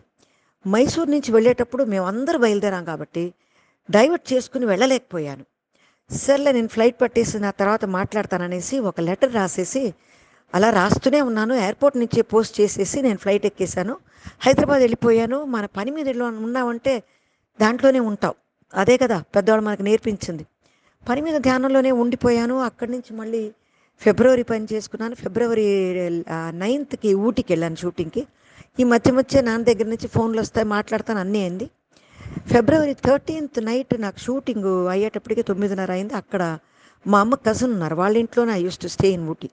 మైసూర్ 0.68 1.10
నుంచి 1.10 1.30
వెళ్ళేటప్పుడు 1.32 1.82
మేమందరూ 1.92 2.38
బయలుదేరాం 2.38 2.84
కాబట్టి 2.84 3.24
డైవర్ట్ 3.88 4.26
చేసుకుని 4.32 4.66
వెళ్ళలేకపోయాను. 4.66 5.44
సర్లే 6.10 6.52
నేను 6.52 6.70
ఫ్లైట్ 6.74 6.96
పట్టేసి 7.00 7.38
నా 7.38 7.50
తర్వాత 7.60 7.84
మాట్లాడతాననేసి 7.96 8.78
ఒక 8.90 9.00
లెటర్ 9.00 9.34
రాసేసి 9.34 9.82
అలా 10.54 10.68
రాస్తూనే 10.70 11.20
ఉన్నాను. 11.20 11.54
ఎయిర్పోర్ట్ 11.54 11.96
నుంచి 11.98 12.22
పోస్ట్ 12.22 12.60
చేసేసి 12.60 13.02
నేను 13.02 13.18
ఫ్లైట్ 13.18 13.46
ఎక్కేశాను. 13.46 13.94
హైదరాబాద్ 14.44 14.80
వెళ్ళిపోయాను. 14.80 15.38
మన 15.54 15.66
పని 15.78 15.90
మీద 15.90 16.08
ఉన్నామంటే 16.46 16.94
దాంట్లోనే 17.60 18.00
ఉంటాం 18.10 18.34
అదే 18.74 18.96
కదా 19.02 19.18
పెద్దవాళ్ళు 19.34 19.64
మనకు 19.66 19.82
నేర్పించింది. 19.88 20.44
పని 21.08 21.20
మీద 21.20 21.36
ధ్యానంలోనే 21.46 21.90
ఉండిపోయాను. 22.02 22.56
అక్కడి 22.68 22.90
నుంచి 22.92 23.10
మళ్ళీ 23.20 23.42
ఫిబ్రవరి 24.02 24.42
పని 24.42 24.66
చేసుకున్నాను. 24.72 25.14
ఫిబ్రవరి 25.14 25.66
నైన్త్కి 26.50 27.14
ఊటీకి 27.14 27.52
వెళ్ళాను 27.52 27.76
షూటింగ్కి. 27.76 28.26
ఈ 28.80 28.84
మధ్య 28.84 29.12
మధ్య 29.12 29.40
నాన్న 29.40 29.64
దగ్గర 29.64 29.86
నుంచి 29.86 30.08
ఫోన్లు 30.08 30.40
వస్తాయి 30.40 30.66
మాట్లాడతాను 30.66 31.20
అన్నీ 31.20 31.40
అయింది. 31.40 31.66
ఫిబ్రవరి 32.52 32.94
థర్టీన్త్ 32.94 33.64
నైట్ 33.64 34.00
నాకు 34.00 34.18
షూటింగ్ 34.18 34.88
అయ్యేటప్పటికి 34.94 35.42
తొమ్మిదిన్నర 35.42 35.92
అయింది. 35.92 36.14
అక్కడ 36.14 36.58
మా 37.06 37.20
అమ్మ 37.20 37.34
కజిన్ 37.34 37.72
ఉన్నారు. 37.72 37.94
వాళ్ళ 37.94 38.16
ఇంట్లోనే 38.16 38.52
I 38.52 38.62
use 38.62 38.78
to 38.78 38.88
stay 38.88 39.08
in 39.08 39.28
Ooty. 39.28 39.50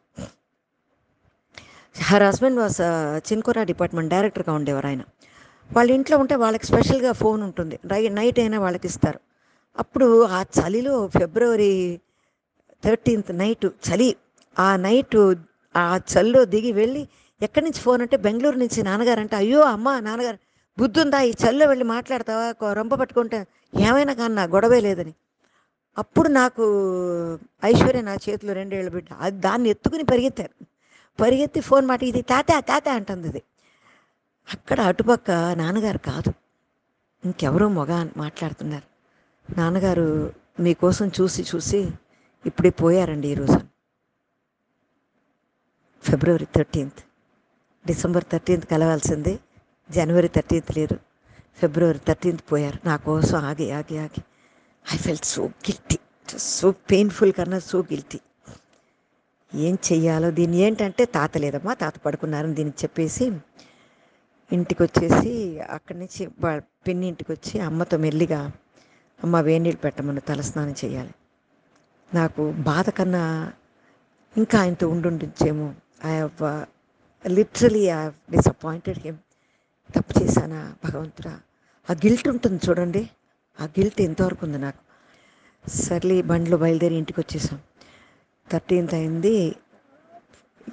Her 2.10 2.24
husband 2.24 2.60
was 2.60 2.82
cinchona 3.32 3.64
department 3.64 4.10
డైరెక్టర్గా 4.10 4.54
ఉండేవారు 4.54 4.88
ఆయన. 4.88 5.04
వాళ్ళ 5.76 5.90
ఇంట్లో 5.92 6.18
ఉంటే 6.18 6.36
వాళ్ళకి 6.36 6.66
స్పెషల్గా 6.66 7.12
ఫోన్ 7.12 7.42
ఉంటుంది. 7.44 7.80
నైట్ 8.20 8.40
అయినా 8.40 8.60
వాళ్ళకి 8.60 8.88
ఇస్తారు. 8.88 9.20
అప్పుడు 9.80 10.08
ఆ 10.38 10.42
చలిలో 10.60 10.96
ఫిబ్రవరి 11.08 12.00
థర్టీన్త్ 12.86 13.32
నైట్ 13.38 13.66
చలి 13.90 14.16
ఆ 14.60 14.76
నైట్ 14.76 15.36
ఆ 15.76 16.00
చలిలో 16.12 16.46
దిగి 16.46 16.72
వెళ్ళి 16.72 17.08
ఎక్కడి 17.42 17.66
నుంచి 17.66 17.80
ఫోన్ 17.80 18.02
అంటే 18.02 18.18
బెంగళూరు 18.18 18.58
నుంచి 18.58 18.84
నాన్నగారు 18.84 19.20
అంటే 19.20 19.36
అయ్యో 19.36 19.62
అమ్మ 19.62 20.00
నాన్నగారు 20.00 20.40
బుద్ధుందా 20.78 21.22
ఈ 21.22 21.34
చలిలో 21.44 21.68
వెళ్ళి 21.68 21.86
మాట్లాడతావా? 21.86 22.74
రొంప 22.74 22.96
పట్టుకుంటే 22.96 23.48
ఏమైనా 23.80 24.14
కానీ 24.14 24.34
నా 24.34 24.44
గొడవే 24.44 24.80
లేదని. 24.80 25.14
అప్పుడు 25.98 26.30
నాకు 26.30 26.64
ఐశ్వర్య 27.64 28.02
నా 28.02 28.14
చేతిలో 28.14 28.54
రెండేళ్ళు 28.54 28.92
బిడ్డ 28.92 29.08
అది 29.20 29.38
దాన్ని 29.40 29.70
ఎత్తుకుని 29.70 30.04
పరిగెత్తారు. 30.04 30.54
పరిగెత్తి 31.22 31.62
ఫోన్ 31.62 31.86
మాట 31.88 32.04
ఇది 32.04 32.22
తాత 32.22 32.52
తాత 32.60 32.90
అంటుంది 32.90 33.28
ఇది 33.28 33.42
అక్కడ 34.54 34.80
అటుపక్క 34.82 35.32
నాన్నగారు 35.32 35.98
కాదు 35.98 36.32
ఇంకెవరో 37.26 37.70
మొగ 37.70 37.92
అని 37.92 38.12
మాట్లాడుతున్నారు. 38.18 38.88
నాన్నగారు 39.58 40.34
మీకోసం 40.60 41.12
చూసి 41.22 41.46
చూసి 41.56 41.80
ఇప్పుడే 42.46 42.70
పోయారండి 42.70 43.28
ఈరోజు 43.28 43.60
ఫిబ్రవరి 46.04 46.48
థర్టీన్త్. 46.56 47.02
డిసెంబర్ 47.88 48.24
థర్టీన్త్ 48.32 48.68
కలవాల్సింది. 48.68 49.40
జనవరి 49.90 50.28
థర్టీన్త్ 50.28 50.78
లేరు. 50.78 50.98
ఫిబ్రవరి 51.60 52.00
థర్టీన్త్ 52.08 52.52
పోయారు. 52.52 52.80
నా 52.86 52.96
కోసం 52.96 53.38
ఆగి 53.38 53.72
ఆగి 53.72 53.98
ఆగి. 53.98 54.22
I 54.94 54.98
fell 54.98 55.24
so 55.24 55.44
guilty 55.46 55.98
so 56.38 56.72
painful 56.72 57.34
కన్నా 57.34 57.60
సో 57.60 57.80
గిల్టీ 57.82 58.20
ఏం 59.56 59.78
చెయ్యాలో? 59.92 60.32
దీన్ని 60.32 60.58
ఏంటంటే 60.58 61.06
తాత 61.06 61.38
లేదమ్మా 61.38 61.74
తాత 61.74 61.96
పడుకున్నారని 61.98 62.54
దీనికి 62.56 62.78
చెప్పేసి 62.84 63.26
ఇంటికి 64.52 64.84
వచ్చేసి 64.84 65.60
అక్కడి 65.60 66.00
నుంచి 66.00 66.22
పిన్ని 66.88 67.08
ఇంటికి 67.08 67.32
వచ్చి 67.32 67.60
అమ్మతో 67.60 67.98
మెల్లిగా 67.98 68.52
అమ్మ 69.24 69.40
వేడి 69.40 69.64
నీళ్ళు 69.64 69.80
పెట్టమని 69.80 70.22
తలస్నానం 70.22 70.76
చేయాలి 70.86 71.14
నాకు 72.14 72.52
బాధ 72.52 72.90
కన్నా 72.90 73.54
ఇంకా 74.38 74.60
ఆయనతో 74.60 74.88
ఉండుండొచ్చేమో 74.90 75.68
I 76.06 76.10
have 76.10 76.66
literally 77.28 77.80
I 77.80 77.90
have 77.90 78.14
disappointed 78.32 79.00
him 79.00 79.18
తప్పు 79.96 80.24
చేశానా 80.24 80.76
భగవంతుడా? 80.86 81.40
ఆ 81.90 81.94
గిల్ట్ 81.94 82.28
ఉంటుంది 82.28 82.60
చూడండి. 82.70 83.10
ఆ 83.60 83.64
గిల్ట్ 83.64 84.02
ఎంతవరకు 84.02 84.46
ఉంది 84.46 84.58
నాకు? 84.58 84.82
సర్లీ 85.70 86.22
బండ్లో 86.22 86.58
బయలుదేరి 86.58 86.96
ఇంటికి 86.96 87.20
వచ్చేసాం. 87.20 87.60
థర్టీన్త్ 88.52 88.94
అయింది. 88.94 89.56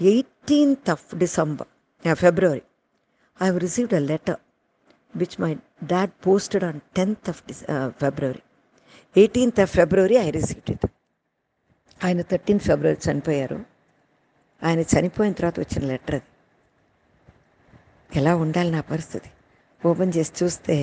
Eighteenth 0.01 0.91
of 0.91 1.16
December 1.16 1.68
February 2.14 2.62
I 3.43 3.45
have 3.45 3.59
received 3.61 3.95
a 3.95 3.99
letter 3.99 4.37
which 5.16 5.41
my 5.41 5.57
dad 5.85 6.11
posted 6.26 6.64
on 6.64 6.81
tenth 6.97 7.29
of 7.29 7.43
this 7.47 7.64
February 7.89 8.43
eighteenth 9.16 9.61
of 9.61 9.72
February 9.72 10.16
I 10.16 10.31
received 10.31 10.70
it 10.70 10.87
ఆయన 12.05 12.22
థర్టీన్త్ 12.22 12.64
ఫిబ్రవరి 12.64 13.11
చనిపోయారు. 13.11 13.78
ఆయన 14.62 14.80
చనిపోయిన 14.92 15.32
తర్వాత 15.32 15.59
వచ్చిన 15.61 15.82
లెటర్ 15.86 16.14
అది. 16.14 16.28
ఎలా 18.16 18.32
ఉండాలి 18.36 18.70
నా 18.70 18.80
పరిస్థితి? 18.90 19.28
ఓపెన్ 19.82 20.12
చేసి 20.16 20.32
చూస్తే 20.40 20.76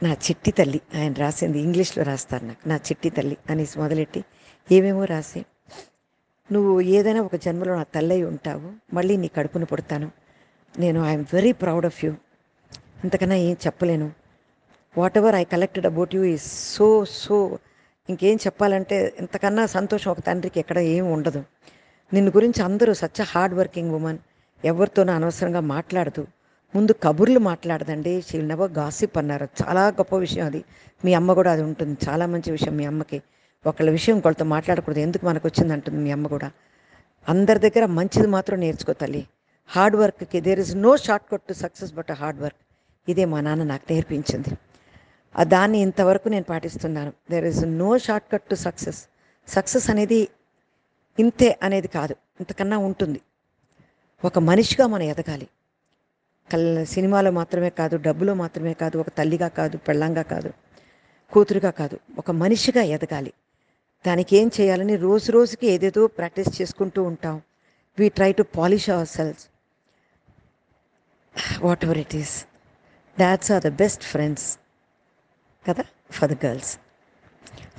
నా 0.00 0.10
చిట్టి 0.24 0.52
తల్లి 0.52 0.80
ఆయన 0.94 1.12
రాసింది 1.14 1.58
ఇంగ్లీష్లో 1.58 2.02
రాస్తారు 2.02 2.44
నాకు 2.44 2.62
నా 2.68 2.76
చిట్టి 2.86 3.10
తల్లి 3.10 3.36
అనేసి 3.50 3.78
మొదలెట్టి 3.78 4.20
ఏమేమో 4.68 5.04
రాసి 5.04 5.40
నువ్వు 6.50 6.72
ఏదైనా 6.94 7.20
ఒక 7.22 7.36
జన్మలో 7.36 7.72
నా 7.74 7.84
తల్లి 7.94 8.16
ఉంటావు 8.24 8.68
మళ్ళీ 8.94 9.14
నీ 9.16 9.28
కడుపును 9.28 9.66
పుడతాను 9.66 10.08
నేను 10.74 11.00
I'm 11.06 11.26
very 11.32 11.52
proud 11.62 11.86
of 11.86 12.00
you 12.04 12.10
ఇంతకన్నా 13.04 13.36
ఏం 13.46 13.56
చెప్పలేను 13.66 14.08
whatever 15.18 15.34
I 15.34 15.44
collected 15.54 15.86
about 15.86 16.14
you 16.14 16.22
is 16.32 16.46
so 16.74 16.88
so 17.16 17.36
ఇంకేం 18.10 18.36
చెప్పాలంటే 18.36 19.14
ఇంతకన్నా 19.20 19.66
సంతోషం 19.66 20.10
ఒక 20.10 20.20
తండ్రికి 20.20 20.60
ఎక్కడ 20.60 20.78
ఏం 20.78 21.12
ఉండదు. 21.12 21.44
నిన్ను 22.12 22.32
గురించి 22.36 22.62
అందరూ 22.62 22.94
సచ్చ 22.94 23.22
హార్డ్ 23.22 23.54
వర్కింగ్ 23.56 23.90
ఉమెన్ 23.90 24.18
ఎవరితోనూ 24.64 25.12
అనవసరంగా 25.12 25.60
మాట్లాడదు. 25.60 26.26
ముందు 26.76 26.94
కబుర్లు 27.02 27.38
మాట్లాడదండి. 27.38 28.22
షీల్ 28.22 28.48
నెవర్ 28.48 28.72
గాసిప్ 28.72 29.18
అన్నారు. 29.18 29.48
చాలా 29.64 29.88
గొప్ప 29.88 30.16
విషయం 30.16 30.46
అది. 30.46 30.64
మీ 31.04 31.14
అమ్మ 31.14 31.32
కూడా 31.32 31.52
అది 31.52 31.62
ఉంటుంది. 31.62 31.98
చాలా 32.08 32.26
మంచి 32.26 32.50
విషయం 32.50 32.76
మీ 32.76 32.84
అమ్మకి. 32.84 33.22
ఒకళ్ళ 33.66 33.90
విషయం 33.90 34.18
ఒకళ్ళతో 34.18 34.44
మాట్లాడకూడదు. 34.44 35.00
ఎందుకు 35.00 35.26
మనకు 35.26 35.48
వచ్చింది 35.48 35.72
అంటుంది 35.72 35.98
మీ 35.98 36.10
అమ్మ 36.10 36.26
కూడా. 36.26 36.50
అందరి 37.28 37.58
దగ్గర 37.58 37.86
మంచిది 37.86 38.26
మాత్రం 38.26 38.60
నేర్చుకో 38.60 38.92
తల్లి. 38.92 39.26
హార్డ్ 39.68 39.96
వర్క్కి 39.96 40.40
there 40.40 40.60
is 40.60 40.76
no 40.76 40.96
shortcut 41.32 41.42
to 41.42 41.52
success 41.52 41.94
but 41.94 42.12
hard 42.12 42.40
work 42.40 42.58
ఇదే 43.10 43.24
మా 43.24 43.40
నాన్న 43.40 43.62
నాకు 43.62 43.92
నేర్పించింది. 43.92 44.48
దాన్ని 45.42 45.78
ఇంతవరకు 45.78 46.28
నేను 46.28 46.44
పాటిస్తున్నాను. 46.44 47.12
There 47.30 47.44
is 47.44 47.64
no 47.64 47.98
shortcut 48.32 48.42
to 48.42 48.54
success 48.54 49.04
success 49.48 49.90
అనేది 49.90 50.28
ఇంతే 51.18 51.58
అనేది 51.62 51.88
కాదు. 51.88 52.12
ఇంతకన్నా 52.12 52.78
ఉంటుంది. 52.78 53.20
ఒక 54.24 54.38
మనిషిగా 54.38 54.86
మనం 54.86 55.02
ఎదగాలి. 55.02 55.48
కల్ 56.52 56.86
సినిమాలో 56.86 57.30
మాత్రమే 57.30 57.70
కాదు 57.70 57.96
డబ్బులో 57.96 58.34
మాత్రమే 58.34 58.72
కాదు 58.72 58.98
ఒక 58.98 59.08
తల్లిగా 59.08 59.48
కాదు 59.48 59.76
పెళ్ళంగా 59.76 60.22
కాదు 60.22 60.52
కూతురుగా 61.32 61.70
కాదు 61.70 61.98
ఒక 62.18 62.30
మనిషిగా 62.30 62.82
ఎదగాలి. 62.82 63.32
దానికి 64.06 64.36
ఏం 64.36 64.50
చేయాలని 64.60 64.96
రోజు 64.96 65.32
రోజుకి 65.32 65.66
ఏదేదో 65.66 66.06
ప్రాక్టీస్ 66.06 66.62
చేసుకుంటూ 66.62 67.02
ఉంటాం. 67.02 67.42
We 67.98 68.08
try 68.08 68.32
to 68.32 68.42
polish 68.42 68.90
ourselves 69.08 69.46
whatever 71.84 71.98
it 71.98 72.16
is 72.16 72.44
that's 73.20 73.52
are 73.52 73.64
the 73.64 73.68
best 73.68 74.02
friends 74.02 74.58
కదా? 75.68 75.84
For 76.10 76.32
the 76.32 76.46
girls 76.46 76.78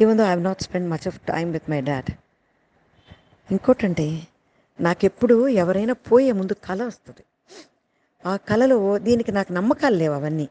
even 0.01 0.17
though 0.17 0.23
I 0.23 0.35
not 0.35 0.61
spend 0.61 0.89
much 0.89 1.07
of 1.07 1.19
time 1.19 1.51
with 1.51 1.69
my 1.69 1.81
dad 1.81 2.09
ఇంకోటంటే 3.51 4.27
నాకెప్పుడు 4.81 5.47
ఎవరైనా 5.47 5.93
పోయే 5.93 6.31
ముందు 6.31 6.53
కళ 6.53 6.83
వస్తుంది. 6.83 7.23
ఆ 8.25 8.35
కళలో 8.35 8.97
దీనికి 8.97 9.31
నాకు 9.31 9.53
నమ్మకాలు 9.53 9.95
లేవు 9.95 10.13
అవన్నీ. 10.13 10.49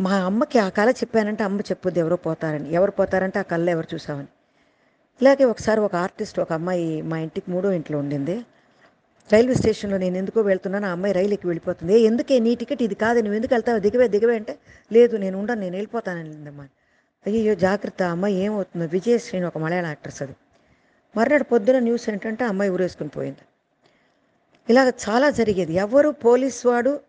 మా 0.00 0.14
అమ్మకి 0.16 0.58
ఆ 0.58 0.68
కళ 0.68 0.90
చెప్పానంటే 0.90 1.42
అమ్మ 1.44 1.60
చెప్పుద్ది 1.60 2.00
ఎవరో 2.00 2.16
పోతారని. 2.16 2.72
ఎవరు 2.72 2.90
పోతారంటే 2.90 3.38
ఆ 3.38 3.42
కళ 3.42 3.68
ఎవరు 3.68 3.94
చూసామని 3.94 4.28
ఇలాగే 5.20 5.44
ఒకసారి 5.44 5.80
ఒక 5.80 5.94
ఆర్టిస్ట్ 5.94 6.40
ఒక 6.40 6.52
అమ్మాయి 6.52 7.02
మా 7.02 7.18
ఇంటికి 7.18 7.50
మూడో 7.50 7.72
ఇంట్లో 7.72 7.98
ఉండింది. 7.98 8.44
రైల్వే 9.32 9.54
స్టేషన్లో 9.54 9.98
నేను 9.98 10.16
ఎందుకో 10.16 10.40
వెళ్తున్నాను 10.40 10.86
ఆ 10.86 10.90
అమ్మాయి 10.90 11.14
రైలు 11.14 11.32
ఎక్కి 11.32 11.46
వెళ్ళిపోతుంది 11.46 12.00
ఎందుకే 12.00 12.38
నీ 12.38 12.54
టికెట్ 12.54 12.82
ఇది 12.82 12.94
కాదు 12.94 13.18
నువ్వు 13.18 13.34
ఎందుకు 13.34 13.54
వెళ్తావు 13.54 13.78
దిగవే 13.78 14.08
దిగవే 14.08 14.36
అంటే 14.36 14.58
లేదు 14.92 15.16
నేను 15.16 15.38
ఉండను 15.38 15.60
నేను 15.60 15.76
వెళ్ళిపోతానమ్మా 15.76 16.68
అయ్యో 17.26 17.54
జాగ్రత్త 17.54 18.02
అమ్మాయి 18.02 18.34
ఏమవుతుందో. 18.34 18.86
విజయశ్రీని 18.86 19.46
ఒక 19.46 19.58
మలయాళ 19.58 19.86
యాక్ట్రెస్ 19.86 20.22
అది. 20.22 20.36
మర్నాడు 21.16 21.44
పొద్దున 21.44 21.78
న్యూస్ 21.78 22.10
ఏంటంటే 22.10 22.44
అమ్మాయి 22.44 22.70
ఊరేసుకుని 22.70 23.10
పోయింది. 23.10 23.38
ఇలాగ 24.70 24.88
చాలా 24.88 25.30
జరిగేది. 25.30 25.74
ఎవరు 25.74 26.10
పోలీస్ 26.10 26.66
వాడు 26.66 27.00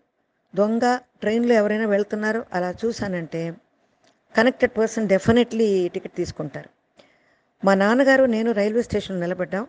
దొంగ 0.55 0.99
ట్రైన్లో 1.21 1.53
ఎవరైనా 1.53 1.85
వెళ్తున్నారో 1.85 2.45
అలా 2.53 2.75
చూశానంటే 2.85 3.53
కనెక్టెడ్ 4.37 4.77
పర్సన్ 4.77 5.09
డెఫినెట్లీ 5.09 5.89
టికెట్ 5.93 6.15
తీసుకుంటారు. 6.15 6.69
మా 7.65 7.75
నాన్నగారు 7.75 8.23
నేను 8.23 8.51
రైల్వే 8.51 8.81
స్టేషన్లో 8.81 9.21
నిలబడ్డాం. 9.21 9.67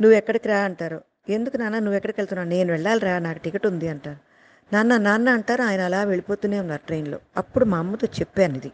నువ్వు 0.00 0.16
ఎక్కడికి 0.16 0.48
రా 0.48 0.58
అంటారు. 0.58 1.00
ఎందుకు 1.28 1.56
నాన్న 1.56 1.78
నువ్వు 1.78 1.94
ఎక్కడికి 1.94 2.20
వెళ్తున్నావు? 2.20 2.48
నేను 2.48 2.72
వెళ్ళాలిరా 2.72 3.18
నాకు 3.18 3.38
టికెట్ 3.38 3.66
ఉంది 3.66 3.88
అంటారు 3.88 4.16
నాన్న 4.72 4.96
నాన్న 4.96 5.28
అంటారు 5.28 5.62
ఆయన 5.62 5.80
అలా 5.80 6.04
వెళ్ళిపోతూనే 6.04 6.60
ఉన్నారు 6.60 6.86
ట్రైన్లో. 6.86 7.20
అప్పుడు 7.36 7.64
మా 7.64 7.78
అమ్మతో 7.78 8.08
చెప్పాను 8.20 8.56
ఇది. 8.56 8.72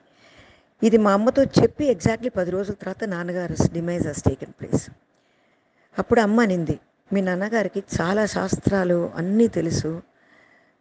ఇది 0.82 0.96
మా 0.96 1.12
అమ్మతో 1.12 1.44
చెప్పి 1.44 1.84
ఎగ్జాక్ట్లీ 1.84 2.28
పది 2.28 2.50
రోజుల 2.50 2.74
తర్వాత 2.74 3.04
నాన్నగారు 3.04 3.72
డిమైజ్ 3.72 4.08
హస్ 4.08 4.22
టేకెన్ 4.22 4.52
ప్లేస్. 4.52 4.90
అప్పుడు 5.98 6.20
అమ్మ 6.20 6.40
అనింది 6.40 6.80
మీ 7.12 7.20
నాన్నగారికి 7.20 7.82
చాలా 8.00 8.26
శాస్త్రాలు 8.26 9.10
అన్నీ 9.16 9.48
తెలుసు. 9.48 10.02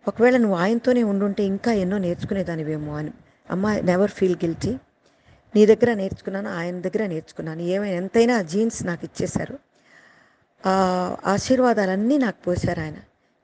ఒకవేళ 0.07 0.38
నువ్వు 0.38 0.57
ఆయనతోనే 0.57 1.03
ఉండుంటే 1.03 1.43
ఇంకా 1.43 1.74
ఎన్నో 1.74 1.97
నేర్చుకునేదానివేమో 1.97 2.95
అని. 2.95 3.11
అమ్మ 3.51 3.80
నెవర్ 3.80 4.11
ఫీల్ 4.11 4.36
గిల్టీ 4.36 4.78
నీ 5.55 5.65
దగ్గర 5.65 5.93
నేర్చుకున్నాను 5.93 6.49
ఆయన 6.49 6.82
దగ్గర 6.82 7.05
నేర్చుకున్నాను. 7.05 7.61
ఏమైనా 7.61 7.95
ఎంతైనా 7.95 8.41
జీన్స్ 8.41 8.86
నాకు 8.86 9.05
ఇచ్చేశారు. 9.05 9.59
ఆశీర్వాదాలన్నీ 11.34 12.18
నాకు 12.18 12.39
పోశారు 12.47 12.80
ఆయన. 12.80 12.97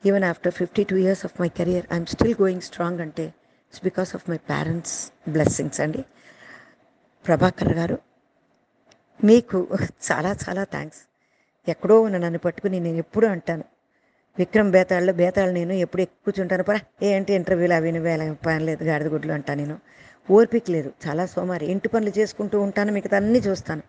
Even 0.04 0.24
after 0.24 0.54
fifty 0.54 0.84
two 0.84 0.96
years 0.96 1.26
of 1.26 1.36
my 1.42 1.50
career 1.58 1.86
I'm 1.94 2.08
still 2.14 2.36
going 2.42 2.62
strong 2.62 3.02
అంటే 3.06 3.26
it's 3.68 3.84
because 3.84 4.16
of 4.16 4.26
my 4.30 4.38
parents 4.52 4.96
blessings 5.36 5.82
అండి. 5.82 6.02
ప్రభాకర్ 7.26 7.74
గారు 7.80 7.98
మీకు 9.24 9.60
చాలా 10.12 10.32
చాలా 10.44 10.64
థ్యాంక్స్ 10.64 11.02
ఎక్కడో 11.68 11.96
ఉన్న 12.02 12.18
నన్ను 12.18 12.40
పట్టుకుని 12.40 12.80
నేను 12.80 12.98
ఎప్పుడూ 12.98 13.28
అంటాను. 13.28 13.66
విక్రమ్ 14.38 14.72
బేతాళ్ళు 14.72 15.12
బేతాళ్ళు 15.14 15.54
నేను 15.54 15.74
ఎప్పుడు 15.86 16.02
ఎక్కువ 16.02 16.20
కూర్చుంటాను 16.26 16.64
పరా 16.64 16.80
ఏంటి 17.10 17.32
ఇంటర్వ్యూలు 17.34 17.74
అవి 17.74 17.90
నువ్వు 17.92 18.10
వేల 18.10 18.24
పని 18.46 18.64
లేదు 18.70 18.84
గాడిద 18.84 19.08
గుడ్లు 19.08 19.34
అంటాను 19.34 19.60
నేను. 19.62 19.76
ఓర్పిక 20.32 20.72
లేదు 20.72 20.90
చాలా 21.06 21.24
సోమారి 21.26 21.66
ఇంటి 21.74 21.88
పనులు 21.94 22.12
చేసుకుంటూ 22.20 22.58
ఉంటాను 22.62 22.92
మిగతా 22.98 23.18
అన్నీ 23.18 23.40
చూస్తాను. 23.40 23.84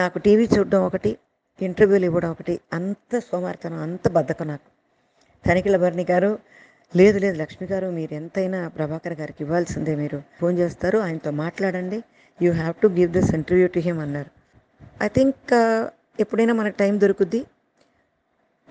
నాకు 0.00 0.18
టీవీ 0.26 0.46
చూడడం 0.54 0.82
ఒకటి 0.88 1.12
ఇంటర్వ్యూలు 1.64 2.04
ఇవ్వడం 2.04 2.30
ఒకటి. 2.30 2.60
అంత 2.72 3.18
సోమారితనం 3.18 3.78
అంత 3.78 4.08
బద్ధకం 4.08 4.46
నాకు. 4.46 4.68
తనిఖీల 5.48 5.76
భరణి 5.76 6.06
గారు 6.10 6.38
లేదు 6.96 7.18
లేదు 7.18 7.36
లక్ష్మి 7.36 7.68
గారు 7.68 7.86
మీరు 7.86 8.14
ఎంతైనా 8.14 8.68
ప్రభాకర్ 8.68 9.12
గారికి 9.12 9.44
ఇవ్వాల్సిందే 9.44 9.94
మీరు. 9.94 10.22
ఫోన్ 10.40 10.58
చేస్తారు 10.58 10.98
ఆయనతో 10.98 11.30
మాట్లాడండి. 11.30 12.02
You 12.42 12.52
have 12.52 12.74
to 12.74 12.88
give 12.88 13.12
this 13.12 13.34
interview 13.34 13.66
to 13.66 13.78
him 13.78 13.98
అన్నారు. 13.98 14.30
ఐ 15.02 15.08
థింక్ 15.08 15.52
ఎప్పుడైనా 16.20 16.54
మనకు 16.54 16.76
టైం 16.76 17.00
దొరుకుద్ది. 17.00 17.46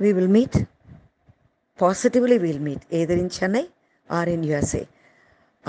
We 0.02 0.14
will 0.14 0.28
meet. 0.28 0.66
Positively 1.82 2.38
will 2.38 2.60
meet. 2.60 2.82
Either 2.94 3.18
in 3.18 3.30
Chennai 3.44 3.68
or 4.12 4.30
in 4.30 4.46
USA. 4.46 4.84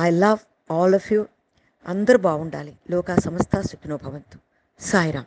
I 0.01 0.11
love 0.11 0.39
all 0.73 0.95
of 0.95 1.13
you. 1.13 1.27
అందరూ 1.89 2.19
బాగుండాలి. 2.19 2.75
లోకా 2.91 3.17
సంస్థ 3.17 3.61
సుఖినో 3.61 3.97
భవంతు. 3.97 4.39
సాయిరామ్. 4.81 5.27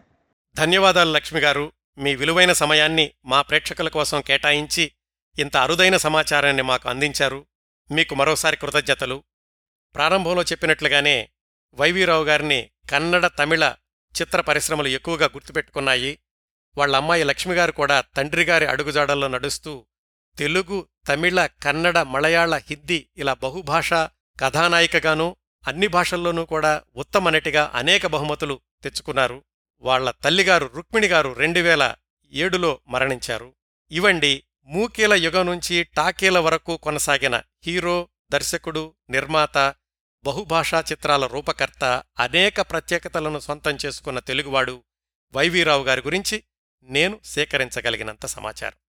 ధన్యవాదాలు 0.57 1.11
లక్ష్మి 1.11 1.39
గారు. 1.39 1.71
మీ 1.97 2.15
విలువైన 2.15 2.53
సమయాన్ని 2.53 3.11
మా 3.25 3.41
ప్రేక్షకుల 3.41 3.89
కోసం 3.89 4.21
కేటాయించి 4.21 4.91
ఇంత 5.39 5.57
అరుదైన 5.57 5.97
సమాచారాన్ని 5.97 6.61
మాకు 6.61 6.89
అందించారు. 6.89 7.45
మీకు 7.91 8.15
మరోసారి 8.15 8.57
కృతజ్ఞతలు. 8.57 9.23
ప్రారంభంలో 9.95 10.43
చెప్పినట్లుగానే 10.43 11.29
వైవీరావు 11.73 12.23
గారిని 12.23 12.69
కన్నడ 12.91 13.27
తమిళ 13.27 13.73
చిత్ర 14.21 14.41
పరిశ్రమలు 14.41 14.87
ఎక్కువగా 14.87 15.25
గుర్తుపెట్టుకున్నాయి. 15.25 16.19
వాళ్ళ 16.77 16.95
అమ్మాయి 16.95 17.23
లక్ష్మిగారు 17.23 17.71
కూడా 17.71 18.01
తండ్రిగారి 18.01 18.65
అడుగుజాడల్లో 18.65 19.27
నడుస్తూ 19.27 19.85
తెలుగు 20.37 20.87
తమిళ 21.07 21.45
కన్నడ 21.45 21.97
మలయాళ 21.97 22.55
హిందీ 22.55 23.09
ఇలా 23.17 23.33
బహుభాషా 23.33 24.09
కథానాయికగానూ 24.39 25.35
అన్ని 25.67 25.87
భాషల్లోనూ 25.87 26.45
కూడా 26.45 26.83
ఉత్తమ 26.95 27.29
నటిగా 27.29 27.71
అనేక 27.75 28.07
బహుమతులు 28.07 28.61
తెచ్చుకున్నారు. 28.83 29.43
వాళ్ళ 29.81 30.11
తల్లిగారు 30.11 30.65
రుక్మిణిగారు 30.65 31.33
రెండు 31.33 31.59
వేల 31.59 31.95
ఏడులో 32.31 32.79
మరణించారు. 32.87 33.53
ఇవండి 33.91 34.43
మూకీల 34.63 35.13
యుగం 35.13 35.45
నుంచి 35.45 35.83
టాకీల 35.83 36.39
వరకు 36.39 36.77
కొనసాగిన 36.77 37.41
హీరో 37.65 38.09
దర్శకుడు 38.31 38.95
నిర్మాత 39.09 39.57
బహుభాషా 40.23 40.83
చిత్రాల 40.91 41.25
రూపకర్త 41.25 42.03
అనేక 42.19 42.61
ప్రత్యేకతలను 42.61 43.39
సొంతం 43.39 43.77
చేసుకున్న 43.85 44.19
తెలుగువాడు 44.19 44.83
వైవీరావు 45.33 45.83
గారి 45.83 46.01
గురించి 46.01 46.43
నేను 46.83 47.19
సేకరించగలిగినంత 47.25 48.25
సమాచారం. 48.25 48.80